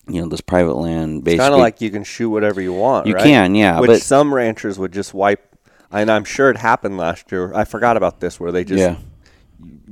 you 0.08 0.20
know, 0.20 0.28
this 0.28 0.40
private 0.40 0.74
land, 0.74 1.24
basically, 1.24 1.38
kind 1.38 1.54
of 1.54 1.60
like 1.60 1.80
you 1.80 1.90
can 1.90 2.04
shoot 2.04 2.30
whatever 2.30 2.60
you 2.60 2.72
want. 2.72 3.06
You 3.06 3.14
right? 3.14 3.24
can, 3.24 3.54
yeah. 3.54 3.80
Which 3.80 3.88
but 3.88 4.02
some 4.02 4.32
ranchers 4.32 4.78
would 4.78 4.92
just 4.92 5.14
wipe. 5.14 5.48
And 5.90 6.10
I'm 6.10 6.24
sure 6.24 6.50
it 6.50 6.56
happened 6.56 6.96
last 6.96 7.30
year. 7.30 7.54
I 7.54 7.64
forgot 7.64 7.96
about 7.96 8.20
this, 8.20 8.40
where 8.40 8.50
they 8.50 8.64
just 8.64 8.80
yeah. 8.80 8.96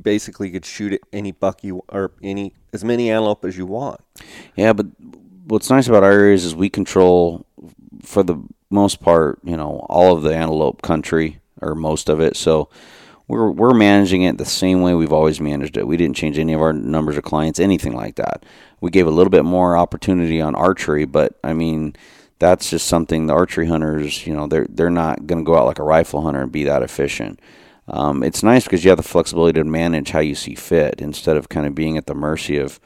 basically 0.00 0.50
could 0.50 0.64
shoot 0.64 0.94
at 0.94 1.00
any 1.12 1.32
buck 1.32 1.62
you 1.62 1.84
or 1.88 2.12
any 2.22 2.54
as 2.72 2.84
many 2.84 3.10
antelope 3.10 3.44
as 3.44 3.58
you 3.58 3.66
want. 3.66 4.00
Yeah, 4.56 4.72
but 4.72 4.86
what's 5.46 5.68
nice 5.68 5.88
about 5.88 6.02
our 6.02 6.12
areas 6.12 6.44
is 6.44 6.54
we 6.54 6.70
control 6.70 7.44
for 8.02 8.22
the 8.22 8.42
most 8.70 9.00
part, 9.00 9.40
you 9.44 9.56
know, 9.56 9.84
all 9.90 10.16
of 10.16 10.22
the 10.22 10.34
antelope 10.34 10.80
country 10.80 11.40
or 11.60 11.74
most 11.74 12.08
of 12.08 12.20
it. 12.20 12.36
So 12.36 12.68
we're 13.30 13.48
we're 13.48 13.74
managing 13.74 14.22
it 14.22 14.38
the 14.38 14.44
same 14.44 14.82
way 14.82 14.92
we've 14.92 15.12
always 15.12 15.40
managed 15.40 15.76
it. 15.76 15.86
We 15.86 15.96
didn't 15.96 16.16
change 16.16 16.36
any 16.36 16.52
of 16.52 16.60
our 16.60 16.72
numbers 16.72 17.16
of 17.16 17.22
clients, 17.22 17.60
anything 17.60 17.94
like 17.94 18.16
that. 18.16 18.44
We 18.80 18.90
gave 18.90 19.06
a 19.06 19.10
little 19.10 19.30
bit 19.30 19.44
more 19.44 19.76
opportunity 19.76 20.40
on 20.40 20.56
archery, 20.56 21.04
but 21.04 21.38
I 21.44 21.52
mean, 21.52 21.94
that's 22.40 22.70
just 22.70 22.88
something 22.88 23.26
the 23.26 23.34
archery 23.34 23.68
hunters, 23.68 24.26
you 24.26 24.34
know, 24.34 24.48
they're 24.48 24.66
they're 24.68 24.90
not 24.90 25.28
going 25.28 25.44
to 25.44 25.48
go 25.48 25.56
out 25.56 25.66
like 25.66 25.78
a 25.78 25.84
rifle 25.84 26.22
hunter 26.22 26.42
and 26.42 26.50
be 26.50 26.64
that 26.64 26.82
efficient. 26.82 27.38
Um, 27.86 28.24
it's 28.24 28.42
nice 28.42 28.64
because 28.64 28.82
you 28.82 28.90
have 28.90 28.98
the 28.98 29.04
flexibility 29.04 29.60
to 29.60 29.64
manage 29.64 30.10
how 30.10 30.20
you 30.20 30.34
see 30.34 30.56
fit 30.56 31.00
instead 31.00 31.36
of 31.36 31.48
kind 31.48 31.66
of 31.66 31.74
being 31.74 31.96
at 31.96 32.06
the 32.06 32.14
mercy 32.14 32.56
of 32.56 32.80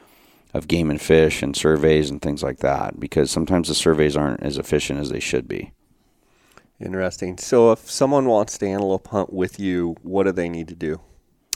of 0.53 0.67
game 0.67 0.91
and 0.91 1.01
fish 1.01 1.41
and 1.41 1.55
surveys 1.55 2.11
and 2.11 2.21
things 2.21 2.43
like 2.43 2.59
that 2.59 2.99
because 2.99 3.31
sometimes 3.31 3.67
the 3.67 3.75
surveys 3.75 4.15
aren't 4.15 4.43
as 4.43 4.59
efficient 4.59 4.99
as 4.99 5.09
they 5.09 5.19
should 5.19 5.47
be. 5.47 5.71
Interesting. 6.79 7.37
So, 7.37 7.71
if 7.71 7.89
someone 7.89 8.25
wants 8.25 8.57
to 8.57 8.67
antelope 8.67 9.07
hunt 9.07 9.31
with 9.31 9.59
you, 9.59 9.95
what 10.01 10.23
do 10.23 10.31
they 10.31 10.49
need 10.49 10.67
to 10.67 10.75
do? 10.75 10.99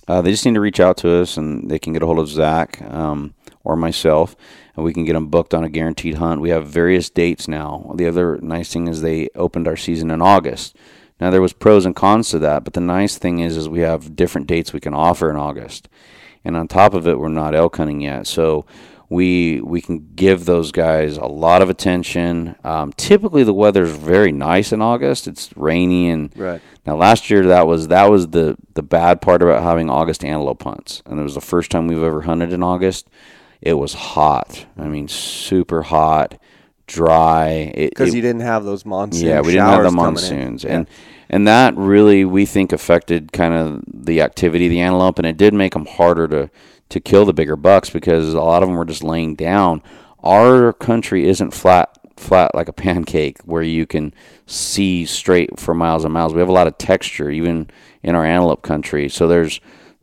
Uh, 0.10 0.22
they 0.24 0.32
just 0.32 0.44
need 0.44 0.56
to 0.56 0.60
reach 0.60 0.80
out 0.80 0.98
to 0.98 1.22
us 1.22 1.38
and 1.38 1.70
they 1.70 1.78
can 1.78 1.94
get 1.94 2.02
a 2.02 2.06
hold 2.08 2.18
of 2.18 2.28
Zach 2.28 2.82
um, 2.82 3.36
or 3.64 3.76
myself 3.76 4.36
and 4.76 4.84
we 4.84 4.92
can 4.92 5.06
get 5.06 5.14
them 5.14 5.28
booked 5.28 5.54
on 5.54 5.64
a 5.64 5.70
guaranteed 5.70 6.16
hunt. 6.16 6.42
We 6.42 6.50
have 6.50 6.68
various 6.68 7.12
dates 7.12 7.48
now. 7.48 7.92
The 7.96 8.08
other 8.08 8.40
nice 8.42 8.74
thing 8.74 8.88
is 8.88 9.02
they 9.02 9.30
opened 9.36 9.68
our 9.68 9.78
season 9.78 10.10
in 10.10 10.20
August. 10.20 10.76
Now 11.20 11.30
there 11.30 11.44
was 11.44 11.54
pros 11.54 11.86
and 11.86 11.96
cons 11.96 12.30
to 12.30 12.40
that, 12.40 12.64
but 12.64 12.74
the 12.74 12.82
nice 12.82 13.20
thing 13.20 13.38
is 13.38 13.56
is 13.56 13.70
we 13.70 13.82
have 13.82 14.16
different 14.16 14.48
dates 14.48 14.74
we 14.74 14.80
can 14.80 14.96
offer 14.96 15.30
in 15.30 15.36
August. 15.36 15.90
And 16.44 16.58
on 16.58 16.68
top 16.68 16.96
of 16.96 17.06
it, 17.06 17.20
we're 17.20 17.28
not 17.28 17.54
elk 17.54 17.76
hunting 17.76 18.02
yet. 18.02 18.26
So 18.26 18.66
we 19.10 19.60
we 19.62 19.82
can 19.82 20.14
give 20.16 20.46
those 20.46 20.72
guys 20.72 21.18
a 21.18 21.26
lot 21.26 21.62
of 21.64 21.70
attention. 21.70 22.56
Um, 22.64 22.94
typically, 22.94 23.44
the 23.44 23.54
weather's 23.54 23.90
very 23.90 24.32
nice 24.32 24.72
in 24.72 24.82
August. 24.82 25.28
It's 25.28 25.56
rainy 25.58 26.10
and 26.10 26.32
right. 26.38 26.62
now 26.86 26.96
last 26.96 27.30
year 27.30 27.48
that 27.48 27.66
was 27.66 27.88
that 27.88 28.10
was 28.10 28.28
the 28.30 28.56
the 28.76 28.84
bad 28.84 29.20
part 29.20 29.42
about 29.42 29.64
having 29.64 29.90
August 29.90 30.24
antelope 30.24 30.62
hunts, 30.62 31.02
and 31.08 31.20
it 31.20 31.24
was 31.24 31.34
the 31.34 31.42
first 31.42 31.72
time 31.72 31.88
we've 31.88 32.04
ever 32.04 32.22
hunted 32.22 32.54
in 32.54 32.62
August. 32.62 33.10
It 33.62 33.74
was 33.74 33.94
hot. 33.94 34.68
I 34.78 34.88
mean, 34.88 35.08
super 35.08 35.82
hot, 35.82 36.40
dry. 36.88 37.74
Because 37.76 38.16
you 38.16 38.22
didn't 38.22 38.42
have 38.42 38.64
those 38.64 38.86
monsoons. 38.86 39.24
Yeah, 39.24 39.42
we 39.42 39.54
didn't 39.54 39.66
have 39.66 39.84
the 39.84 39.92
monsoons, 39.92 40.64
and 40.64 40.88
and 41.32 41.48
that 41.48 41.76
really 41.76 42.26
we 42.26 42.46
think 42.46 42.72
affected 42.72 43.32
kind 43.32 43.56
of 43.56 43.84
the 43.88 44.22
activity 44.22 44.68
of 44.68 44.70
the 44.70 44.82
antelope, 44.82 45.18
and 45.18 45.26
it 45.26 45.36
did 45.36 45.56
make 45.56 45.74
them 45.74 45.88
harder 45.88 46.28
to 46.28 46.52
to 46.90 47.00
kill 47.00 47.26
the 47.26 47.34
bigger 47.34 47.56
bucks 47.56 47.90
because 47.90 48.34
a 48.34 48.42
lot 48.42 48.64
of 48.64 48.70
them 48.70 48.78
were 48.78 48.86
just 48.86 49.04
laying 49.04 49.36
down. 49.36 49.82
Our 50.24 50.74
country 50.74 51.28
isn't 51.28 51.54
flat 51.54 51.96
flat 52.18 52.54
like 52.54 52.68
a 52.68 52.74
pancake 52.88 53.40
where 53.44 53.64
you 53.64 53.86
can 53.86 54.14
see 54.46 55.06
straight 55.06 55.60
for 55.60 55.74
miles 55.74 56.04
and 56.04 56.14
miles. 56.14 56.34
We 56.34 56.40
have 56.40 56.50
a 56.50 56.54
lot 56.54 56.68
of 56.68 56.78
texture 56.78 57.30
even 57.30 57.70
in 58.04 58.16
our 58.16 58.26
antelope 58.26 58.62
country. 58.62 59.10
So 59.10 59.28
there's 59.28 59.60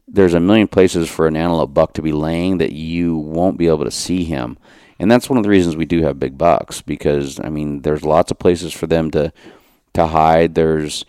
there's 0.08 0.34
a 0.34 0.40
million 0.40 0.68
places 0.68 1.10
for 1.10 1.26
an 1.26 1.36
antelope 1.36 1.74
buck 1.74 1.92
to 1.94 2.02
be 2.02 2.12
laying 2.12 2.58
that 2.58 2.72
you 2.72 3.16
won't 3.16 3.58
be 3.58 3.66
able 3.66 3.84
to 3.84 3.90
see 3.90 4.24
him. 4.24 4.56
And 4.98 5.10
that's 5.10 5.28
one 5.28 5.36
of 5.36 5.42
the 5.42 5.50
reasons 5.50 5.76
we 5.76 5.84
do 5.84 6.02
have 6.02 6.20
big 6.20 6.38
bucks 6.38 6.80
because 6.80 7.40
I 7.40 7.48
mean 7.48 7.82
there's 7.82 8.04
lots 8.04 8.30
of 8.30 8.38
places 8.38 8.72
for 8.72 8.86
them 8.86 9.10
to 9.10 9.32
to 9.94 10.06
hide. 10.06 10.54
There's 10.54 11.04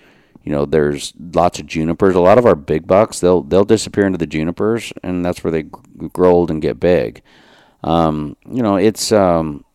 you 0.47 0.53
know, 0.53 0.65
there's 0.65 1.11
lots 1.35 1.59
of 1.59 1.65
junipers. 1.65 2.15
A 2.15 2.21
lot 2.21 2.37
of 2.37 2.45
our 2.45 2.55
big 2.55 2.87
bucks, 2.87 3.19
they'll 3.19 3.43
they'll 3.43 3.65
disappear 3.65 4.05
into 4.05 4.17
the 4.17 4.25
junipers, 4.25 4.93
and 5.03 5.25
that's 5.25 5.43
where 5.43 5.51
they 5.51 5.63
grow 5.63 6.31
old 6.31 6.49
and 6.49 6.61
get 6.61 6.79
big. 6.79 7.21
Um, 7.83 8.37
you 8.49 8.63
know, 8.63 8.77
it's 8.77 9.11
um, 9.11 9.65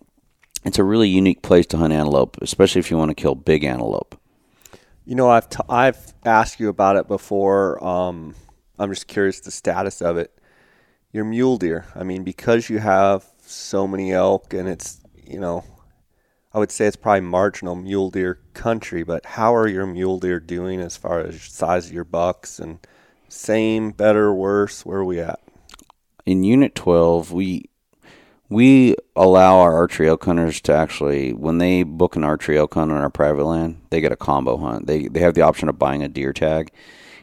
it's 0.65 0.79
a 0.79 0.83
really 0.83 1.11
unique 1.11 1.43
place 1.43 1.67
to 1.67 1.77
hunt 1.77 1.93
antelope, 1.93 2.39
especially 2.41 2.79
if 2.79 2.91
you 2.91 2.97
want 2.97 3.11
to 3.11 3.15
kill 3.15 3.35
big 3.35 3.65
antelope. 3.65 4.19
You 5.05 5.15
know, 5.15 5.29
I've 5.29 5.51
t- 5.51 5.59
I've 5.69 6.15
asked 6.25 6.59
you 6.59 6.71
about 6.71 6.97
it 6.97 7.07
before. 7.07 7.85
Um, 7.85 8.35
I'm 8.79 8.89
just 8.89 9.09
curious 9.09 9.41
the 9.41 9.51
status 9.51 10.01
of 10.01 10.17
it. 10.17 10.33
Your 11.13 11.27
mule 11.27 11.59
deer. 11.59 11.85
I 11.95 12.03
mean, 12.03 12.25
because 12.25 12.71
you 12.71 12.79
have 12.79 13.27
so 13.43 13.87
many 13.87 14.15
elk, 14.15 14.55
and 14.55 14.67
it's 14.71 15.03
you 15.23 15.39
know 15.39 15.65
I 16.55 16.59
would 16.59 16.71
say 16.71 16.87
it's 16.87 16.97
probably 16.97 17.23
marginal 17.23 17.75
mule 17.75 18.11
deer 18.11 18.39
country, 18.53 19.03
but 19.03 19.25
how 19.25 19.55
are 19.55 19.67
your 19.67 19.87
mule 19.87 20.19
deer 20.19 20.39
doing 20.39 20.81
as 20.81 20.97
far 20.97 21.21
as 21.21 21.43
size 21.43 21.87
of 21.87 21.93
your 21.93 22.05
bucks 22.05 22.59
and 22.59 22.79
same, 23.29 23.91
better, 23.91 24.35
worse? 24.35 24.85
Where 24.85 24.99
are 24.99 25.05
we 25.05 25.19
at? 25.19 25.41
In 26.27 26.45
Unit 26.45 26.75
12, 26.75 27.33
we 27.33 27.71
we 28.51 28.95
allow 29.17 29.61
our 29.61 29.75
archery 29.75 30.09
elk 30.09 30.25
hunters 30.25 30.61
to 30.61 30.75
actually, 30.75 31.33
when 31.33 31.57
they 31.57 31.85
book 31.85 32.17
an 32.17 32.25
archery 32.25 32.59
elk 32.59 32.75
hunt 32.75 32.93
on 32.93 32.99
our 32.99 33.09
private 33.09 33.45
land, 33.45 33.81
they 33.89 34.03
get 34.03 34.13
a 34.13 34.17
combo 34.17 34.59
hunt. 34.59 34.87
They 34.87 35.09
they 35.09 35.21
have 35.21 35.35
the 35.35 35.41
option 35.41 35.71
of 35.71 35.79
buying 35.79 36.03
a 36.03 36.09
deer 36.09 36.35
tag, 36.35 36.71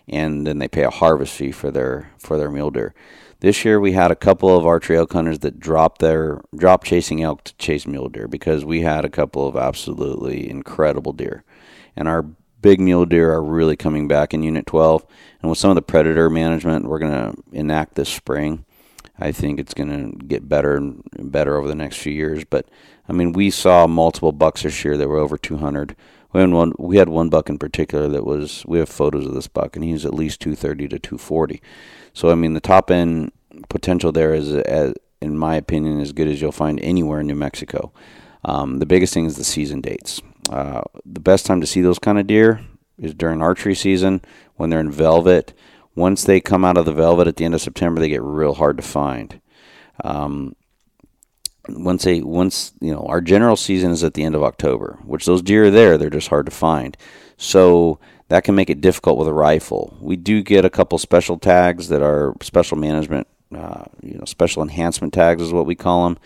and 0.07 0.47
then 0.47 0.57
they 0.57 0.67
pay 0.67 0.83
a 0.83 0.89
harvest 0.89 1.35
fee 1.35 1.51
for 1.51 1.69
their 1.69 2.09
for 2.17 2.37
their 2.37 2.49
mule 2.49 2.71
deer. 2.71 2.95
This 3.41 3.63
year 3.63 3.79
we 3.79 3.93
had 3.93 4.11
a 4.11 4.17
couple 4.17 4.55
of 4.55 4.65
our 4.65 4.79
trail 4.79 5.07
hunters 5.09 5.39
that 5.39 5.61
dropped 5.61 6.01
their 6.01 6.41
drop 6.53 6.83
chasing 6.83 7.23
elk 7.23 7.45
to 7.45 7.55
chase 7.55 7.87
mule 7.87 8.09
deer 8.09 8.27
because 8.27 8.65
we 8.65 8.81
had 8.81 9.05
a 9.05 9.09
couple 9.09 9.47
of 9.47 9.55
absolutely 9.55 10.49
incredible 10.49 11.13
deer, 11.13 11.45
and 11.95 12.09
our 12.09 12.25
big 12.61 12.81
mule 12.81 13.05
deer 13.05 13.31
are 13.31 13.41
really 13.41 13.77
coming 13.77 14.09
back 14.09 14.33
in 14.33 14.43
Unit 14.43 14.65
12. 14.65 15.05
And 15.41 15.49
with 15.49 15.57
some 15.57 15.71
of 15.71 15.75
the 15.75 15.81
predator 15.81 16.29
management 16.29 16.85
we're 16.85 16.99
going 16.99 17.13
to 17.13 17.41
enact 17.53 17.95
this 17.95 18.09
spring, 18.09 18.65
I 19.17 19.31
think 19.31 19.57
it's 19.57 19.73
going 19.73 19.89
to 19.89 20.25
get 20.25 20.49
better 20.49 20.75
and 20.75 21.01
better 21.31 21.57
over 21.57 21.67
the 21.67 21.75
next 21.75 21.97
few 21.97 22.11
years. 22.11 22.43
But 22.43 22.67
I 23.07 23.13
mean, 23.13 23.31
we 23.31 23.49
saw 23.51 23.87
multiple 23.87 24.33
bucks 24.33 24.63
this 24.63 24.83
year 24.83 24.97
that 24.97 25.07
were 25.07 25.17
over 25.17 25.37
200. 25.37 25.95
We 26.31 26.41
had 26.41 26.51
one. 26.51 26.73
We 26.77 26.97
had 26.97 27.09
one 27.09 27.29
buck 27.29 27.49
in 27.49 27.57
particular 27.57 28.07
that 28.09 28.25
was. 28.25 28.63
We 28.67 28.79
have 28.79 28.89
photos 28.89 29.25
of 29.25 29.33
this 29.33 29.47
buck, 29.47 29.75
and 29.75 29.83
he's 29.83 30.05
at 30.05 30.13
least 30.13 30.41
230 30.41 30.87
to 30.89 30.99
240. 30.99 31.61
So 32.13 32.29
I 32.29 32.35
mean, 32.35 32.53
the 32.53 32.59
top 32.59 32.91
end 32.91 33.31
potential 33.69 34.11
there 34.11 34.33
is, 34.33 34.51
as, 34.53 34.93
in 35.21 35.37
my 35.37 35.55
opinion, 35.55 35.99
as 35.99 36.11
good 36.11 36.27
as 36.27 36.41
you'll 36.41 36.51
find 36.51 36.79
anywhere 36.81 37.19
in 37.21 37.27
New 37.27 37.35
Mexico. 37.35 37.91
Um, 38.45 38.79
the 38.79 38.85
biggest 38.85 39.13
thing 39.13 39.25
is 39.25 39.37
the 39.37 39.43
season 39.43 39.81
dates. 39.81 40.21
Uh, 40.49 40.81
the 41.05 41.19
best 41.19 41.45
time 41.45 41.61
to 41.61 41.67
see 41.67 41.81
those 41.81 41.99
kind 41.99 42.19
of 42.19 42.27
deer 42.27 42.61
is 42.97 43.13
during 43.13 43.41
archery 43.41 43.75
season 43.75 44.21
when 44.55 44.69
they're 44.69 44.79
in 44.79 44.91
velvet. 44.91 45.53
Once 45.95 46.23
they 46.23 46.39
come 46.39 46.63
out 46.63 46.77
of 46.77 46.85
the 46.85 46.93
velvet 46.93 47.27
at 47.27 47.35
the 47.35 47.45
end 47.45 47.53
of 47.53 47.61
September, 47.61 47.99
they 47.99 48.09
get 48.09 48.21
real 48.21 48.53
hard 48.53 48.77
to 48.77 48.83
find. 48.83 49.41
Um, 50.03 50.55
once 51.69 52.03
they 52.03 52.21
once 52.21 52.73
you 52.79 52.93
know 52.93 53.05
our 53.07 53.21
general 53.21 53.55
season 53.55 53.91
is 53.91 54.03
at 54.03 54.13
the 54.13 54.23
end 54.23 54.35
of 54.35 54.43
October, 54.43 54.99
which 55.03 55.25
those 55.25 55.41
deer 55.41 55.65
are 55.65 55.71
there, 55.71 55.97
they're 55.97 56.09
just 56.09 56.29
hard 56.29 56.45
to 56.45 56.51
find. 56.51 56.97
So 57.37 57.99
that 58.29 58.43
can 58.43 58.55
make 58.55 58.69
it 58.69 58.81
difficult 58.81 59.17
with 59.17 59.27
a 59.27 59.33
rifle. 59.33 59.97
We 59.99 60.15
do 60.15 60.41
get 60.43 60.65
a 60.65 60.69
couple 60.69 60.97
special 60.97 61.37
tags 61.37 61.89
that 61.89 62.01
are 62.01 62.35
special 62.41 62.77
management, 62.77 63.27
uh, 63.55 63.85
you 64.01 64.15
know, 64.15 64.25
special 64.25 64.61
enhancement 64.61 65.13
tags 65.13 65.41
is 65.41 65.53
what 65.53 65.65
we 65.65 65.75
call 65.75 66.05
them. 66.05 66.19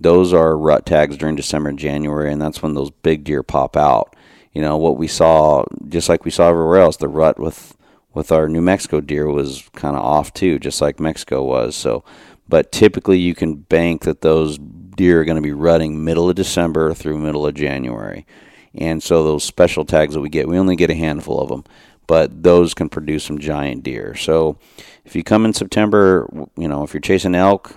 Those 0.00 0.32
are 0.32 0.56
rut 0.56 0.86
tags 0.86 1.16
during 1.16 1.34
December 1.34 1.70
and 1.70 1.78
January, 1.78 2.32
and 2.32 2.40
that's 2.40 2.62
when 2.62 2.74
those 2.74 2.90
big 2.90 3.24
deer 3.24 3.42
pop 3.42 3.76
out. 3.76 4.14
You 4.52 4.62
know 4.62 4.76
what 4.76 4.96
we 4.96 5.08
saw, 5.08 5.64
just 5.88 6.08
like 6.08 6.24
we 6.24 6.30
saw 6.30 6.48
everywhere 6.48 6.80
else, 6.80 6.96
the 6.96 7.08
rut 7.08 7.38
with 7.38 7.76
with 8.14 8.32
our 8.32 8.48
New 8.48 8.60
Mexico 8.60 9.00
deer 9.00 9.28
was 9.28 9.68
kind 9.74 9.96
of 9.96 10.04
off 10.04 10.32
too, 10.32 10.58
just 10.58 10.80
like 10.80 11.00
Mexico 11.00 11.44
was. 11.44 11.76
So, 11.76 12.04
but 12.48 12.72
typically 12.72 13.18
you 13.18 13.34
can 13.34 13.56
bank 13.56 14.02
that 14.02 14.22
those 14.22 14.58
deer 14.98 15.22
are 15.22 15.24
going 15.24 15.36
to 15.36 15.42
be 15.42 15.52
rutting 15.52 16.04
middle 16.04 16.28
of 16.28 16.36
December 16.36 16.92
through 16.92 17.16
middle 17.16 17.46
of 17.46 17.54
January. 17.54 18.26
And 18.74 19.02
so 19.02 19.24
those 19.24 19.44
special 19.44 19.86
tags 19.86 20.12
that 20.12 20.20
we 20.20 20.28
get, 20.28 20.46
we 20.46 20.58
only 20.58 20.76
get 20.76 20.90
a 20.90 20.94
handful 20.94 21.40
of 21.40 21.48
them, 21.48 21.64
but 22.06 22.42
those 22.42 22.74
can 22.74 22.90
produce 22.90 23.24
some 23.24 23.38
giant 23.38 23.82
deer. 23.82 24.14
So 24.14 24.58
if 25.06 25.16
you 25.16 25.24
come 25.24 25.46
in 25.46 25.54
September, 25.54 26.28
you 26.56 26.68
know, 26.68 26.82
if 26.82 26.92
you're 26.92 27.00
chasing 27.00 27.34
elk, 27.34 27.74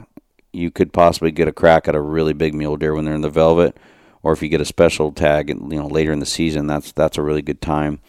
you 0.52 0.70
could 0.70 0.92
possibly 0.92 1.32
get 1.32 1.48
a 1.48 1.54
crack 1.54 1.88
at 1.88 1.96
a 1.96 2.02
really 2.02 2.34
big 2.34 2.54
mule 2.54 2.76
deer 2.76 2.94
when 2.94 3.06
they're 3.06 3.16
in 3.16 3.22
the 3.22 3.30
velvet, 3.30 3.78
or 4.22 4.34
if 4.34 4.42
you 4.42 4.50
get 4.50 4.60
a 4.60 4.66
special 4.66 5.12
tag, 5.12 5.48
you 5.50 5.56
know, 5.56 5.88
later 5.88 6.12
in 6.12 6.20
the 6.20 6.26
season, 6.26 6.68
that's 6.68 6.92
that's 6.92 7.18
a 7.18 7.22
really 7.22 7.42
good 7.42 7.62
time. 7.62 8.02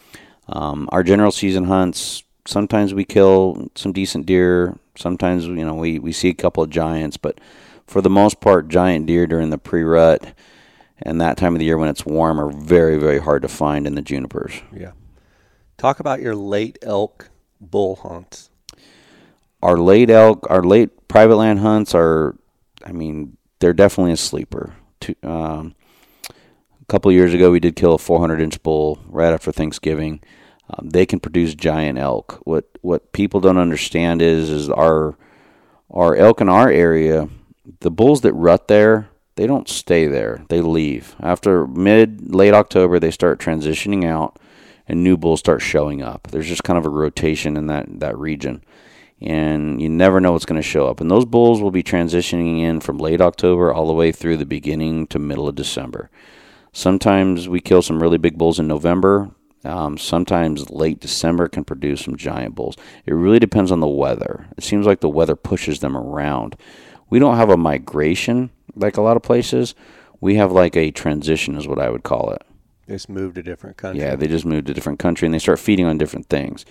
Um, 0.49 0.89
our 0.91 1.03
general 1.03 1.31
season 1.31 1.65
hunts, 1.65 2.23
sometimes 2.45 2.93
we 2.93 3.05
kill 3.05 3.71
some 3.75 3.93
decent 3.93 4.25
deer. 4.25 4.77
Sometimes 4.95 5.45
you 5.45 5.65
know 5.65 5.75
we 5.75 5.99
we 5.99 6.11
see 6.11 6.29
a 6.29 6.33
couple 6.33 6.63
of 6.63 6.69
giants, 6.69 7.17
but 7.17 7.39
for 7.93 8.01
the 8.01 8.09
most 8.09 8.41
part, 8.41 8.69
giant 8.69 9.05
deer 9.05 9.27
during 9.27 9.51
the 9.51 9.57
pre-rut 9.59 10.33
and 10.97 11.21
that 11.21 11.37
time 11.37 11.53
of 11.53 11.59
the 11.59 11.65
year 11.65 11.77
when 11.77 11.89
it's 11.89 12.03
warm 12.03 12.39
are 12.39 12.49
very 12.49 12.97
very 12.97 13.19
hard 13.19 13.43
to 13.43 13.47
find 13.47 13.85
in 13.85 13.93
the 13.93 14.01
junipers. 14.01 14.63
Yeah. 14.75 14.93
Talk 15.77 15.99
about 15.99 16.19
your 16.19 16.35
late 16.35 16.79
elk 16.81 17.29
bull 17.61 17.97
hunts. 17.97 18.49
Our 19.61 19.77
late 19.77 20.09
elk, 20.09 20.47
our 20.49 20.63
late 20.63 21.07
private 21.07 21.35
land 21.35 21.59
hunts 21.59 21.93
are, 21.93 22.35
I 22.83 22.91
mean, 22.91 23.37
they're 23.59 23.73
definitely 23.73 24.13
a 24.13 24.17
sleeper. 24.17 24.75
Um, 25.21 25.75
a 26.29 26.85
couple 26.87 27.11
years 27.11 27.35
ago, 27.35 27.51
we 27.51 27.59
did 27.59 27.75
kill 27.75 27.93
a 27.93 27.99
400 27.99 28.41
inch 28.41 28.63
bull 28.63 28.99
right 29.05 29.33
after 29.33 29.51
Thanksgiving. 29.51 30.19
Um, 30.67 30.89
they 30.89 31.05
can 31.05 31.19
produce 31.19 31.53
giant 31.53 31.99
elk. 31.99 32.41
What 32.43 32.65
what 32.81 33.13
people 33.13 33.39
don't 33.39 33.57
understand 33.57 34.23
is 34.23 34.49
is 34.49 34.69
our 34.71 35.15
our 35.91 36.15
elk 36.15 36.41
in 36.41 36.49
our 36.49 36.69
area, 36.69 37.29
the 37.79 37.91
bulls 37.91 38.21
that 38.21 38.33
rut 38.33 38.67
there 38.67 39.09
they 39.35 39.47
don't 39.47 39.67
stay 39.67 40.05
there. 40.07 40.45
They 40.49 40.61
leave. 40.61 41.15
After 41.19 41.65
mid 41.65 42.33
late 42.33 42.53
October, 42.53 42.99
they 42.99 43.11
start 43.11 43.39
transitioning 43.39 44.05
out 44.05 44.37
and 44.87 45.03
new 45.03 45.17
bulls 45.17 45.39
start 45.39 45.61
showing 45.61 46.01
up. 46.01 46.27
There's 46.29 46.47
just 46.47 46.63
kind 46.63 46.77
of 46.77 46.85
a 46.85 46.89
rotation 46.89 47.57
in 47.57 47.67
that 47.67 47.99
that 47.99 48.17
region. 48.17 48.63
And 49.21 49.81
you 49.81 49.87
never 49.87 50.19
know 50.19 50.33
what's 50.33 50.45
going 50.45 50.61
to 50.61 50.67
show 50.67 50.87
up. 50.87 50.99
And 50.99 51.09
those 51.09 51.25
bulls 51.25 51.61
will 51.61 51.71
be 51.71 51.83
transitioning 51.83 52.59
in 52.59 52.81
from 52.81 52.97
late 52.97 53.21
October 53.21 53.73
all 53.73 53.87
the 53.87 53.93
way 53.93 54.11
through 54.11 54.35
the 54.37 54.45
beginning 54.45 55.07
to 55.07 55.19
middle 55.19 55.47
of 55.47 55.55
December. 55.55 56.09
Sometimes 56.73 57.47
we 57.47 57.61
kill 57.61 57.81
some 57.81 58.01
really 58.01 58.17
big 58.17 58.37
bulls 58.37 58.59
in 58.59 58.67
November. 58.67 59.31
Um, 59.63 59.97
sometimes 59.97 60.69
late 60.69 60.99
December 60.99 61.47
can 61.47 61.63
produce 61.63 62.01
some 62.01 62.17
giant 62.17 62.53
bulls. 62.53 62.75
It 63.05 63.13
really 63.13 63.39
depends 63.39 63.71
on 63.71 63.79
the 63.79 63.87
weather. 63.87 64.47
It 64.57 64.63
seems 64.65 64.85
like 64.85 64.99
the 64.99 65.07
weather 65.07 65.37
pushes 65.37 65.79
them 65.79 65.95
around. 65.95 66.57
We 67.13 67.19
don't 67.19 67.37
have 67.37 67.51
a 67.51 67.57
migration 67.57 68.49
like 68.75 68.97
a 68.97 69.01
lot 69.03 69.17
of 69.17 69.21
places. 69.21 69.75
We 70.19 70.33
have 70.37 70.51
like 70.51 70.75
a 70.75 70.89
transition, 70.89 71.55
is 71.55 71.67
what 71.67 71.77
I 71.77 71.91
would 71.91 72.01
call 72.01 72.31
it. 72.31 72.41
They 72.87 72.95
just 72.95 73.07
moved 73.07 73.35
to 73.35 73.43
different 73.43 73.77
country. 73.77 74.01
Yeah, 74.01 74.15
they 74.15 74.25
just 74.25 74.45
moved 74.45 74.65
to 74.65 74.71
a 74.71 74.73
different 74.73 74.97
country 74.97 75.27
and 75.27 75.33
they 75.35 75.37
start 75.37 75.59
feeding 75.59 75.85
on 75.85 75.99
different 75.99 76.25
things. 76.25 76.65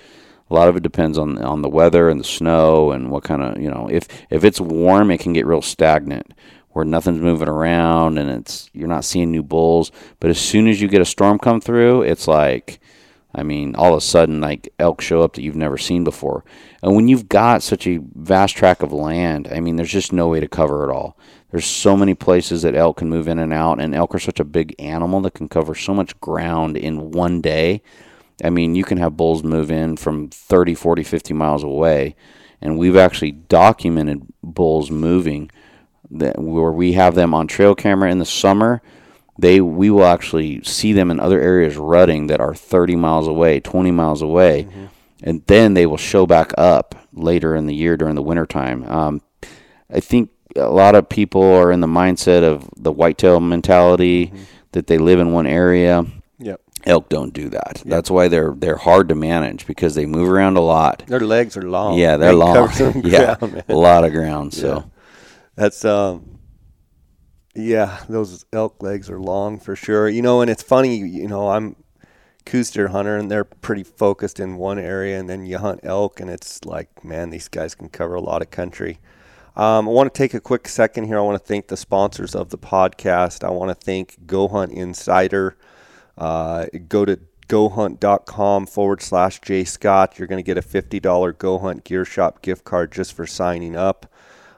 A 0.50 0.54
lot 0.54 0.66
of 0.66 0.76
it 0.76 0.82
depends 0.82 1.16
on 1.16 1.38
on 1.38 1.62
the 1.62 1.68
weather 1.68 2.08
and 2.08 2.18
the 2.18 2.24
snow 2.24 2.90
and 2.90 3.08
what 3.08 3.22
kind 3.22 3.40
of 3.40 3.62
you 3.62 3.70
know. 3.70 3.88
If 3.88 4.08
if 4.30 4.42
it's 4.42 4.60
warm, 4.60 5.12
it 5.12 5.20
can 5.20 5.32
get 5.32 5.46
real 5.46 5.62
stagnant 5.62 6.34
where 6.70 6.84
nothing's 6.84 7.20
moving 7.20 7.48
around 7.48 8.18
and 8.18 8.28
it's 8.28 8.68
you're 8.72 8.88
not 8.88 9.04
seeing 9.04 9.30
new 9.30 9.44
bulls. 9.44 9.92
But 10.18 10.30
as 10.30 10.40
soon 10.40 10.66
as 10.66 10.82
you 10.82 10.88
get 10.88 11.00
a 11.00 11.04
storm 11.04 11.38
come 11.38 11.60
through, 11.60 12.02
it's 12.02 12.26
like 12.26 12.80
I 13.34 13.42
mean, 13.42 13.74
all 13.76 13.92
of 13.92 13.98
a 13.98 14.00
sudden, 14.00 14.40
like 14.40 14.72
elk 14.78 15.00
show 15.00 15.22
up 15.22 15.34
that 15.34 15.42
you've 15.42 15.56
never 15.56 15.78
seen 15.78 16.04
before. 16.04 16.44
And 16.82 16.94
when 16.94 17.08
you've 17.08 17.28
got 17.28 17.62
such 17.62 17.86
a 17.86 18.00
vast 18.14 18.56
tract 18.56 18.82
of 18.82 18.92
land, 18.92 19.48
I 19.50 19.60
mean, 19.60 19.76
there's 19.76 19.90
just 19.90 20.12
no 20.12 20.28
way 20.28 20.40
to 20.40 20.48
cover 20.48 20.88
it 20.88 20.92
all. 20.92 21.16
There's 21.50 21.66
so 21.66 21.96
many 21.96 22.14
places 22.14 22.62
that 22.62 22.74
elk 22.74 22.98
can 22.98 23.08
move 23.08 23.28
in 23.28 23.38
and 23.38 23.52
out, 23.52 23.80
and 23.80 23.94
elk 23.94 24.14
are 24.14 24.18
such 24.18 24.40
a 24.40 24.44
big 24.44 24.74
animal 24.78 25.20
that 25.22 25.34
can 25.34 25.48
cover 25.48 25.74
so 25.74 25.94
much 25.94 26.18
ground 26.20 26.76
in 26.76 27.10
one 27.10 27.40
day. 27.40 27.82
I 28.44 28.50
mean, 28.50 28.74
you 28.74 28.84
can 28.84 28.98
have 28.98 29.16
bulls 29.16 29.42
move 29.42 29.70
in 29.70 29.96
from 29.96 30.28
30, 30.28 30.74
40, 30.74 31.02
50 31.02 31.34
miles 31.34 31.62
away. 31.62 32.16
And 32.60 32.78
we've 32.78 32.96
actually 32.96 33.32
documented 33.32 34.26
bulls 34.42 34.90
moving 34.90 35.50
that 36.10 36.38
where 36.38 36.70
we 36.70 36.92
have 36.92 37.14
them 37.14 37.34
on 37.34 37.46
trail 37.46 37.74
camera 37.74 38.10
in 38.10 38.18
the 38.18 38.24
summer 38.24 38.82
they 39.42 39.60
we 39.60 39.90
will 39.90 40.04
actually 40.04 40.62
see 40.62 40.92
them 40.92 41.10
in 41.10 41.18
other 41.18 41.40
areas 41.40 41.76
rutting 41.76 42.28
that 42.28 42.40
are 42.40 42.54
30 42.54 42.94
miles 42.94 43.26
away, 43.26 43.58
20 43.58 43.90
miles 43.90 44.22
away, 44.22 44.64
mm-hmm. 44.64 44.86
and 45.22 45.44
then 45.46 45.74
they 45.74 45.84
will 45.84 45.96
show 45.96 46.26
back 46.26 46.52
up 46.56 46.94
later 47.12 47.56
in 47.56 47.66
the 47.66 47.74
year 47.74 47.96
during 47.96 48.14
the 48.14 48.22
wintertime. 48.22 48.84
Um, 48.84 49.20
I 49.90 49.98
think 49.98 50.30
a 50.54 50.70
lot 50.70 50.94
of 50.94 51.08
people 51.08 51.42
are 51.42 51.72
in 51.72 51.80
the 51.80 51.88
mindset 51.88 52.44
of 52.44 52.70
the 52.76 52.92
whitetail 52.92 53.40
mentality 53.40 54.26
mm-hmm. 54.26 54.42
that 54.72 54.86
they 54.86 54.98
live 54.98 55.18
in 55.18 55.32
one 55.32 55.48
area. 55.48 56.06
Yep. 56.38 56.60
Elk 56.84 57.08
don't 57.08 57.34
do 57.34 57.48
that. 57.48 57.78
Yep. 57.78 57.86
That's 57.86 58.10
why 58.12 58.28
they're 58.28 58.54
they're 58.56 58.76
hard 58.76 59.08
to 59.08 59.16
manage 59.16 59.66
because 59.66 59.96
they 59.96 60.06
move 60.06 60.28
around 60.28 60.56
a 60.56 60.60
lot. 60.60 61.04
Their 61.08 61.20
legs 61.20 61.56
are 61.56 61.68
long. 61.68 61.98
Yeah, 61.98 62.16
they're 62.16 62.30
they 62.30 62.36
long. 62.36 62.70
yeah, 63.04 63.36
ground, 63.36 63.64
a 63.68 63.74
lot 63.74 64.04
of 64.04 64.12
ground. 64.12 64.54
So 64.54 64.74
yeah. 64.76 64.82
that's 65.56 65.84
um 65.84 66.31
yeah, 67.54 68.00
those 68.08 68.44
elk 68.52 68.82
legs 68.82 69.10
are 69.10 69.20
long 69.20 69.58
for 69.58 69.76
sure. 69.76 70.08
You 70.08 70.22
know, 70.22 70.40
and 70.40 70.50
it's 70.50 70.62
funny. 70.62 70.96
You 70.96 71.28
know, 71.28 71.50
I'm 71.50 71.76
Coues 72.44 72.70
deer 72.70 72.88
hunter, 72.88 73.16
and 73.16 73.30
they're 73.30 73.44
pretty 73.44 73.84
focused 73.84 74.40
in 74.40 74.56
one 74.56 74.78
area, 74.78 75.18
and 75.18 75.28
then 75.28 75.46
you 75.46 75.58
hunt 75.58 75.80
elk, 75.82 76.20
and 76.20 76.30
it's 76.30 76.64
like, 76.64 77.04
man, 77.04 77.30
these 77.30 77.48
guys 77.48 77.74
can 77.74 77.88
cover 77.88 78.14
a 78.14 78.20
lot 78.20 78.42
of 78.42 78.50
country. 78.50 78.98
Um, 79.54 79.86
I 79.86 79.92
want 79.92 80.12
to 80.12 80.16
take 80.16 80.32
a 80.32 80.40
quick 80.40 80.66
second 80.66 81.04
here. 81.04 81.18
I 81.18 81.22
want 81.22 81.40
to 81.40 81.46
thank 81.46 81.68
the 81.68 81.76
sponsors 81.76 82.34
of 82.34 82.48
the 82.48 82.58
podcast. 82.58 83.44
I 83.44 83.50
want 83.50 83.68
to 83.68 83.74
thank 83.74 84.26
Go 84.26 84.48
Hunt 84.48 84.72
Insider. 84.72 85.56
Uh, 86.16 86.66
go 86.88 87.04
to 87.04 87.20
gohunt.com 87.48 88.66
forward 88.66 89.02
slash 89.02 89.40
J 89.42 89.64
Scott. 89.64 90.18
You're 90.18 90.28
going 90.28 90.42
to 90.42 90.46
get 90.46 90.56
a 90.56 90.62
$50 90.62 91.36
Go 91.36 91.58
Hunt 91.58 91.84
Gear 91.84 92.04
Shop 92.06 92.40
gift 92.40 92.64
card 92.64 92.92
just 92.92 93.12
for 93.12 93.26
signing 93.26 93.76
up. 93.76 94.06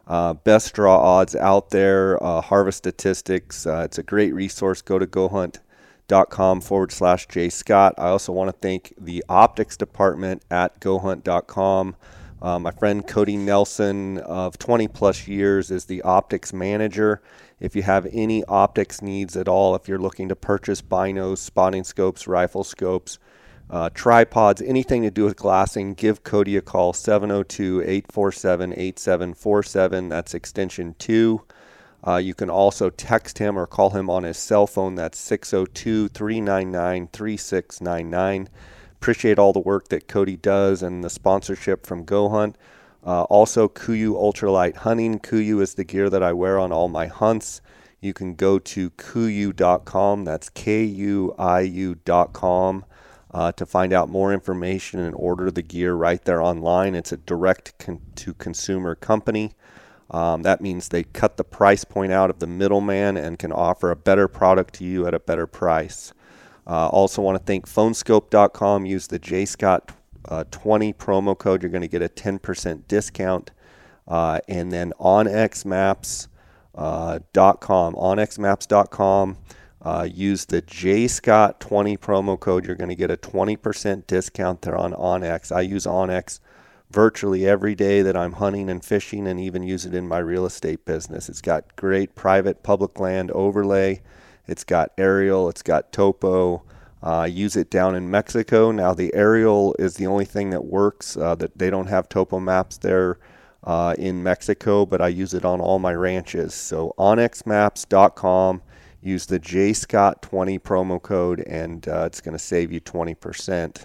Uh, 0.07 0.35
best 0.35 0.75
draw 0.75 0.99
odds 0.99 1.35
out 1.35 1.71
there, 1.71 2.23
uh, 2.23 2.41
harvest 2.41 2.79
statistics. 2.79 3.67
Uh, 3.67 3.83
it's 3.85 3.99
a 3.99 4.03
great 4.03 4.35
resource. 4.35 4.83
Go 4.83 4.99
to 4.99 5.07
gohunt.com 5.07 6.61
forward 6.61 6.93
slash 6.93 7.27
J 7.27 7.49
Scott. 7.49 7.95
I 7.97 8.09
also 8.09 8.33
want 8.33 8.49
to 8.49 8.57
thank 8.61 8.95
the 8.99 9.25
optics 9.29 9.77
department 9.77 10.43
at 10.51 10.81
gohunt.com. 10.81 11.97
Uh, 12.43 12.59
my 12.59 12.71
friend 12.73 13.07
Cody 13.07 13.39
Nelson 13.39 14.19
of 14.19 14.59
20 14.59 14.89
plus 14.89 15.27
years 15.27 15.71
is 15.71 15.87
the 15.87 16.03
optics 16.03 16.53
manager. 16.53 17.23
If 17.59 17.75
you 17.75 17.83
have 17.83 18.07
any 18.13 18.45
optics 18.45 19.01
needs 19.01 19.35
at 19.39 19.49
all, 19.49 19.75
if 19.75 19.89
you're 19.89 19.99
looking 19.99 20.29
to 20.29 20.37
purchase 20.37 20.83
binos, 20.83 21.39
spotting 21.39 21.85
scopes, 21.85 22.27
rifle 22.27 22.63
scopes, 22.63 23.19
uh, 23.71 23.91
tripods, 23.95 24.61
anything 24.63 25.03
to 25.03 25.11
do 25.11 25.25
with 25.25 25.37
glassing, 25.37 25.95
give 25.95 26.23
Cody 26.23 26.57
a 26.57 26.61
call 26.61 26.93
702 26.93 27.81
847 27.81 28.73
8747. 28.73 30.09
That's 30.09 30.35
extension 30.35 30.95
2. 30.99 31.43
Uh, 32.07 32.17
you 32.17 32.35
can 32.35 32.51
also 32.51 32.91
text 32.91 33.39
him 33.39 33.59
or 33.59 33.67
call 33.67 33.91
him 33.91 34.11
on 34.11 34.25
his 34.25 34.37
cell 34.37 34.67
phone. 34.67 34.95
That's 34.95 35.19
602 35.19 36.09
399 36.09 37.09
3699. 37.13 38.49
Appreciate 38.97 39.39
all 39.39 39.53
the 39.53 39.61
work 39.61 39.89
that 39.89 40.09
Cody 40.09 40.37
does 40.37 40.83
and 40.83 41.03
the 41.03 41.11
sponsorship 41.11 41.87
from 41.87 42.05
Go 42.05 42.29
Hunt. 42.29 42.57
Uh, 43.07 43.23
also, 43.25 43.69
Kuiu 43.69 44.13
Ultralight 44.13 44.77
Hunting. 44.77 45.19
Kuiu 45.19 45.61
is 45.61 45.75
the 45.75 45.85
gear 45.85 46.09
that 46.11 46.23
I 46.23 46.33
wear 46.33 46.59
on 46.59 46.73
all 46.73 46.89
my 46.89 47.07
hunts. 47.07 47.61
You 48.01 48.13
can 48.13 48.35
go 48.35 48.59
to 48.59 48.91
kuiu.com. 48.91 50.25
That's 50.25 50.51
K 50.51 50.85
U 50.85 51.35
I 51.39 51.61
U.com 51.61 52.85
uh, 53.35 53.51
to 53.53 53.67
find 53.67 53.93
out 53.93 54.09
more 54.09 54.33
information 54.33 55.01
and 55.01 55.15
order 55.17 55.51
the 55.51 55.61
gear 55.61 55.95
right 55.95 56.25
there 56.25 56.41
online. 56.41 56.95
It's 56.95 57.11
a 57.11 57.17
direct 57.17 57.77
con- 57.79 58.01
to 58.15 58.33
consumer 58.35 58.95
company. 58.95 59.55
Um, 60.11 60.43
that 60.43 60.61
means 60.61 60.89
they 60.89 61.03
cut 61.03 61.37
the 61.37 61.43
price 61.43 61.83
point 61.83 62.13
out 62.13 62.31
of 62.31 62.39
the 62.39 62.47
middleman 62.47 63.17
and 63.17 63.37
can 63.37 63.51
offer 63.51 63.91
a 63.91 63.97
better 63.97 64.29
product 64.29 64.75
to 64.75 64.85
you 64.85 65.09
at 65.09 65.15
a 65.15 65.19
better 65.19 65.49
price. 65.49 66.13
Uh, 66.67 66.87
also, 66.89 67.21
want 67.21 67.37
to 67.37 67.45
thank 67.45 67.69
phoneskope.com. 67.69 68.87
Use 68.87 69.09
the 69.09 69.19
JScott 69.19 69.91
uh, 70.29 70.45
20 70.53 70.93
promo 70.93 71.37
code. 71.37 71.63
You're 71.63 71.73
going 71.73 71.83
to 71.83 71.89
get 71.89 72.03
a 72.03 72.09
10% 72.09 72.87
discount. 72.87 73.51
Uh, 74.07 74.39
and 74.49 74.71
then 74.71 74.93
onxmaps.com, 75.01 76.29
uh, 76.77 77.19
onxmaps.com. 77.99 79.39
Uh, 79.85 80.09
use 80.11 80.47
the 80.47 80.63
JScott20 80.63 81.99
promo 81.99 82.41
code. 82.41 82.65
You're 82.65 82.75
going 82.75 82.89
to 82.89 82.95
get 82.95 83.11
a 83.11 83.19
20% 83.19 84.07
discount 84.07 84.63
there 84.63 84.77
on 84.77 84.95
onX. 84.95 85.55
I 85.55 85.61
use 85.61 85.85
onX 85.85 86.41
virtually 86.91 87.47
every 87.47 87.75
day 87.75 88.01
that 88.01 88.17
I'm 88.17 88.33
hunting 88.33 88.71
and 88.71 88.83
fishing 88.83 89.27
and 89.27 89.39
even 89.39 89.63
use 89.63 89.85
it 89.85 89.95
in 89.95 90.09
my 90.09 90.19
real 90.19 90.47
estate 90.47 90.87
business. 90.87 91.29
It's 91.29 91.43
got 91.43 91.77
great 91.77 92.15
private 92.15 92.63
public 92.63 92.99
land 92.99 93.31
overlay. 93.33 94.01
It's 94.47 94.65
got 94.65 94.93
aerial, 94.97 95.49
it's 95.51 95.63
got 95.63 95.93
topo. 95.93 96.63
Uh, 97.03 97.29
use 97.31 97.55
it 97.55 97.69
down 97.69 97.95
in 97.95 98.11
Mexico. 98.11 98.71
Now, 98.71 98.95
the 98.95 99.13
aerial 99.13 99.77
is 99.79 99.97
the 99.97 100.07
only 100.07 100.25
thing 100.25 100.49
that 100.51 100.65
works, 100.65 101.19
uh, 101.19 101.35
that 101.35 101.59
they 101.59 101.69
don't 101.69 101.89
have 101.89 102.09
topo 102.09 102.41
maps 102.41 102.79
there 102.79 103.19
uh, 103.65 103.95
in 103.99 104.23
Mexico, 104.23 104.87
but 104.87 105.03
I 105.03 105.09
use 105.09 105.35
it 105.35 105.45
on 105.45 105.61
all 105.61 105.79
my 105.79 105.95
ranches. 105.95 106.55
So, 106.55 106.95
onxmaps.com 106.97 108.63
use 109.05 109.27
the 109.27 109.39
JScott20 109.39 110.59
promo 110.61 111.01
code, 111.01 111.41
and 111.41 111.87
uh, 111.87 112.05
it's 112.07 112.21
going 112.21 112.33
to 112.33 112.39
save 112.39 112.73
you 112.73 112.81
20%. 112.81 113.85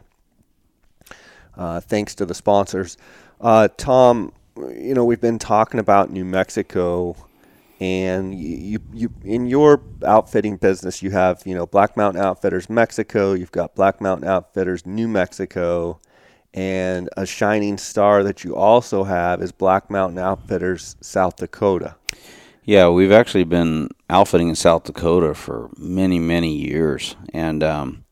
Uh, 1.57 1.81
thanks 1.81 2.15
to 2.15 2.25
the 2.25 2.33
sponsors. 2.33 2.97
Uh, 3.41 3.67
Tom, 3.77 4.31
you 4.57 4.93
know, 4.93 5.03
we've 5.03 5.19
been 5.19 5.39
talking 5.39 5.79
about 5.79 6.09
New 6.09 6.23
Mexico, 6.23 7.17
and 7.81 8.33
you, 8.33 8.79
you, 8.93 9.13
in 9.23 9.45
your 9.45 9.81
outfitting 10.05 10.55
business, 10.55 11.03
you 11.03 11.11
have, 11.11 11.43
you 11.45 11.53
know, 11.53 11.65
Black 11.65 11.97
Mountain 11.97 12.21
Outfitters 12.21 12.69
Mexico, 12.69 13.33
you've 13.33 13.51
got 13.51 13.75
Black 13.75 13.99
Mountain 13.99 14.27
Outfitters 14.27 14.85
New 14.85 15.07
Mexico, 15.07 15.99
and 16.53 17.09
a 17.17 17.25
shining 17.25 17.77
star 17.77 18.23
that 18.23 18.43
you 18.43 18.55
also 18.55 19.03
have 19.03 19.41
is 19.41 19.51
Black 19.51 19.89
Mountain 19.89 20.17
Outfitters 20.17 20.95
South 21.01 21.35
Dakota. 21.35 21.95
Yeah, 22.69 22.89
we've 22.89 23.11
actually 23.11 23.45
been 23.45 23.89
outfitting 24.11 24.49
in 24.49 24.53
South 24.53 24.83
Dakota 24.83 25.33
for 25.33 25.71
many, 25.75 26.19
many 26.19 26.53
years, 26.53 27.15
and 27.33 27.63
um, 27.63 28.05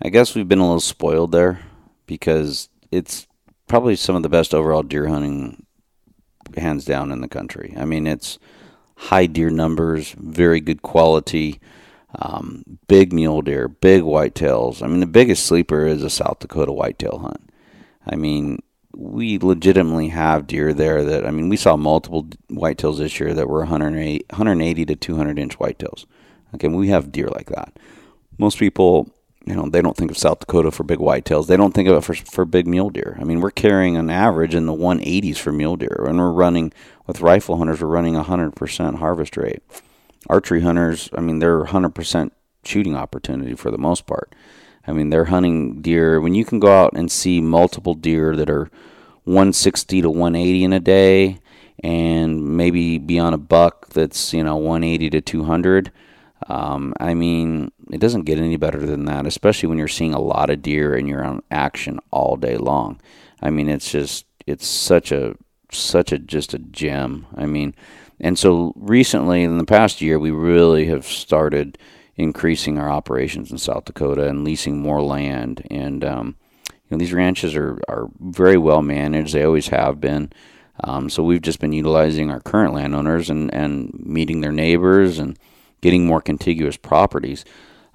I 0.00 0.08
guess 0.08 0.34
we've 0.34 0.48
been 0.48 0.60
a 0.60 0.66
little 0.66 0.80
spoiled 0.80 1.32
there 1.32 1.60
because 2.06 2.70
it's 2.90 3.26
probably 3.66 3.94
some 3.94 4.16
of 4.16 4.22
the 4.22 4.30
best 4.30 4.54
overall 4.54 4.82
deer 4.82 5.08
hunting, 5.08 5.66
hands 6.56 6.86
down, 6.86 7.12
in 7.12 7.20
the 7.20 7.28
country. 7.28 7.74
I 7.76 7.84
mean, 7.84 8.06
it's 8.06 8.38
high 8.96 9.26
deer 9.26 9.50
numbers, 9.50 10.12
very 10.12 10.60
good 10.60 10.80
quality, 10.80 11.60
um, 12.18 12.78
big 12.88 13.12
mule 13.12 13.42
deer, 13.42 13.68
big 13.68 14.04
whitetails. 14.04 14.82
I 14.82 14.86
mean, 14.86 15.00
the 15.00 15.06
biggest 15.06 15.44
sleeper 15.44 15.86
is 15.86 16.02
a 16.02 16.08
South 16.08 16.38
Dakota 16.38 16.72
whitetail 16.72 17.18
hunt. 17.18 17.50
I 18.06 18.16
mean, 18.16 18.62
we 18.96 19.38
legitimately 19.38 20.08
have 20.08 20.46
deer 20.46 20.72
there 20.72 21.04
that 21.04 21.26
I 21.26 21.30
mean 21.30 21.50
we 21.50 21.56
saw 21.58 21.76
multiple 21.76 22.24
whitetails 22.50 22.96
this 22.96 23.20
year 23.20 23.34
that 23.34 23.48
were 23.48 23.58
180, 23.58 24.24
180 24.30 24.86
to 24.86 24.96
200 24.96 25.38
inch 25.38 25.58
whitetails. 25.58 26.06
Okay, 26.54 26.68
we 26.68 26.88
have 26.88 27.12
deer 27.12 27.28
like 27.28 27.50
that. 27.50 27.78
Most 28.38 28.58
people, 28.58 29.10
you 29.44 29.54
know, 29.54 29.68
they 29.68 29.82
don't 29.82 29.96
think 29.96 30.10
of 30.10 30.16
South 30.16 30.40
Dakota 30.40 30.70
for 30.70 30.82
big 30.82 30.98
whitetails. 30.98 31.46
They 31.46 31.58
don't 31.58 31.72
think 31.72 31.90
of 31.90 31.96
it 31.96 32.04
for 32.04 32.14
for 32.14 32.46
big 32.46 32.66
mule 32.66 32.88
deer. 32.88 33.18
I 33.20 33.24
mean, 33.24 33.40
we're 33.40 33.50
carrying 33.50 33.98
an 33.98 34.08
average 34.08 34.54
in 34.54 34.64
the 34.64 34.72
180s 34.72 35.36
for 35.36 35.52
mule 35.52 35.76
deer, 35.76 36.06
and 36.08 36.18
we're 36.18 36.30
running 36.30 36.72
with 37.06 37.20
rifle 37.20 37.58
hunters. 37.58 37.82
We're 37.82 37.88
running 37.88 38.14
100% 38.14 38.98
harvest 38.98 39.36
rate. 39.36 39.62
Archery 40.28 40.62
hunters, 40.62 41.10
I 41.12 41.20
mean, 41.20 41.38
they're 41.38 41.64
100% 41.64 42.30
shooting 42.64 42.96
opportunity 42.96 43.54
for 43.54 43.70
the 43.70 43.78
most 43.78 44.06
part. 44.06 44.34
I 44.86 44.92
mean, 44.92 45.10
they're 45.10 45.26
hunting 45.26 45.82
deer. 45.82 46.20
When 46.20 46.34
you 46.34 46.44
can 46.44 46.60
go 46.60 46.68
out 46.68 46.92
and 46.94 47.10
see 47.10 47.40
multiple 47.40 47.94
deer 47.94 48.36
that 48.36 48.50
are 48.50 48.70
160 49.24 50.02
to 50.02 50.10
180 50.10 50.64
in 50.64 50.72
a 50.72 50.80
day, 50.80 51.38
and 51.82 52.56
maybe 52.56 52.98
be 52.98 53.18
on 53.18 53.34
a 53.34 53.38
buck 53.38 53.88
that's 53.90 54.32
you 54.32 54.42
know 54.42 54.56
180 54.56 55.10
to 55.10 55.20
200. 55.20 55.92
Um, 56.48 56.94
I 57.00 57.14
mean, 57.14 57.72
it 57.90 57.98
doesn't 57.98 58.24
get 58.24 58.38
any 58.38 58.56
better 58.56 58.84
than 58.84 59.04
that, 59.06 59.26
especially 59.26 59.68
when 59.68 59.78
you're 59.78 59.88
seeing 59.88 60.14
a 60.14 60.20
lot 60.20 60.50
of 60.50 60.62
deer 60.62 60.94
and 60.94 61.08
you're 61.08 61.24
on 61.24 61.42
action 61.50 61.98
all 62.10 62.36
day 62.36 62.56
long. 62.56 63.00
I 63.40 63.50
mean, 63.50 63.68
it's 63.68 63.90
just 63.90 64.26
it's 64.46 64.66
such 64.66 65.12
a 65.12 65.34
such 65.72 66.12
a 66.12 66.18
just 66.18 66.54
a 66.54 66.58
gem. 66.58 67.26
I 67.36 67.46
mean, 67.46 67.74
and 68.20 68.38
so 68.38 68.72
recently 68.76 69.42
in 69.42 69.58
the 69.58 69.64
past 69.64 70.00
year, 70.00 70.18
we 70.18 70.30
really 70.30 70.86
have 70.86 71.06
started 71.06 71.78
increasing 72.16 72.78
our 72.78 72.90
operations 72.90 73.50
in 73.50 73.58
South 73.58 73.84
Dakota 73.84 74.26
and 74.28 74.44
leasing 74.44 74.80
more 74.80 75.02
land. 75.02 75.66
And 75.70 76.04
um, 76.04 76.36
you 76.68 76.74
know, 76.90 76.98
these 76.98 77.12
ranches 77.12 77.54
are 77.54 77.78
are 77.88 78.08
very 78.20 78.56
well 78.56 78.82
managed. 78.82 79.34
They 79.34 79.44
always 79.44 79.68
have 79.68 80.00
been. 80.00 80.32
Um, 80.84 81.08
so 81.08 81.22
we've 81.22 81.42
just 81.42 81.60
been 81.60 81.72
utilizing 81.72 82.30
our 82.30 82.40
current 82.40 82.74
landowners 82.74 83.30
and, 83.30 83.52
and 83.54 83.98
meeting 84.04 84.42
their 84.42 84.52
neighbors 84.52 85.18
and 85.18 85.38
getting 85.80 86.06
more 86.06 86.20
contiguous 86.20 86.76
properties. 86.76 87.44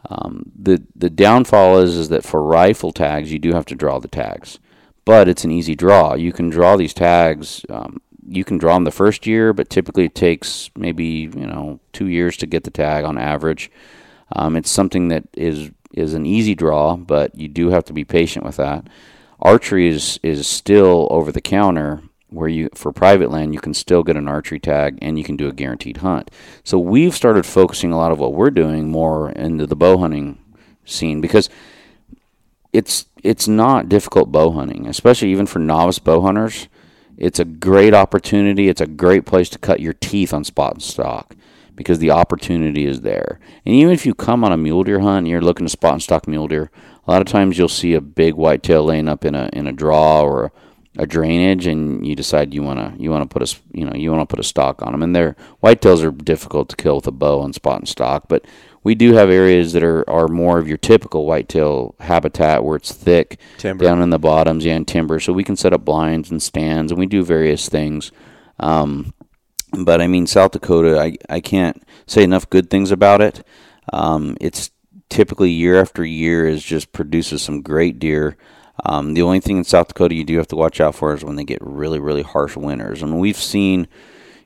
Um, 0.09 0.51
the 0.55 0.84
the 0.95 1.09
downfall 1.09 1.80
is 1.80 1.95
is 1.95 2.09
that 2.09 2.24
for 2.24 2.41
rifle 2.41 2.91
tags 2.91 3.32
you 3.32 3.39
do 3.39 3.53
have 3.53 3.65
to 3.67 3.76
draw 3.76 3.99
the 3.99 4.07
tags, 4.07 4.59
but 5.05 5.28
it's 5.28 5.43
an 5.43 5.51
easy 5.51 5.76
draw. 5.76 6.15
You 6.15 6.34
can 6.34 6.49
draw 6.49 6.76
these 6.76 6.93
tags. 6.93 7.65
Um, 7.69 8.01
you 8.28 8.43
can 8.43 8.57
draw 8.57 8.74
them 8.76 8.84
the 8.84 8.91
first 8.91 9.28
year, 9.28 9.53
but 9.53 9.69
typically 9.69 10.05
it 10.05 10.15
takes 10.15 10.72
maybe 10.76 11.05
you 11.05 11.45
know 11.45 11.80
two 11.93 12.07
years 12.07 12.36
to 12.38 12.47
get 12.47 12.63
the 12.63 12.72
tag 12.72 13.03
on 13.03 13.17
average. 13.17 13.69
Um, 14.34 14.55
it's 14.55 14.69
something 14.69 15.09
that 15.09 15.23
is 15.34 15.71
is 15.93 16.13
an 16.13 16.25
easy 16.25 16.55
draw, 16.55 16.95
but 16.95 17.38
you 17.38 17.47
do 17.47 17.69
have 17.69 17.84
to 17.86 17.93
be 17.93 18.05
patient 18.05 18.45
with 18.45 18.57
that. 18.57 18.88
Archery 19.41 19.88
is 19.88 20.19
is 20.23 20.47
still 20.47 21.07
over 21.11 21.32
the 21.32 21.41
counter 21.41 22.03
where 22.29 22.47
you 22.47 22.69
for 22.73 22.93
private 22.93 23.29
land 23.29 23.53
you 23.53 23.59
can 23.59 23.73
still 23.73 24.03
get 24.03 24.15
an 24.15 24.27
archery 24.27 24.59
tag 24.59 24.97
and 25.01 25.17
you 25.17 25.23
can 25.23 25.36
do 25.36 25.47
a 25.47 25.53
guaranteed 25.53 25.97
hunt. 25.97 26.32
So 26.63 26.79
we've 26.79 27.15
started 27.15 27.45
focusing 27.45 27.91
a 27.91 27.97
lot 27.97 28.11
of 28.11 28.19
what 28.19 28.34
we're 28.34 28.51
doing 28.51 28.89
more 28.89 29.32
into 29.32 29.67
the 29.67 29.75
bow 29.75 29.97
hunting 29.97 30.38
scene 30.86 31.19
because 31.21 31.49
it's 32.71 33.05
it's 33.23 33.47
not 33.47 33.89
difficult 33.89 34.32
bow 34.32 34.51
hunting, 34.51 34.88
especially 34.88 35.29
even 35.32 35.45
for 35.45 35.59
novice 35.59 35.99
bow 35.99 36.21
hunters. 36.21 36.67
It's 37.17 37.39
a 37.39 37.45
great 37.45 37.93
opportunity. 37.93 38.69
It's 38.69 38.82
a 38.82 38.88
great 38.88 39.25
place 39.25 39.49
to 39.49 39.59
cut 39.59 39.79
your 39.79 39.93
teeth 39.93 40.34
on 40.34 40.43
spot 40.43 40.73
and 40.73 40.82
stalk 40.84 41.36
because 41.82 41.99
the 41.99 42.11
opportunity 42.11 42.86
is 42.86 43.01
there. 43.01 43.39
And 43.65 43.75
even 43.75 43.93
if 43.93 44.05
you 44.05 44.13
come 44.13 44.43
on 44.43 44.51
a 44.51 44.57
mule 44.57 44.84
deer 44.84 44.99
hunt 44.99 45.19
and 45.19 45.27
you're 45.27 45.41
looking 45.41 45.65
to 45.65 45.69
spot 45.69 45.93
and 45.93 46.03
stalk 46.03 46.27
mule 46.27 46.47
deer, 46.47 46.71
a 47.05 47.11
lot 47.11 47.21
of 47.21 47.27
times 47.27 47.57
you'll 47.57 47.67
see 47.67 47.93
a 47.93 48.01
big 48.01 48.36
whitetail 48.36 48.84
laying 48.84 49.09
up 49.09 49.25
in 49.25 49.36
a 49.36 49.49
in 49.53 49.67
a 49.67 49.71
draw 49.71 50.21
or 50.21 50.45
a, 50.45 50.51
a 51.03 51.07
drainage, 51.07 51.67
and 51.67 52.05
you 52.05 52.15
decide 52.15 52.53
you 52.53 52.63
wanna 52.63 52.93
you 52.97 53.09
wanna 53.09 53.25
put 53.25 53.41
a 53.41 53.57
you 53.73 53.86
know 53.86 53.93
you 53.93 54.11
wanna 54.11 54.25
put 54.25 54.39
a 54.39 54.43
stalk 54.43 54.82
on 54.82 54.91
them. 54.91 55.03
And 55.03 55.15
their 55.15 55.36
whitetails 55.63 56.03
are 56.03 56.11
difficult 56.11 56.69
to 56.69 56.75
kill 56.75 56.95
with 56.95 57.07
a 57.07 57.11
bow 57.11 57.43
and 57.43 57.55
spot 57.55 57.79
and 57.79 57.88
stalk, 57.88 58.27
but 58.27 58.45
we 58.84 58.95
do 58.95 59.13
have 59.13 59.29
areas 59.29 59.73
that 59.73 59.84
are, 59.84 60.09
are 60.09 60.27
more 60.27 60.57
of 60.57 60.67
your 60.67 60.77
typical 60.77 61.25
whitetail 61.25 61.95
habitat 61.99 62.63
where 62.63 62.75
it's 62.75 62.91
thick 62.91 63.39
Timber. 63.57 63.84
down 63.84 64.01
in 64.01 64.09
the 64.09 64.19
bottoms 64.19 64.65
yeah, 64.65 64.75
and 64.75 64.88
timber. 64.88 65.19
So 65.19 65.34
we 65.34 65.43
can 65.43 65.55
set 65.55 65.73
up 65.73 65.86
blinds 65.86 66.32
and 66.32 66.41
stands, 66.41 66.91
and 66.91 66.99
we 66.99 67.05
do 67.05 67.23
various 67.23 67.69
things. 67.69 68.11
Um, 68.59 69.13
but 69.72 70.01
I 70.01 70.07
mean, 70.07 70.28
South 70.28 70.51
Dakota, 70.51 70.99
I, 70.99 71.17
I 71.30 71.39
can't 71.39 71.82
say 72.05 72.24
enough 72.24 72.49
good 72.49 72.69
things 72.69 72.91
about 72.91 73.22
it. 73.22 73.45
Um, 73.91 74.38
it's 74.41 74.72
typically 75.09 75.49
year 75.49 75.80
after 75.80 76.03
year 76.03 76.47
is 76.47 76.63
just 76.63 76.91
produces 76.91 77.41
some 77.41 77.61
great 77.61 77.99
deer. 77.99 78.38
Um, 78.86 79.13
the 79.13 79.22
only 79.22 79.39
thing 79.39 79.57
in 79.57 79.63
South 79.63 79.89
Dakota 79.89 80.15
you 80.15 80.24
do 80.24 80.38
have 80.38 80.47
to 80.47 80.55
watch 80.55 80.80
out 80.82 80.95
for 80.95 81.13
is 81.13 81.24
when 81.24 81.36
they 81.36 81.43
get 81.43 81.59
really, 81.61 81.99
really 81.99 82.24
harsh 82.24 82.55
winters. 82.55 83.03
And 83.03 83.19
we've 83.19 83.38
seen 83.38 83.88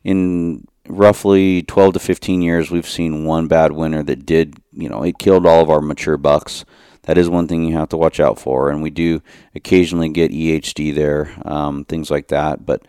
in 0.04 0.68
roughly 0.88 1.64
12 1.64 1.94
to 1.94 2.00
15 2.00 2.42
years, 2.42 2.70
we've 2.70 2.88
seen 2.88 3.26
one 3.26 3.48
bad 3.48 3.72
winter 3.72 4.04
that 4.04 4.26
did, 4.26 4.56
you 4.74 4.90
know, 4.90 5.04
it 5.04 5.18
killed 5.18 5.46
all 5.46 5.62
of 5.62 5.70
our 5.70 5.82
mature 5.82 6.18
bucks 6.18 6.66
that 7.06 7.18
is 7.18 7.30
one 7.30 7.48
thing 7.48 7.64
you 7.64 7.78
have 7.78 7.90
to 7.90 7.98
watch 7.98 8.20
out 8.20 8.40
for. 8.40 8.70
And 8.70 8.82
we 8.82 8.90
do 8.90 9.22
occasionally 9.54 10.10
get 10.10 10.32
EHD 10.32 10.94
there, 10.94 11.32
um, 11.46 11.86
things 11.86 12.10
like 12.12 12.28
that. 12.30 12.66
But 12.66 12.86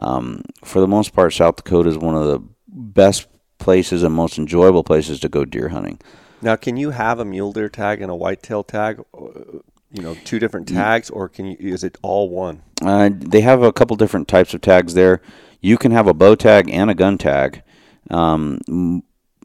um, 0.00 0.42
for 0.64 0.80
the 0.80 0.88
most 0.88 1.12
part, 1.12 1.32
South 1.32 1.56
Dakota 1.56 1.88
is 1.88 1.98
one 1.98 2.14
of 2.14 2.24
the 2.24 2.42
best 2.66 3.26
places 3.58 4.02
and 4.02 4.14
most 4.14 4.38
enjoyable 4.38 4.84
places 4.84 5.20
to 5.20 5.28
go 5.28 5.44
deer 5.44 5.70
hunting. 5.70 5.98
Now, 6.40 6.56
can 6.56 6.76
you 6.76 6.90
have 6.90 7.18
a 7.18 7.24
mule 7.24 7.52
deer 7.52 7.68
tag 7.68 8.00
and 8.00 8.10
a 8.10 8.14
whitetail 8.14 8.62
tag? 8.62 9.02
Uh, 9.12 9.58
you 9.90 10.02
know, 10.02 10.16
two 10.24 10.38
different 10.38 10.68
tags, 10.68 11.08
or 11.10 11.28
can 11.28 11.46
you? 11.46 11.56
Is 11.58 11.82
it 11.82 11.96
all 12.02 12.28
one? 12.28 12.62
Uh, 12.82 13.10
they 13.12 13.40
have 13.40 13.62
a 13.62 13.72
couple 13.72 13.96
different 13.96 14.28
types 14.28 14.52
of 14.54 14.60
tags 14.60 14.94
there. 14.94 15.20
You 15.60 15.78
can 15.78 15.92
have 15.92 16.06
a 16.06 16.14
bow 16.14 16.34
tag 16.34 16.68
and 16.70 16.90
a 16.90 16.94
gun 16.94 17.18
tag. 17.18 17.62
Um, 18.10 19.02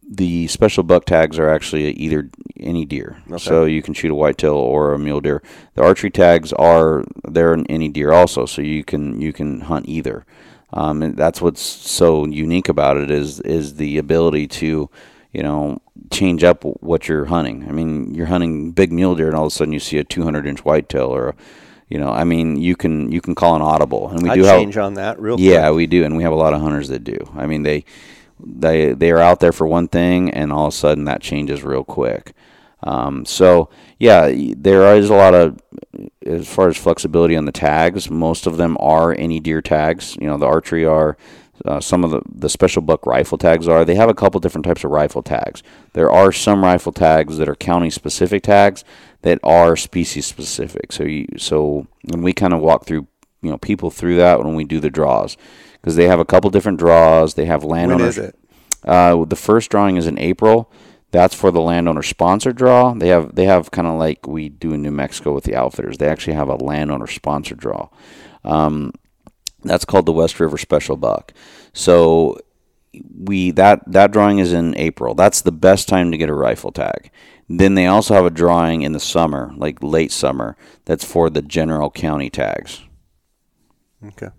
the 0.09 0.47
special 0.47 0.83
buck 0.83 1.05
tags 1.05 1.39
are 1.39 1.49
actually 1.49 1.91
either 1.91 2.29
any 2.59 2.85
deer, 2.85 3.21
okay. 3.27 3.37
so 3.37 3.65
you 3.65 3.81
can 3.81 3.93
shoot 3.93 4.11
a 4.11 4.15
whitetail 4.15 4.53
or 4.53 4.93
a 4.93 4.99
mule 4.99 5.21
deer. 5.21 5.41
The 5.75 5.83
archery 5.83 6.11
tags 6.11 6.53
are 6.53 7.03
they're 7.23 7.57
any 7.69 7.89
deer 7.89 8.11
also, 8.11 8.45
so 8.45 8.61
you 8.61 8.83
can 8.83 9.21
you 9.21 9.33
can 9.33 9.61
hunt 9.61 9.87
either. 9.87 10.25
Um, 10.71 11.03
and 11.03 11.15
that's 11.15 11.39
what's 11.41 11.61
so 11.61 12.25
unique 12.25 12.69
about 12.69 12.97
it 12.97 13.11
is 13.11 13.39
is 13.41 13.75
the 13.75 13.97
ability 13.97 14.47
to 14.47 14.89
you 15.33 15.41
know, 15.41 15.81
change 16.11 16.43
up 16.43 16.63
what 16.63 17.07
you're 17.09 17.25
hunting. 17.25 17.67
I 17.67 17.71
mean, 17.71 18.13
you're 18.13 18.27
hunting 18.27 18.71
big 18.71 18.93
mule 18.93 19.15
deer, 19.15 19.27
and 19.27 19.35
all 19.35 19.47
of 19.47 19.47
a 19.47 19.55
sudden 19.55 19.73
you 19.73 19.79
see 19.79 19.97
a 19.97 20.03
200 20.03 20.45
inch 20.45 20.63
whitetail, 20.63 21.07
or 21.07 21.29
a, 21.29 21.35
you 21.89 21.99
know, 21.99 22.11
I 22.11 22.23
mean, 22.23 22.57
you 22.57 22.75
can 22.75 23.11
you 23.11 23.19
can 23.19 23.33
call 23.33 23.55
an 23.55 23.61
audible, 23.61 24.09
and 24.09 24.21
we 24.21 24.29
I'd 24.29 24.35
do 24.35 24.43
change 24.43 24.77
on 24.77 24.93
that 24.93 25.19
real. 25.19 25.39
Yeah, 25.39 25.67
quick. 25.67 25.75
we 25.75 25.87
do, 25.87 26.05
and 26.05 26.15
we 26.15 26.23
have 26.23 26.31
a 26.31 26.35
lot 26.35 26.53
of 26.53 26.61
hunters 26.61 26.87
that 26.89 27.03
do. 27.03 27.17
I 27.35 27.47
mean, 27.47 27.63
they 27.63 27.83
they 28.45 28.93
they 28.93 29.11
are 29.11 29.19
out 29.19 29.39
there 29.39 29.51
for 29.51 29.67
one 29.67 29.87
thing, 29.87 30.31
and 30.31 30.51
all 30.51 30.67
of 30.67 30.73
a 30.73 30.77
sudden 30.77 31.05
that 31.05 31.21
changes 31.21 31.63
real 31.63 31.83
quick. 31.83 32.33
Um, 32.83 33.25
so 33.25 33.69
yeah, 33.97 34.31
there 34.57 34.95
is 34.95 35.09
a 35.09 35.15
lot 35.15 35.33
of 35.33 35.59
as 36.25 36.47
far 36.47 36.67
as 36.67 36.77
flexibility 36.77 37.35
on 37.35 37.45
the 37.45 37.51
tags. 37.51 38.09
Most 38.09 38.45
of 38.45 38.57
them 38.57 38.77
are 38.79 39.15
any 39.17 39.39
deer 39.39 39.61
tags. 39.61 40.17
You 40.19 40.27
know, 40.27 40.37
the 40.37 40.45
archery 40.45 40.85
are 40.85 41.17
uh, 41.65 41.79
some 41.79 42.03
of 42.03 42.11
the, 42.11 42.21
the 42.29 42.49
special 42.49 42.81
buck 42.81 43.05
rifle 43.05 43.37
tags 43.37 43.67
are. 43.67 43.85
They 43.85 43.95
have 43.95 44.09
a 44.09 44.13
couple 44.13 44.39
different 44.39 44.65
types 44.65 44.83
of 44.83 44.91
rifle 44.91 45.23
tags. 45.23 45.63
There 45.93 46.11
are 46.11 46.31
some 46.31 46.63
rifle 46.63 46.91
tags 46.91 47.37
that 47.37 47.47
are 47.47 47.55
county 47.55 47.89
specific 47.89 48.43
tags 48.43 48.83
that 49.21 49.39
are 49.43 49.77
species 49.77 50.25
specific. 50.25 50.91
So 50.91 51.03
you, 51.03 51.27
so 51.37 51.87
when 52.03 52.21
we 52.21 52.33
kind 52.33 52.53
of 52.53 52.59
walk 52.59 52.85
through, 52.85 53.07
you 53.41 53.49
know, 53.49 53.57
people 53.57 53.91
through 53.91 54.17
that 54.17 54.43
when 54.43 54.55
we 54.55 54.65
do 54.65 54.79
the 54.79 54.89
draws, 54.89 55.37
because 55.83 55.97
they 55.97 56.07
have 56.07 56.21
a 56.21 56.25
couple 56.25 56.49
different 56.49 56.79
draws. 56.79 57.33
They 57.33 57.45
have 57.45 57.65
landowners. 57.65 58.17
When 58.17 58.25
is 58.25 58.31
it? 58.31 58.39
Uh, 58.85 59.25
the 59.25 59.35
first 59.35 59.69
drawing 59.69 59.97
is 59.97 60.07
in 60.07 60.17
April. 60.17 60.71
That's 61.11 61.35
for 61.35 61.51
the 61.51 61.61
landowner 61.61 62.01
sponsored 62.01 62.55
draw. 62.55 62.93
They 62.93 63.09
have 63.09 63.35
they 63.35 63.45
have 63.45 63.69
kind 63.69 63.87
of 63.87 63.99
like 63.99 64.25
we 64.25 64.49
do 64.49 64.73
in 64.73 64.81
New 64.81 64.91
Mexico 64.91 65.33
with 65.33 65.43
the 65.43 65.55
outfitters. 65.55 65.97
They 65.97 66.07
actually 66.07 66.33
have 66.33 66.47
a 66.47 66.55
landowner 66.55 67.05
sponsored 67.05 67.59
draw. 67.59 67.89
Um, 68.45 68.93
that's 69.63 69.85
called 69.85 70.05
the 70.05 70.13
West 70.13 70.39
River 70.39 70.57
Special 70.57 70.97
Buck. 70.97 71.33
So 71.73 72.39
we 73.15 73.51
that 73.51 73.83
that 73.91 74.11
drawing 74.11 74.39
is 74.39 74.53
in 74.53 74.75
April. 74.75 75.13
That's 75.15 75.41
the 75.41 75.51
best 75.51 75.87
time 75.87 76.11
to 76.11 76.17
get 76.17 76.29
a 76.29 76.33
rifle 76.33 76.71
tag. 76.71 77.11
Then 77.49 77.75
they 77.75 77.87
also 77.87 78.13
have 78.13 78.25
a 78.25 78.31
drawing 78.31 78.81
in 78.81 78.93
the 78.93 78.99
summer, 78.99 79.53
like 79.57 79.83
late 79.83 80.11
summer, 80.11 80.55
that's 80.85 81.03
for 81.03 81.29
the 81.29 81.41
general 81.41 81.91
county 81.91 82.29
tags. 82.29 82.81
Okay. 84.03 84.29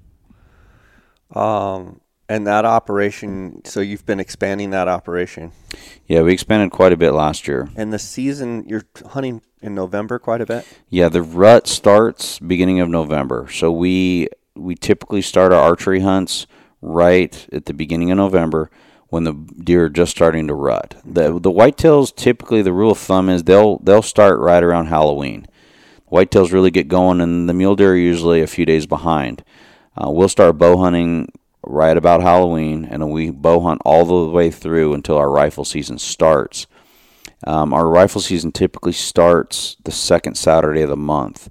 Um, 1.33 2.01
and 2.29 2.47
that 2.47 2.65
operation, 2.65 3.63
so 3.65 3.81
you've 3.81 4.07
been 4.07 4.21
expanding 4.21 4.71
that 4.71 4.89
operation. 4.89 5.53
Yeah, 6.07 6.23
we 6.23 6.33
expanded 6.33 6.71
quite 6.71 6.93
a 6.93 6.97
bit 6.97 7.13
last 7.13 7.47
year. 7.47 7.69
And 7.77 7.93
the 7.93 7.99
season, 7.99 8.65
you're 8.67 8.85
hunting 9.11 9.43
in 9.61 9.75
November 9.75 10.19
quite 10.19 10.41
a 10.41 10.47
bit. 10.47 10.67
Yeah, 10.89 11.09
the 11.09 11.23
rut 11.23 11.67
starts 11.67 12.39
beginning 12.39 12.81
of 12.81 12.89
November. 12.89 13.49
So 13.51 13.73
we 13.73 14.29
we 14.55 14.75
typically 14.75 15.23
start 15.23 15.53
our 15.53 15.61
archery 15.61 16.01
hunts 16.01 16.47
right 16.81 17.47
at 17.53 17.67
the 17.67 17.75
beginning 17.75 18.11
of 18.11 18.19
November 18.19 18.71
when 19.09 19.25
the 19.25 19.33
deer 19.33 19.87
are 19.87 19.89
just 19.89 20.13
starting 20.13 20.47
to 20.49 20.55
rut. 20.55 20.97
The 21.05 21.39
the 21.39 21.51
whitetails 21.51 22.15
typically 22.15 22.63
the 22.63 22.73
rule 22.73 22.93
of 22.93 22.99
thumb 22.99 23.29
is 23.29 23.45
they'll 23.45 23.79
they'll 23.79 24.03
start 24.03 24.39
right 24.39 24.63
around 24.63 24.87
Halloween. 24.87 25.47
Whitetails 26.11 26.53
really 26.53 26.71
get 26.71 26.89
going, 26.89 27.21
and 27.21 27.49
the 27.49 27.55
mule 27.55 27.75
deer 27.75 27.93
are 27.93 27.97
usually 27.97 28.41
a 28.41 28.47
few 28.47 28.65
days 28.65 28.87
behind. 28.87 29.43
Uh, 29.97 30.11
we'll 30.11 30.29
start 30.29 30.59
bow 30.59 30.77
hunting 30.77 31.31
right 31.63 31.97
about 31.97 32.23
Halloween, 32.23 32.85
and 32.85 33.11
we 33.11 33.31
bow 33.31 33.61
hunt 33.61 33.81
all 33.85 34.05
the 34.05 34.31
way 34.31 34.51
through 34.51 34.95
until 34.95 35.17
our 35.17 35.31
rifle 35.31 35.65
season 35.65 35.99
starts. 35.99 36.67
Um, 37.47 37.73
our 37.73 37.89
rifle 37.89 38.21
season 38.21 38.53
typically 38.53 38.93
starts 38.93 39.77
the 39.85 39.93
second 39.93 40.37
Saturday 40.37 40.83
of 40.83 40.89
the 40.89 40.97
month 40.97 41.49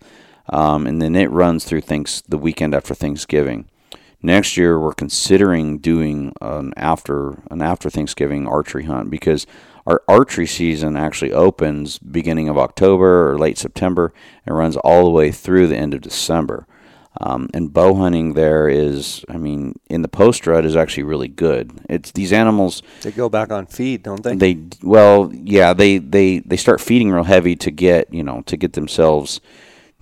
um, 0.50 0.88
and 0.88 1.02
then 1.02 1.16
it 1.16 1.32
runs 1.32 1.66
through 1.66 1.82
things 1.82 2.24
the 2.28 2.38
weekend 2.38 2.74
after 2.74 2.94
Thanksgiving. 2.94 3.66
Next 4.22 4.56
year, 4.56 4.80
we're 4.80 4.94
considering 4.94 5.80
doing 5.80 6.34
an 6.42 6.74
after 6.78 7.44
an 7.52 7.62
after 7.62 7.90
Thanksgiving 7.90 8.48
archery 8.48 8.86
hunt 8.86 9.10
because 9.10 9.46
our 9.86 10.02
archery 10.08 10.48
season 10.48 10.96
actually 10.96 11.34
opens 11.34 12.00
beginning 12.00 12.48
of 12.48 12.58
October 12.58 13.30
or 13.30 13.38
late 13.38 13.58
September 13.58 14.14
and 14.46 14.58
runs 14.58 14.78
all 14.78 15.04
the 15.04 15.10
way 15.10 15.30
through 15.30 15.68
the 15.68 15.76
end 15.76 15.94
of 15.94 16.02
December. 16.02 16.66
Um, 17.22 17.48
and 17.54 17.72
bow 17.72 17.94
hunting 17.94 18.34
there 18.34 18.68
is, 18.68 19.24
I 19.30 19.38
mean, 19.38 19.80
in 19.88 20.02
the 20.02 20.08
post 20.08 20.48
rut 20.48 20.66
is 20.66 20.76
actually 20.76 21.04
really 21.04 21.28
good. 21.28 21.72
It's 21.88 22.12
these 22.12 22.34
animals. 22.34 22.82
They 23.02 23.12
go 23.12 23.30
back 23.30 23.52
on 23.52 23.68
feed, 23.68 24.02
don't 24.04 24.24
they? 24.24 24.36
They 24.36 24.58
well, 24.82 25.32
yeah, 25.32 25.74
they 25.74 26.00
they 26.00 26.40
they 26.40 26.58
start 26.58 26.82
feeding 26.82 27.12
real 27.12 27.24
heavy 27.24 27.56
to 27.58 27.70
get 27.70 28.12
you 28.12 28.24
know 28.24 28.42
to 28.48 28.58
get 28.58 28.74
themselves 28.74 29.42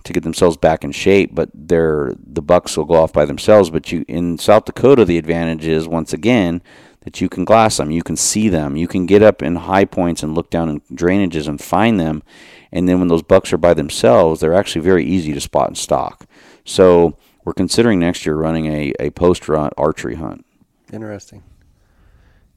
to 0.04 0.12
get 0.12 0.22
themselves 0.22 0.56
back 0.56 0.84
in 0.84 0.92
shape, 0.92 1.34
but 1.34 1.50
they're 1.54 2.14
the 2.18 2.42
bucks 2.42 2.76
will 2.76 2.86
go 2.86 2.94
off 2.94 3.12
by 3.12 3.26
themselves. 3.26 3.68
But 3.68 3.92
you 3.92 4.04
in 4.08 4.38
South 4.38 4.64
Dakota, 4.64 5.04
the 5.04 5.18
advantage 5.18 5.66
is 5.66 5.86
once 5.86 6.14
again 6.14 6.62
that 7.00 7.20
you 7.20 7.28
can 7.28 7.44
glass 7.44 7.76
them, 7.76 7.90
you 7.90 8.02
can 8.02 8.16
see 8.16 8.48
them, 8.48 8.76
you 8.76 8.86
can 8.86 9.06
get 9.06 9.22
up 9.22 9.42
in 9.42 9.56
high 9.56 9.84
points 9.84 10.22
and 10.22 10.34
look 10.34 10.50
down 10.50 10.68
in 10.68 10.80
drainages 10.96 11.48
and 11.48 11.60
find 11.60 11.98
them. 11.98 12.22
And 12.70 12.88
then 12.88 13.00
when 13.00 13.08
those 13.08 13.22
bucks 13.22 13.52
are 13.52 13.58
by 13.58 13.74
themselves, 13.74 14.40
they're 14.40 14.54
actually 14.54 14.82
very 14.82 15.04
easy 15.04 15.32
to 15.32 15.40
spot 15.40 15.68
and 15.68 15.76
stalk. 15.76 16.26
So 16.64 17.16
we're 17.44 17.54
considering 17.54 17.98
next 18.00 18.24
year 18.24 18.36
running 18.36 18.66
a, 18.66 18.92
a 19.00 19.10
post 19.10 19.48
rut 19.48 19.72
archery 19.76 20.14
hunt. 20.14 20.44
Interesting. 20.92 21.42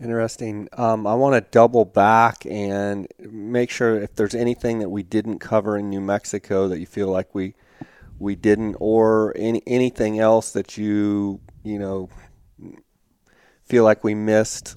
Interesting. 0.01 0.67
Um, 0.73 1.07
I 1.07 1.15
want 1.15 1.35
to 1.35 1.51
double 1.51 1.85
back 1.85 2.45
and 2.45 3.07
make 3.19 3.69
sure 3.69 4.01
if 4.01 4.13
there's 4.15 4.35
anything 4.35 4.79
that 4.79 4.89
we 4.89 5.03
didn't 5.03 5.39
cover 5.39 5.77
in 5.77 5.89
New 5.89 6.01
Mexico 6.01 6.67
that 6.67 6.79
you 6.79 6.85
feel 6.85 7.07
like 7.07 7.33
we 7.33 7.55
we 8.19 8.35
didn't, 8.35 8.75
or 8.79 9.33
any 9.37 9.61
anything 9.65 10.19
else 10.19 10.51
that 10.51 10.77
you 10.77 11.39
you 11.63 11.79
know 11.79 12.09
feel 13.63 13.83
like 13.83 14.03
we 14.03 14.13
missed. 14.13 14.75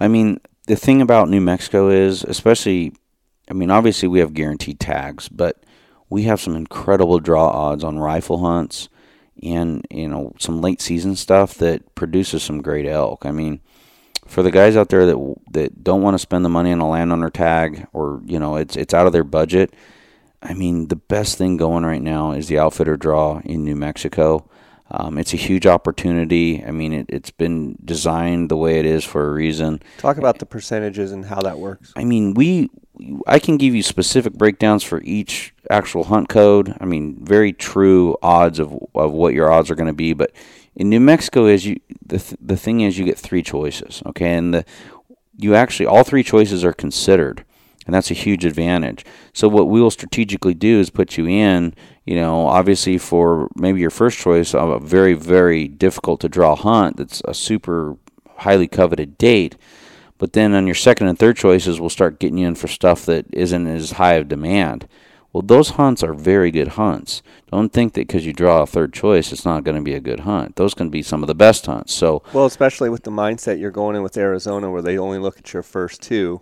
I 0.00 0.08
mean, 0.08 0.40
the 0.66 0.76
thing 0.76 1.00
about 1.00 1.28
New 1.28 1.40
Mexico 1.40 1.88
is, 1.88 2.24
especially, 2.24 2.92
I 3.50 3.54
mean, 3.54 3.70
obviously 3.70 4.08
we 4.08 4.20
have 4.20 4.34
guaranteed 4.34 4.80
tags, 4.80 5.28
but 5.28 5.62
we 6.08 6.22
have 6.24 6.40
some 6.40 6.56
incredible 6.56 7.18
draw 7.18 7.48
odds 7.48 7.84
on 7.84 7.98
rifle 7.98 8.38
hunts 8.38 8.88
and 9.42 9.86
you 9.90 10.08
know 10.08 10.32
some 10.38 10.60
late 10.60 10.80
season 10.80 11.16
stuff 11.16 11.54
that 11.54 11.94
produces 11.94 12.42
some 12.42 12.62
great 12.62 12.86
elk. 12.86 13.26
I 13.26 13.32
mean, 13.32 13.60
for 14.26 14.42
the 14.42 14.50
guys 14.50 14.76
out 14.76 14.88
there 14.88 15.06
that 15.06 15.34
that 15.50 15.84
don't 15.84 16.02
want 16.02 16.14
to 16.14 16.18
spend 16.18 16.44
the 16.44 16.50
money 16.50 16.72
on 16.72 16.80
a 16.80 16.88
landowner 16.88 17.30
tag 17.30 17.86
or 17.92 18.20
you 18.24 18.38
know 18.38 18.56
it's 18.56 18.76
it's 18.76 18.94
out 18.94 19.06
of 19.06 19.12
their 19.12 19.24
budget. 19.24 19.74
I 20.42 20.54
mean, 20.54 20.88
the 20.88 20.96
best 20.96 21.38
thing 21.38 21.56
going 21.56 21.84
right 21.84 22.02
now 22.02 22.32
is 22.32 22.46
the 22.46 22.58
outfitter 22.58 22.96
draw 22.96 23.40
in 23.44 23.64
New 23.64 23.74
Mexico. 23.74 24.48
Um, 24.88 25.18
it's 25.18 25.34
a 25.34 25.38
huge 25.38 25.66
opportunity. 25.66 26.64
I 26.64 26.70
mean, 26.70 26.92
it, 26.92 27.06
it's 27.08 27.32
been 27.32 27.76
designed 27.84 28.48
the 28.48 28.56
way 28.56 28.78
it 28.78 28.86
is 28.86 29.02
for 29.02 29.28
a 29.28 29.32
reason. 29.32 29.82
Talk 29.98 30.16
about 30.16 30.38
the 30.38 30.46
percentages 30.46 31.10
and 31.10 31.24
how 31.24 31.42
that 31.42 31.58
works. 31.58 31.92
I 31.96 32.04
mean, 32.04 32.34
we 32.34 32.70
I 33.26 33.38
can 33.38 33.56
give 33.56 33.74
you 33.74 33.82
specific 33.82 34.34
breakdowns 34.34 34.84
for 34.84 35.02
each 35.02 35.52
actual 35.70 36.04
hunt 36.04 36.28
code. 36.28 36.76
I 36.80 36.84
mean, 36.84 37.16
very 37.24 37.52
true 37.52 38.16
odds 38.22 38.58
of 38.58 38.72
of 38.94 39.12
what 39.12 39.34
your 39.34 39.50
odds 39.50 39.70
are 39.70 39.74
going 39.74 39.88
to 39.88 39.92
be. 39.92 40.12
But 40.12 40.32
in 40.74 40.88
New 40.88 41.00
Mexico, 41.00 41.46
is 41.46 41.66
you 41.66 41.80
the 42.04 42.18
th- 42.18 42.38
the 42.40 42.56
thing 42.56 42.80
is 42.80 42.98
you 42.98 43.04
get 43.04 43.18
three 43.18 43.42
choices. 43.42 44.02
Okay, 44.06 44.34
and 44.34 44.54
the 44.54 44.64
you 45.36 45.54
actually 45.54 45.86
all 45.86 46.04
three 46.04 46.22
choices 46.22 46.64
are 46.64 46.72
considered, 46.72 47.44
and 47.86 47.94
that's 47.94 48.10
a 48.10 48.14
huge 48.14 48.44
advantage. 48.44 49.04
So 49.32 49.48
what 49.48 49.68
we 49.68 49.80
will 49.80 49.90
strategically 49.90 50.54
do 50.54 50.80
is 50.80 50.90
put 50.90 51.16
you 51.16 51.26
in. 51.26 51.74
You 52.04 52.16
know, 52.16 52.46
obviously 52.46 52.98
for 52.98 53.48
maybe 53.56 53.80
your 53.80 53.90
first 53.90 54.18
choice 54.18 54.54
of 54.54 54.70
a 54.70 54.78
very 54.78 55.14
very 55.14 55.68
difficult 55.68 56.20
to 56.20 56.28
draw 56.28 56.54
hunt 56.54 56.96
that's 56.96 57.20
a 57.24 57.34
super 57.34 57.96
highly 58.38 58.68
coveted 58.68 59.18
date 59.18 59.56
but 60.18 60.32
then 60.32 60.54
on 60.54 60.66
your 60.66 60.74
second 60.74 61.08
and 61.08 61.18
third 61.18 61.36
choices, 61.36 61.80
we'll 61.80 61.90
start 61.90 62.18
getting 62.18 62.38
you 62.38 62.48
in 62.48 62.54
for 62.54 62.68
stuff 62.68 63.04
that 63.06 63.26
isn't 63.32 63.66
as 63.66 63.92
high 63.92 64.14
of 64.14 64.28
demand. 64.28 64.88
Well, 65.36 65.42
those 65.42 65.68
hunts 65.72 66.02
are 66.02 66.14
very 66.14 66.50
good 66.50 66.68
hunts. 66.68 67.20
Don't 67.52 67.70
think 67.70 67.92
that 67.92 68.06
because 68.06 68.24
you 68.24 68.32
draw 68.32 68.62
a 68.62 68.66
third 68.66 68.94
choice, 68.94 69.32
it's 69.32 69.44
not 69.44 69.64
going 69.64 69.74
to 69.76 69.82
be 69.82 69.92
a 69.92 70.00
good 70.00 70.20
hunt. 70.20 70.56
Those 70.56 70.72
can 70.72 70.88
be 70.88 71.02
some 71.02 71.22
of 71.22 71.26
the 71.26 71.34
best 71.34 71.66
hunts. 71.66 71.92
So, 71.92 72.22
well, 72.32 72.46
especially 72.46 72.88
with 72.88 73.02
the 73.02 73.10
mindset 73.10 73.60
you're 73.60 73.70
going 73.70 73.96
in 73.96 74.02
with 74.02 74.16
Arizona, 74.16 74.70
where 74.70 74.80
they 74.80 74.96
only 74.96 75.18
look 75.18 75.36
at 75.36 75.52
your 75.52 75.62
first 75.62 76.00
two, 76.00 76.40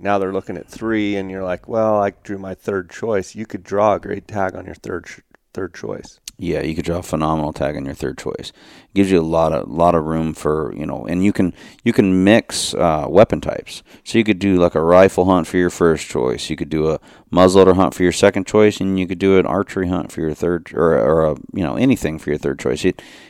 now 0.00 0.18
they're 0.18 0.32
looking 0.32 0.56
at 0.56 0.66
three, 0.68 1.14
and 1.14 1.30
you're 1.30 1.44
like, 1.44 1.68
well, 1.68 2.02
I 2.02 2.10
drew 2.24 2.38
my 2.38 2.56
third 2.56 2.90
choice. 2.90 3.36
You 3.36 3.46
could 3.46 3.62
draw 3.62 3.94
a 3.94 4.00
great 4.00 4.26
tag 4.26 4.56
on 4.56 4.66
your 4.66 4.74
third 4.74 5.06
third 5.52 5.72
choice. 5.72 6.18
Yeah, 6.36 6.62
you 6.62 6.74
could 6.74 6.84
draw 6.84 6.98
a 6.98 7.02
phenomenal 7.02 7.52
tag 7.52 7.76
on 7.76 7.84
your 7.84 7.94
third 7.94 8.18
choice. 8.18 8.50
Gives 8.92 9.08
you 9.10 9.20
a 9.20 9.22
lot 9.22 9.52
of 9.52 9.70
lot 9.70 9.94
of 9.94 10.04
room 10.04 10.34
for 10.34 10.74
you 10.76 10.84
know, 10.84 11.06
and 11.06 11.24
you 11.24 11.32
can 11.32 11.54
you 11.84 11.92
can 11.92 12.24
mix 12.24 12.74
uh, 12.74 13.06
weapon 13.08 13.40
types. 13.40 13.84
So 14.02 14.18
you 14.18 14.24
could 14.24 14.40
do 14.40 14.56
like 14.56 14.74
a 14.74 14.82
rifle 14.82 15.26
hunt 15.26 15.46
for 15.46 15.58
your 15.58 15.70
first 15.70 16.08
choice. 16.08 16.50
You 16.50 16.56
could 16.56 16.70
do 16.70 16.90
a 16.90 16.98
muzzleloader 17.32 17.76
hunt 17.76 17.94
for 17.94 18.02
your 18.02 18.12
second 18.12 18.48
choice, 18.48 18.80
and 18.80 18.98
you 18.98 19.06
could 19.06 19.20
do 19.20 19.38
an 19.38 19.46
archery 19.46 19.88
hunt 19.88 20.10
for 20.10 20.22
your 20.22 20.34
third, 20.34 20.72
or 20.74 20.98
or 20.98 21.24
a, 21.24 21.36
you 21.52 21.62
know 21.62 21.76
anything 21.76 22.18
for 22.18 22.30
your 22.30 22.38
third 22.38 22.58
choice. 22.58 22.84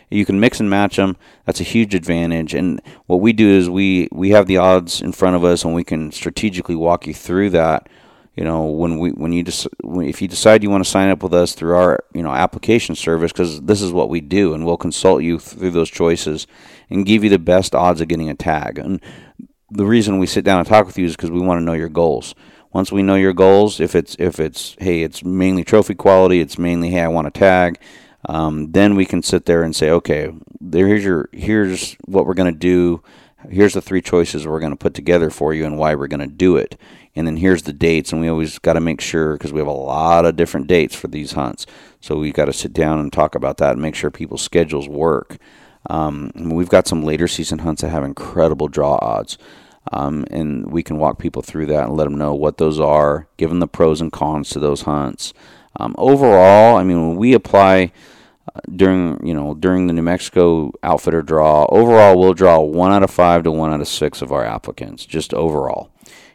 You 0.09 0.25
can 0.25 0.41
mix 0.41 0.59
and 0.59 0.71
match 0.71 0.97
them. 0.97 1.19
That's 1.45 1.61
a 1.61 1.65
huge 1.65 1.95
advantage. 1.95 2.55
And 2.55 2.81
what 3.07 3.21
we 3.21 3.35
do 3.35 3.49
is 3.49 3.69
we 3.69 4.09
we 4.13 4.31
have 4.31 4.47
the 4.47 4.57
odds 4.57 5.03
in 5.03 5.13
front 5.13 5.37
of 5.37 5.45
us, 5.45 5.63
and 5.63 5.75
we 5.75 5.85
can 5.85 6.11
strategically 6.11 6.75
walk 6.75 7.07
you 7.07 7.13
through 7.13 7.51
that 7.51 7.87
you 8.37 8.45
know 8.45 8.65
when 8.65 8.99
we 8.99 9.11
when 9.11 9.33
you 9.33 9.43
just 9.43 9.69
if 9.85 10.21
you 10.21 10.29
decide 10.29 10.63
you 10.63 10.71
want 10.71 10.85
to 10.85 10.91
sign 10.91 11.09
up 11.09 11.23
with 11.23 11.33
us 11.33 11.55
through 11.55 11.77
our 11.77 12.05
you 12.13 12.23
know 12.23 12.33
application 12.33 12.95
service 12.95 13.33
because 13.33 13.61
this 13.63 13.81
is 13.81 13.93
what 13.93 14.09
we 14.09 14.21
do 14.21 14.55
and 14.55 14.67
we'll 14.67 14.77
consult 14.77 15.23
you 15.23 15.39
through 15.39 15.71
those 15.71 15.91
choices 15.91 16.47
and 16.91 17.07
give 17.07 17.23
you 17.25 17.31
the 17.31 17.39
best 17.39 17.75
odds 17.75 18.01
of 18.01 18.09
getting 18.09 18.29
a 18.29 18.35
tag. 18.35 18.79
And 18.79 19.01
the 19.71 19.87
reason 19.87 20.19
we 20.19 20.27
sit 20.27 20.45
down 20.45 20.59
and 20.59 20.69
talk 20.69 20.87
with 20.87 20.99
you 20.99 21.07
is 21.07 21.17
because 21.17 21.31
we 21.31 21.41
want 21.41 21.61
to 21.61 21.65
know 21.65 21.73
your 21.73 21.89
goals. 21.89 22.35
Once 22.73 22.91
we 22.91 23.03
know 23.03 23.15
your 23.15 23.33
goals 23.33 23.79
if 23.79 23.95
it's 23.95 24.17
if 24.19 24.41
it's 24.41 24.75
hey 24.81 25.03
it's 25.03 25.23
mainly 25.25 25.63
trophy 25.63 25.95
quality 25.95 26.41
it's 26.41 26.59
mainly 26.59 26.91
hey 26.91 27.03
i 27.03 27.09
want 27.09 27.29
a 27.29 27.31
tag 27.31 27.79
um, 28.27 28.73
then 28.73 28.97
we 28.97 29.05
can 29.05 29.23
sit 29.23 29.47
there 29.47 29.63
and 29.63 29.77
say 29.77 29.91
okay 29.91 30.33
there, 30.61 30.89
here's 30.89 31.05
your 31.05 31.29
here's 31.33 31.93
what 32.07 32.27
we're 32.27 32.35
going 32.35 32.53
to 32.53 32.59
do 32.59 33.01
here's 33.51 33.75
the 33.75 33.81
three 33.81 34.03
choices 34.03 34.47
we're 34.47 34.61
going 34.61 34.73
to 34.73 34.77
put 34.77 34.95
together 34.95 35.31
for 35.31 35.55
you 35.55 35.65
and 35.65 35.79
why 35.79 35.95
we're 35.95 36.07
going 36.09 36.21
to 36.21 36.27
do 36.27 36.57
it. 36.57 36.79
And 37.15 37.27
then 37.27 37.37
here's 37.37 37.63
the 37.63 37.73
dates 37.73 38.13
and 38.13 38.21
we 38.21 38.29
always 38.29 38.59
got 38.59 38.75
to 38.75 38.81
make 38.81 39.01
sure 39.01 39.35
because 39.35 39.53
we 39.53 39.59
have 39.61 39.69
a 39.69 39.73
lot 39.73 40.25
of 40.25 40.37
different 40.37 40.67
dates 40.67 40.95
for 40.95 41.09
these 41.09 41.33
hunts. 41.33 41.67
So 42.01 42.19
we 42.19 42.33
got 42.33 42.47
to 42.47 42.53
sit 42.53 42.73
down 42.73 42.99
and 42.99 43.13
talk 43.13 43.35
about 43.35 43.59
that 43.59 43.73
and 43.73 43.83
make 43.83 43.95
sure 43.95 44.11
people's 44.11 44.43
schedules 44.43 44.89
work. 44.89 45.37
Um, 45.89 46.33
we've 46.35 46.69
got 46.69 46.87
some 46.87 47.05
later 47.05 47.29
season 47.29 47.61
hunts 47.61 47.83
that 47.83 47.91
have 47.91 48.05
incredible 48.05 48.69
draw 48.69 48.99
odds. 49.01 49.39
Um, 49.93 50.25
and 50.31 50.73
we 50.73 50.83
can 50.83 50.97
walk 50.97 51.19
people 51.19 51.43
through 51.43 51.67
that 51.67 51.85
and 51.85 51.97
let 51.97 52.05
them 52.05 52.17
know 52.17 52.35
what 52.35 52.57
those 52.57 52.81
are 52.81 53.29
give 53.37 53.51
them 53.51 53.61
the 53.61 53.69
pros 53.69 54.01
and 54.01 54.11
cons 54.11 54.49
to 54.51 54.59
those 54.59 54.83
hunts. 54.83 55.35
Um, 55.77 55.95
overall 55.99 56.77
i 56.77 56.85
mean 56.85 57.09
when 57.09 57.17
we 57.17 57.35
apply 57.35 57.91
during 58.77 59.25
you 59.27 59.35
know 59.35 59.55
during 59.55 59.87
the 59.87 59.93
New 59.93 60.03
Mexico 60.03 60.73
outfitter 60.83 61.23
draw 61.23 61.67
overall 61.71 62.19
we'll 62.19 62.35
draw 62.35 62.61
one 62.61 62.93
out 62.93 63.03
of 63.03 63.11
five 63.11 63.43
to 63.43 63.51
one 63.51 63.73
out 63.73 63.81
of 63.81 63.89
six 63.89 64.23
of 64.23 64.33
our 64.33 64.45
applicants 64.45 65.05
just 65.05 65.35
overall 65.35 65.91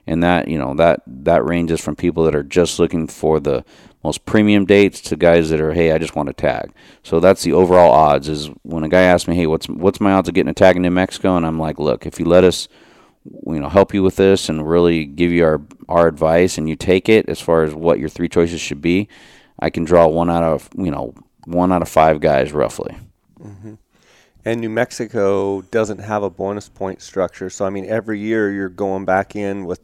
and 0.10 0.24
that 0.24 0.48
you 0.48 0.58
know 0.58 0.74
that 0.74 1.02
that 1.06 1.46
ranges 1.46 1.80
from 1.80 1.96
people 1.96 2.26
that 2.26 2.36
are 2.36 2.44
just 2.44 2.80
looking 2.80 3.08
for 3.08 3.40
the 3.40 3.64
most 4.04 4.26
premium 4.26 4.66
dates 4.66 5.02
to 5.02 5.16
guys 5.16 5.50
that 5.50 5.62
are 5.62 5.74
hey 5.74 5.92
I 5.92 6.00
just 6.00 6.16
want 6.16 6.30
a 6.30 6.34
tag. 6.34 6.74
So 7.04 7.20
that's 7.20 7.44
the 7.44 7.54
overall 7.54 7.92
odds. 7.92 8.28
Is 8.28 8.48
when 8.64 8.84
a 8.84 8.90
guy 8.90 9.02
asks 9.02 9.28
me 9.28 9.36
hey 9.36 9.46
what's 9.46 9.70
what's 9.70 10.02
my 10.02 10.14
odds 10.14 10.28
of 10.28 10.34
getting 10.34 10.50
a 10.50 10.54
tag 10.54 10.76
in 10.76 10.82
New 10.82 10.90
Mexico, 10.90 11.38
and 11.38 11.46
I'm 11.46 11.60
like 11.60 11.80
look 11.80 12.08
if 12.08 12.20
you 12.20 12.26
let 12.26 12.44
us 12.44 12.68
you 13.46 13.60
know 13.60 13.70
help 13.70 13.94
you 13.94 14.02
with 14.02 14.16
this 14.16 14.50
and 14.50 14.68
really 14.68 15.06
give 15.06 15.32
you 15.32 15.46
our 15.46 15.62
our 15.88 16.08
advice 16.08 16.58
and 16.58 16.68
you 16.68 16.76
take 16.76 17.08
it 17.08 17.30
as 17.30 17.40
far 17.40 17.64
as 17.64 17.76
what 17.76 18.00
your 18.00 18.10
three 18.10 18.30
choices 18.30 18.60
should 18.60 18.82
be, 18.82 19.08
I 19.60 19.70
can 19.70 19.84
draw 19.84 20.08
one 20.08 20.30
out 20.30 20.44
of 20.44 20.70
you 20.76 20.90
know 20.90 21.14
one 21.50 21.72
out 21.72 21.82
of 21.82 21.90
five 21.90 22.20
guys 22.20 22.54
roughly. 22.54 22.98
Mm-hmm. 23.40 23.76
And 24.46 24.62
New 24.62 24.70
Mexico 24.70 25.62
doesn't 25.64 26.00
have 26.00 26.24
a 26.24 26.30
bonus 26.30 26.70
point 26.70 27.02
structure, 27.02 27.50
so 27.50 27.66
I 27.66 27.70
mean 27.70 27.86
every 27.86 28.20
year 28.20 28.52
you're 28.52 28.70
going 28.70 29.06
back 29.06 29.36
in 29.36 29.66
with 29.66 29.82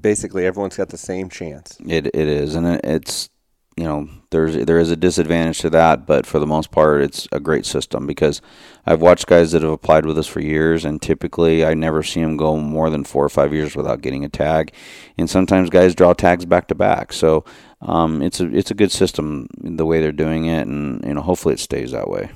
basically 0.00 0.46
everyone's 0.46 0.76
got 0.76 0.90
the 0.90 0.98
same 0.98 1.28
chance. 1.28 1.76
It 1.86 2.06
it 2.06 2.14
is, 2.14 2.54
and 2.54 2.66
it's 2.84 3.28
you 3.76 3.84
know 3.84 4.08
there's 4.30 4.56
there 4.64 4.78
is 4.78 4.90
a 4.90 4.96
disadvantage 4.96 5.58
to 5.60 5.70
that, 5.70 6.06
but 6.06 6.26
for 6.26 6.38
the 6.38 6.46
most 6.46 6.70
part, 6.70 7.02
it's 7.02 7.28
a 7.32 7.40
great 7.40 7.66
system 7.66 8.06
because 8.06 8.40
I've 8.86 9.02
watched 9.02 9.26
guys 9.26 9.52
that 9.52 9.62
have 9.62 9.70
applied 9.70 10.06
with 10.06 10.16
us 10.16 10.26
for 10.26 10.40
years, 10.40 10.84
and 10.84 11.02
typically 11.02 11.64
I 11.64 11.74
never 11.74 12.02
see 12.02 12.22
them 12.22 12.36
go 12.36 12.56
more 12.56 12.88
than 12.88 13.04
four 13.04 13.24
or 13.24 13.28
five 13.28 13.52
years 13.52 13.76
without 13.76 14.00
getting 14.00 14.24
a 14.24 14.28
tag, 14.28 14.72
and 15.18 15.28
sometimes 15.28 15.70
guys 15.70 15.94
draw 15.94 16.12
tags 16.14 16.46
back 16.46 16.68
to 16.68 16.74
back. 16.74 17.12
So 17.12 17.44
um, 17.82 18.22
it's 18.22 18.40
a 18.40 18.54
it's 18.54 18.70
a 18.70 18.74
good 18.74 18.92
system 18.92 19.48
the 19.58 19.86
way 19.86 20.00
they're 20.00 20.12
doing 20.12 20.46
it, 20.46 20.66
and 20.66 21.04
you 21.04 21.14
know 21.14 21.22
hopefully 21.22 21.54
it 21.54 21.60
stays 21.60 21.92
that 21.92 22.08
way. 22.08 22.30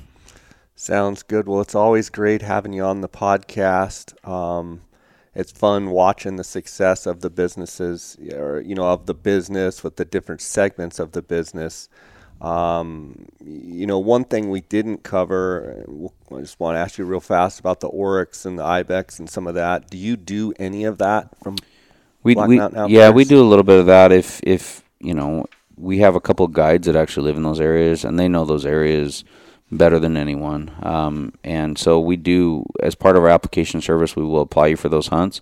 Sounds 0.75 1.23
good. 1.23 1.47
Well, 1.47 1.61
it's 1.61 1.75
always 1.75 2.09
great 2.09 2.41
having 2.41 2.73
you 2.73 2.83
on 2.83 3.01
the 3.01 3.09
podcast. 3.09 4.13
Um, 4.27 4.81
it's 5.33 5.51
fun 5.51 5.91
watching 5.91 6.35
the 6.35 6.43
success 6.43 7.05
of 7.05 7.21
the 7.21 7.29
businesses 7.29 8.17
or 8.33 8.61
you 8.61 8.75
know 8.75 8.85
of 8.85 9.05
the 9.05 9.13
business 9.13 9.83
with 9.83 9.95
the 9.95 10.05
different 10.05 10.41
segments 10.41 10.99
of 10.99 11.11
the 11.13 11.21
business 11.21 11.89
um, 12.41 13.27
you 13.45 13.85
know 13.85 13.99
one 13.99 14.23
thing 14.23 14.49
we 14.49 14.61
didn't 14.61 15.03
cover 15.03 15.85
i 16.35 16.39
just 16.39 16.59
want 16.59 16.75
to 16.75 16.79
ask 16.79 16.97
you 16.97 17.05
real 17.05 17.19
fast 17.19 17.59
about 17.59 17.79
the 17.79 17.87
oryx 17.87 18.45
and 18.45 18.57
the 18.57 18.63
ibex 18.63 19.19
and 19.19 19.29
some 19.29 19.47
of 19.47 19.55
that 19.55 19.89
do 19.89 19.97
you 19.97 20.17
do 20.17 20.53
any 20.59 20.83
of 20.83 20.97
that 20.97 21.29
from 21.41 21.55
we, 22.23 22.35
we 22.35 22.59
yeah 22.87 23.09
we 23.09 23.23
do 23.23 23.41
a 23.41 23.45
little 23.45 23.63
bit 23.63 23.79
of 23.79 23.85
that 23.85 24.11
if 24.11 24.41
if 24.43 24.80
you 25.01 25.13
know 25.13 25.45
we 25.77 25.99
have 25.99 26.15
a 26.15 26.21
couple 26.21 26.47
guides 26.47 26.85
that 26.87 26.95
actually 26.95 27.25
live 27.25 27.37
in 27.37 27.43
those 27.43 27.59
areas 27.59 28.05
and 28.05 28.19
they 28.19 28.27
know 28.27 28.45
those 28.45 28.65
areas 28.65 29.23
better 29.71 29.99
than 29.99 30.17
anyone. 30.17 30.71
Um, 30.83 31.33
and 31.43 31.77
so 31.77 31.99
we 31.99 32.17
do, 32.17 32.65
as 32.83 32.93
part 32.93 33.15
of 33.15 33.23
our 33.23 33.29
application 33.29 33.81
service, 33.81 34.15
we 34.15 34.23
will 34.23 34.41
apply 34.41 34.67
you 34.67 34.75
for 34.75 34.89
those 34.89 35.07
hunts, 35.07 35.41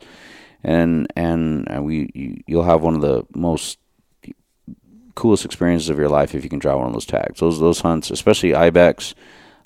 and 0.63 1.11
and, 1.15 1.67
we 1.83 2.43
you'll 2.47 2.63
have 2.63 2.81
one 2.81 2.95
of 2.95 3.01
the 3.01 3.25
most 3.33 3.79
coolest 5.15 5.43
experiences 5.45 5.89
of 5.89 5.97
your 5.97 6.09
life 6.09 6.33
if 6.33 6.43
you 6.43 6.49
can 6.49 6.59
draw 6.59 6.77
one 6.77 6.87
of 6.87 6.93
those 6.93 7.05
tags. 7.05 7.39
Those 7.39 7.59
those 7.59 7.81
hunts, 7.81 8.11
especially 8.11 8.53
ibex, 8.53 9.15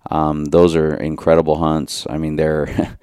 um, 0.09 0.45
those 0.45 0.75
are 0.75 0.95
incredible 0.95 1.57
hunts. 1.57 2.07
I 2.09 2.17
mean, 2.17 2.35
they're 2.37 2.97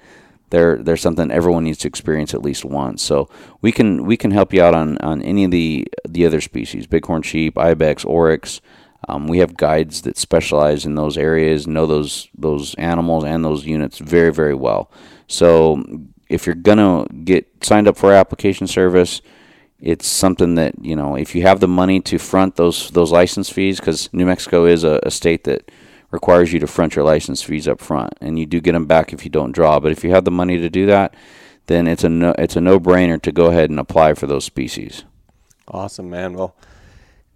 they're 0.51 0.77
they're 0.77 0.97
something 0.97 1.31
everyone 1.31 1.63
needs 1.63 1.79
to 1.79 1.87
experience 1.87 2.33
at 2.33 2.43
least 2.43 2.63
once. 2.63 3.01
So 3.01 3.27
we 3.61 3.71
can 3.71 4.05
we 4.05 4.15
can 4.15 4.31
help 4.31 4.53
you 4.53 4.61
out 4.61 4.75
on, 4.75 4.97
on 4.99 5.21
any 5.23 5.43
of 5.45 5.51
the 5.51 5.87
the 6.07 6.25
other 6.25 6.41
species, 6.41 6.85
bighorn 6.87 7.23
sheep, 7.23 7.57
ibex, 7.57 8.05
oryx. 8.05 8.61
Um, 9.09 9.27
we 9.27 9.39
have 9.39 9.57
guides 9.57 10.03
that 10.03 10.17
specialize 10.17 10.85
in 10.85 10.93
those 10.93 11.17
areas, 11.17 11.67
know 11.67 11.87
those 11.87 12.29
those 12.37 12.75
animals 12.75 13.23
and 13.23 13.43
those 13.43 13.65
units 13.65 13.97
very 13.97 14.31
very 14.31 14.53
well. 14.53 14.91
So 15.27 15.83
if 16.29 16.45
you're 16.45 16.55
gonna 16.55 17.07
get 17.23 17.47
signed 17.63 17.87
up 17.87 17.97
for 17.97 18.11
our 18.11 18.19
application 18.19 18.67
service, 18.67 19.21
it's 19.79 20.05
something 20.05 20.55
that 20.55 20.73
you 20.83 20.95
know 20.95 21.15
if 21.15 21.33
you 21.33 21.41
have 21.41 21.59
the 21.59 21.67
money 21.67 21.99
to 22.01 22.19
front 22.19 22.57
those 22.57 22.91
those 22.91 23.11
license 23.11 23.49
fees, 23.49 23.79
because 23.79 24.09
New 24.13 24.25
Mexico 24.25 24.65
is 24.65 24.83
a, 24.83 24.99
a 25.03 25.09
state 25.11 25.45
that 25.45 25.71
requires 26.11 26.53
you 26.53 26.59
to 26.59 26.67
front 26.67 26.95
your 26.95 27.05
license 27.05 27.41
fees 27.41 27.67
up 27.67 27.79
front, 27.79 28.13
and 28.21 28.37
you 28.37 28.45
do 28.45 28.61
get 28.61 28.73
them 28.73 28.85
back 28.85 29.13
if 29.13 29.23
you 29.23 29.31
don't 29.31 29.53
draw. 29.53 29.79
But 29.79 29.91
if 29.91 30.03
you 30.03 30.11
have 30.11 30.25
the 30.25 30.31
money 30.31 30.57
to 30.59 30.69
do 30.69 30.85
that, 30.85 31.15
then 31.67 31.87
it's 31.87 32.03
a 32.03 32.09
no, 32.09 32.35
it's 32.37 32.55
a 32.55 32.61
no 32.61 32.79
brainer 32.79 33.21
to 33.21 33.31
go 33.31 33.47
ahead 33.47 33.69
and 33.69 33.79
apply 33.79 34.13
for 34.13 34.27
those 34.27 34.45
species. 34.45 35.03
Awesome, 35.67 36.09
man. 36.09 36.33
Well 36.33 36.55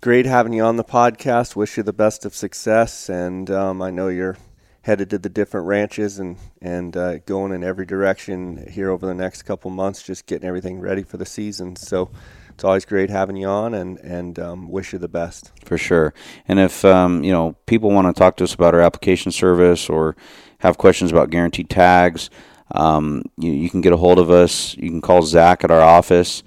great 0.05 0.27
having 0.27 0.53
you 0.53 0.63
on 0.63 0.75
the 0.75 0.83
podcast. 0.83 1.55
Wish 1.55 1.77
you 1.77 1.81
the 1.81 1.91
best 1.91 2.25
of 2.25 2.35
success, 2.35 3.09
and 3.09 3.49
um, 3.49 3.81
I 3.81 3.89
know 3.89 4.07
you're 4.07 4.37
headed 4.83 5.09
to 5.09 5.17
the 5.17 5.29
different 5.29 5.65
ranches 5.65 6.19
and 6.19 6.37
and 6.61 6.95
uh, 6.95 7.17
going 7.17 7.51
in 7.51 7.63
every 7.63 7.87
direction 7.87 8.67
here 8.69 8.91
over 8.91 9.07
the 9.07 9.15
next 9.15 9.41
couple 9.43 9.71
months, 9.71 10.03
just 10.03 10.27
getting 10.27 10.47
everything 10.47 10.79
ready 10.79 11.01
for 11.01 11.17
the 11.17 11.25
season. 11.25 11.75
So 11.75 12.11
it's 12.55 12.63
always 12.63 12.85
great 12.85 13.09
having 13.09 13.35
you 13.35 13.47
on, 13.47 13.73
and 13.73 13.99
and 13.99 14.39
um, 14.39 14.69
wish 14.69 14.93
you 14.93 14.99
the 14.99 15.09
best 15.09 15.51
for 15.65 15.77
sure. 15.77 16.13
And 16.47 16.57
if 16.57 16.85
um, 16.85 17.21
you 17.23 17.31
know 17.31 17.57
people 17.65 17.91
want 17.91 18.07
to 18.07 18.17
talk 18.17 18.37
to 18.37 18.45
us 18.45 18.53
about 18.53 18.73
our 18.73 18.81
application 18.81 19.31
service 19.31 19.89
or 19.89 20.15
have 20.59 20.77
questions 20.77 21.11
about 21.11 21.29
guaranteed 21.29 21.69
tags, 21.69 22.29
um, 22.71 23.23
you, 23.37 23.51
you 23.51 23.69
can 23.69 23.81
get 23.81 23.91
a 23.91 23.97
hold 23.97 24.19
of 24.19 24.31
us. 24.31 24.75
You 24.77 24.89
can 24.89 25.01
call 25.01 25.21
Zach 25.21 25.65
at 25.65 25.71
our 25.71 25.81
office. 25.81 26.43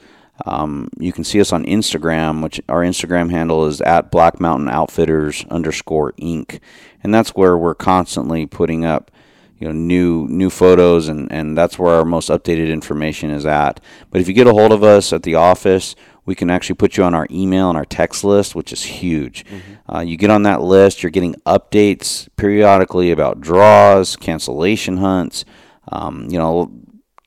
Um, 0.47 0.89
you 0.99 1.13
can 1.13 1.25
see 1.25 1.41
us 1.41 1.53
on 1.53 1.65
Instagram, 1.65 2.43
which 2.43 2.61
our 2.69 2.83
Instagram 2.83 3.31
handle 3.31 3.67
is 3.67 3.81
at 3.83 4.11
Black 4.11 4.41
Mountain 4.41 4.69
Outfitters 4.69 5.45
underscore 5.51 6.13
Inc. 6.13 6.61
And 7.03 7.13
that's 7.13 7.31
where 7.31 7.59
we're 7.59 7.75
constantly 7.75 8.47
putting 8.47 8.85
up, 8.85 9.11
you 9.59 9.67
know, 9.67 9.73
new 9.73 10.27
new 10.29 10.51
photos, 10.51 11.09
and 11.09 11.31
and 11.33 11.57
that's 11.57 11.79
where 11.79 11.95
our 11.95 12.05
most 12.05 12.29
updated 12.29 12.71
information 12.71 13.31
is 13.31 13.47
at. 13.47 13.81
But 14.11 14.21
if 14.21 14.29
you 14.29 14.35
get 14.35 14.47
a 14.47 14.53
hold 14.53 14.73
of 14.73 14.83
us 14.83 15.13
at 15.13 15.23
the 15.23 15.35
office, 15.35 15.95
we 16.25 16.35
can 16.35 16.51
actually 16.51 16.77
put 16.77 16.97
you 16.97 17.05
on 17.05 17.15
our 17.15 17.27
email 17.31 17.69
and 17.69 17.79
our 17.79 17.87
text 17.87 18.23
list, 18.23 18.55
which 18.55 18.73
is 18.73 18.83
huge. 18.83 19.45
Mm-hmm. 19.47 19.97
Uh, 19.97 20.01
you 20.01 20.17
get 20.17 20.31
on 20.31 20.43
that 20.43 20.61
list, 20.61 21.03
you're 21.03 21.11
getting 21.11 21.35
updates 21.47 22.29
periodically 22.37 23.11
about 23.11 23.41
draws, 23.41 24.15
cancellation 24.15 24.99
hunts. 24.99 25.45
Um, 25.91 26.29
you 26.31 26.39
know, 26.39 26.71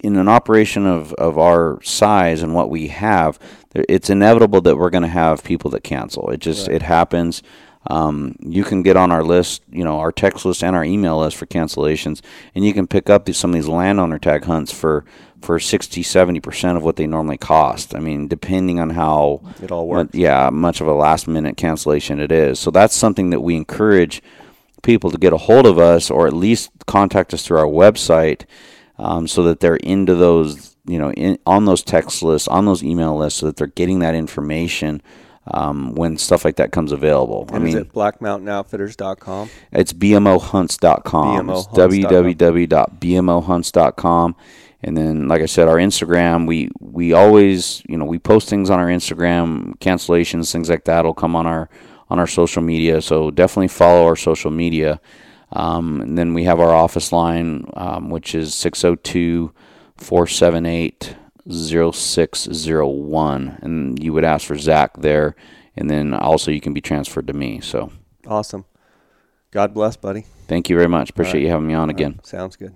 in 0.02 0.18
an 0.18 0.28
operation 0.28 0.86
of, 0.86 1.14
of 1.14 1.38
our 1.38 1.80
size 1.84 2.44
and 2.44 2.54
what 2.54 2.70
we 2.70 2.88
have, 2.88 3.40
it's 3.74 4.10
inevitable 4.10 4.62
that 4.62 4.78
we're 4.78 4.90
going 4.90 5.02
to 5.04 5.08
have 5.08 5.44
people 5.44 5.72
that 5.72 5.84
cancel. 5.84 6.30
It 6.30 6.40
just 6.40 6.68
right. 6.68 6.76
it 6.76 6.82
happens. 6.82 7.42
Um, 7.88 8.36
you 8.40 8.64
can 8.64 8.84
get 8.84 8.96
on 8.96 9.12
our 9.12 9.24
list, 9.24 9.64
you 9.72 9.84
know, 9.84 10.00
our 10.00 10.12
text 10.12 10.46
list 10.46 10.64
and 10.64 10.76
our 10.76 10.84
email 10.84 11.20
list 11.20 11.38
for 11.38 11.48
cancellations, 11.48 12.22
and 12.54 12.64
you 12.64 12.74
can 12.74 12.86
pick 12.88 13.10
up 13.10 13.26
these, 13.26 13.38
some 13.38 13.52
of 13.52 13.56
these 13.56 13.68
landowner 13.68 14.20
tag 14.20 14.46
hunts 14.46 14.72
for 14.72 15.04
for 15.42 15.60
60, 15.60 16.04
70 16.04 16.40
percent 16.40 16.78
of 16.78 16.84
what 16.84 16.98
they 16.98 17.08
normally 17.08 17.38
cost. 17.38 17.96
I 17.96 18.00
mean, 18.00 18.28
depending 18.28 18.80
on 18.80 18.92
how 18.92 19.42
it 19.64 19.72
all 19.72 19.88
works. 19.88 20.14
Yeah, 20.14 20.52
much 20.52 20.82
of 20.82 20.88
a 20.88 20.94
last 20.94 21.28
minute 21.28 21.58
cancellation 21.58 22.20
it 22.20 22.32
is. 22.32 22.60
So 22.60 22.70
that's 22.70 22.96
something 22.96 23.32
that 23.32 23.42
we 23.42 23.56
encourage 23.56 24.22
people 24.84 25.10
to 25.10 25.18
get 25.18 25.34
a 25.34 25.38
hold 25.38 25.66
of 25.66 25.80
us, 25.80 26.12
or 26.12 26.28
at 26.28 26.34
least 26.34 26.70
contact 26.86 27.34
us 27.34 27.46
through 27.46 27.58
our 27.58 27.66
website, 27.66 28.46
um, 29.00 29.28
so 29.28 29.42
that 29.44 29.60
they're 29.60 29.76
into 29.78 30.14
those, 30.14 30.76
you 30.86 31.00
know, 31.00 31.12
in, 31.14 31.40
on 31.48 31.66
those 31.66 31.82
text 31.82 32.22
lists, 32.22 32.48
on 32.48 32.66
those 32.66 32.84
email 32.84 33.18
lists, 33.18 33.40
so 33.40 33.48
that 33.48 33.58
they're 33.58 33.68
getting 33.68 34.00
that 34.00 34.14
information 34.14 35.02
um, 35.48 35.96
when 35.96 36.18
stuff 36.18 36.46
like 36.46 36.58
that 36.58 36.72
comes 36.72 36.92
available. 36.92 37.46
And 37.48 37.56
I 37.56 37.60
mean, 37.60 37.70
is 37.70 37.76
it 37.82 37.92
blackmountainoutfitters.com? 37.94 39.50
It's 39.72 39.94
bmohunts.com. 39.94 41.48
BMO 41.48 41.60
it's 41.60 41.68
www.bmohunts.com. 41.68 44.36
And 44.84 44.98
then, 44.98 45.28
like 45.28 45.44
I 45.44 45.46
said, 45.46 45.68
our 45.68 45.76
Instagram, 45.76 46.48
we, 46.48 46.72
we 46.80 47.14
always, 47.14 47.84
you 47.88 47.98
know, 47.98 48.06
we 48.06 48.18
post 48.18 48.50
things 48.50 48.72
on 48.72 48.80
our 48.80 48.88
Instagram, 48.88 49.78
cancellations, 49.78 50.52
things 50.52 50.70
like 50.70 50.86
that 50.86 51.06
will 51.06 51.14
come 51.14 51.36
on 51.36 51.46
our 51.46 51.70
on 52.10 52.18
our 52.20 52.28
social 52.28 52.62
media. 52.62 53.02
So 53.02 53.32
definitely 53.32 53.70
follow 53.70 54.06
our 54.06 54.18
social 54.18 54.52
media. 54.52 55.00
Um, 55.54 56.02
and 56.02 56.18
then 56.18 56.34
we 56.34 56.44
have 56.44 56.60
our 56.60 56.74
office 56.74 57.14
line, 57.14 57.70
um, 57.76 58.10
which 58.10 58.36
is 58.36 58.54
602 58.54 59.54
478 59.96 61.16
0601 61.50 63.60
and 63.62 64.04
you 64.04 64.14
would 64.14 64.24
ask 64.24 64.46
for 64.46 64.58
Zach 64.58 64.98
there 64.98 65.36
and 65.76 65.89
then 65.89 66.14
also 66.14 66.52
you 66.52 66.62
can 66.62 66.74
be 66.74 66.82
transferred 66.82 67.28
to 67.28 67.34
me 67.34 67.62
so. 67.62 67.92
Awesome. 68.28 68.66
God 69.52 69.74
bless 69.74 69.96
buddy. 69.96 70.26
Thank 70.48 70.70
you 70.70 70.76
very 70.76 70.89
much. 70.89 71.10
Appreciate 71.10 71.36
right. 71.36 71.44
you 71.44 71.50
having 71.50 71.68
me 71.68 71.74
on 71.74 71.89
again. 71.89 72.20
Sounds 72.24 72.56
good 72.56 72.76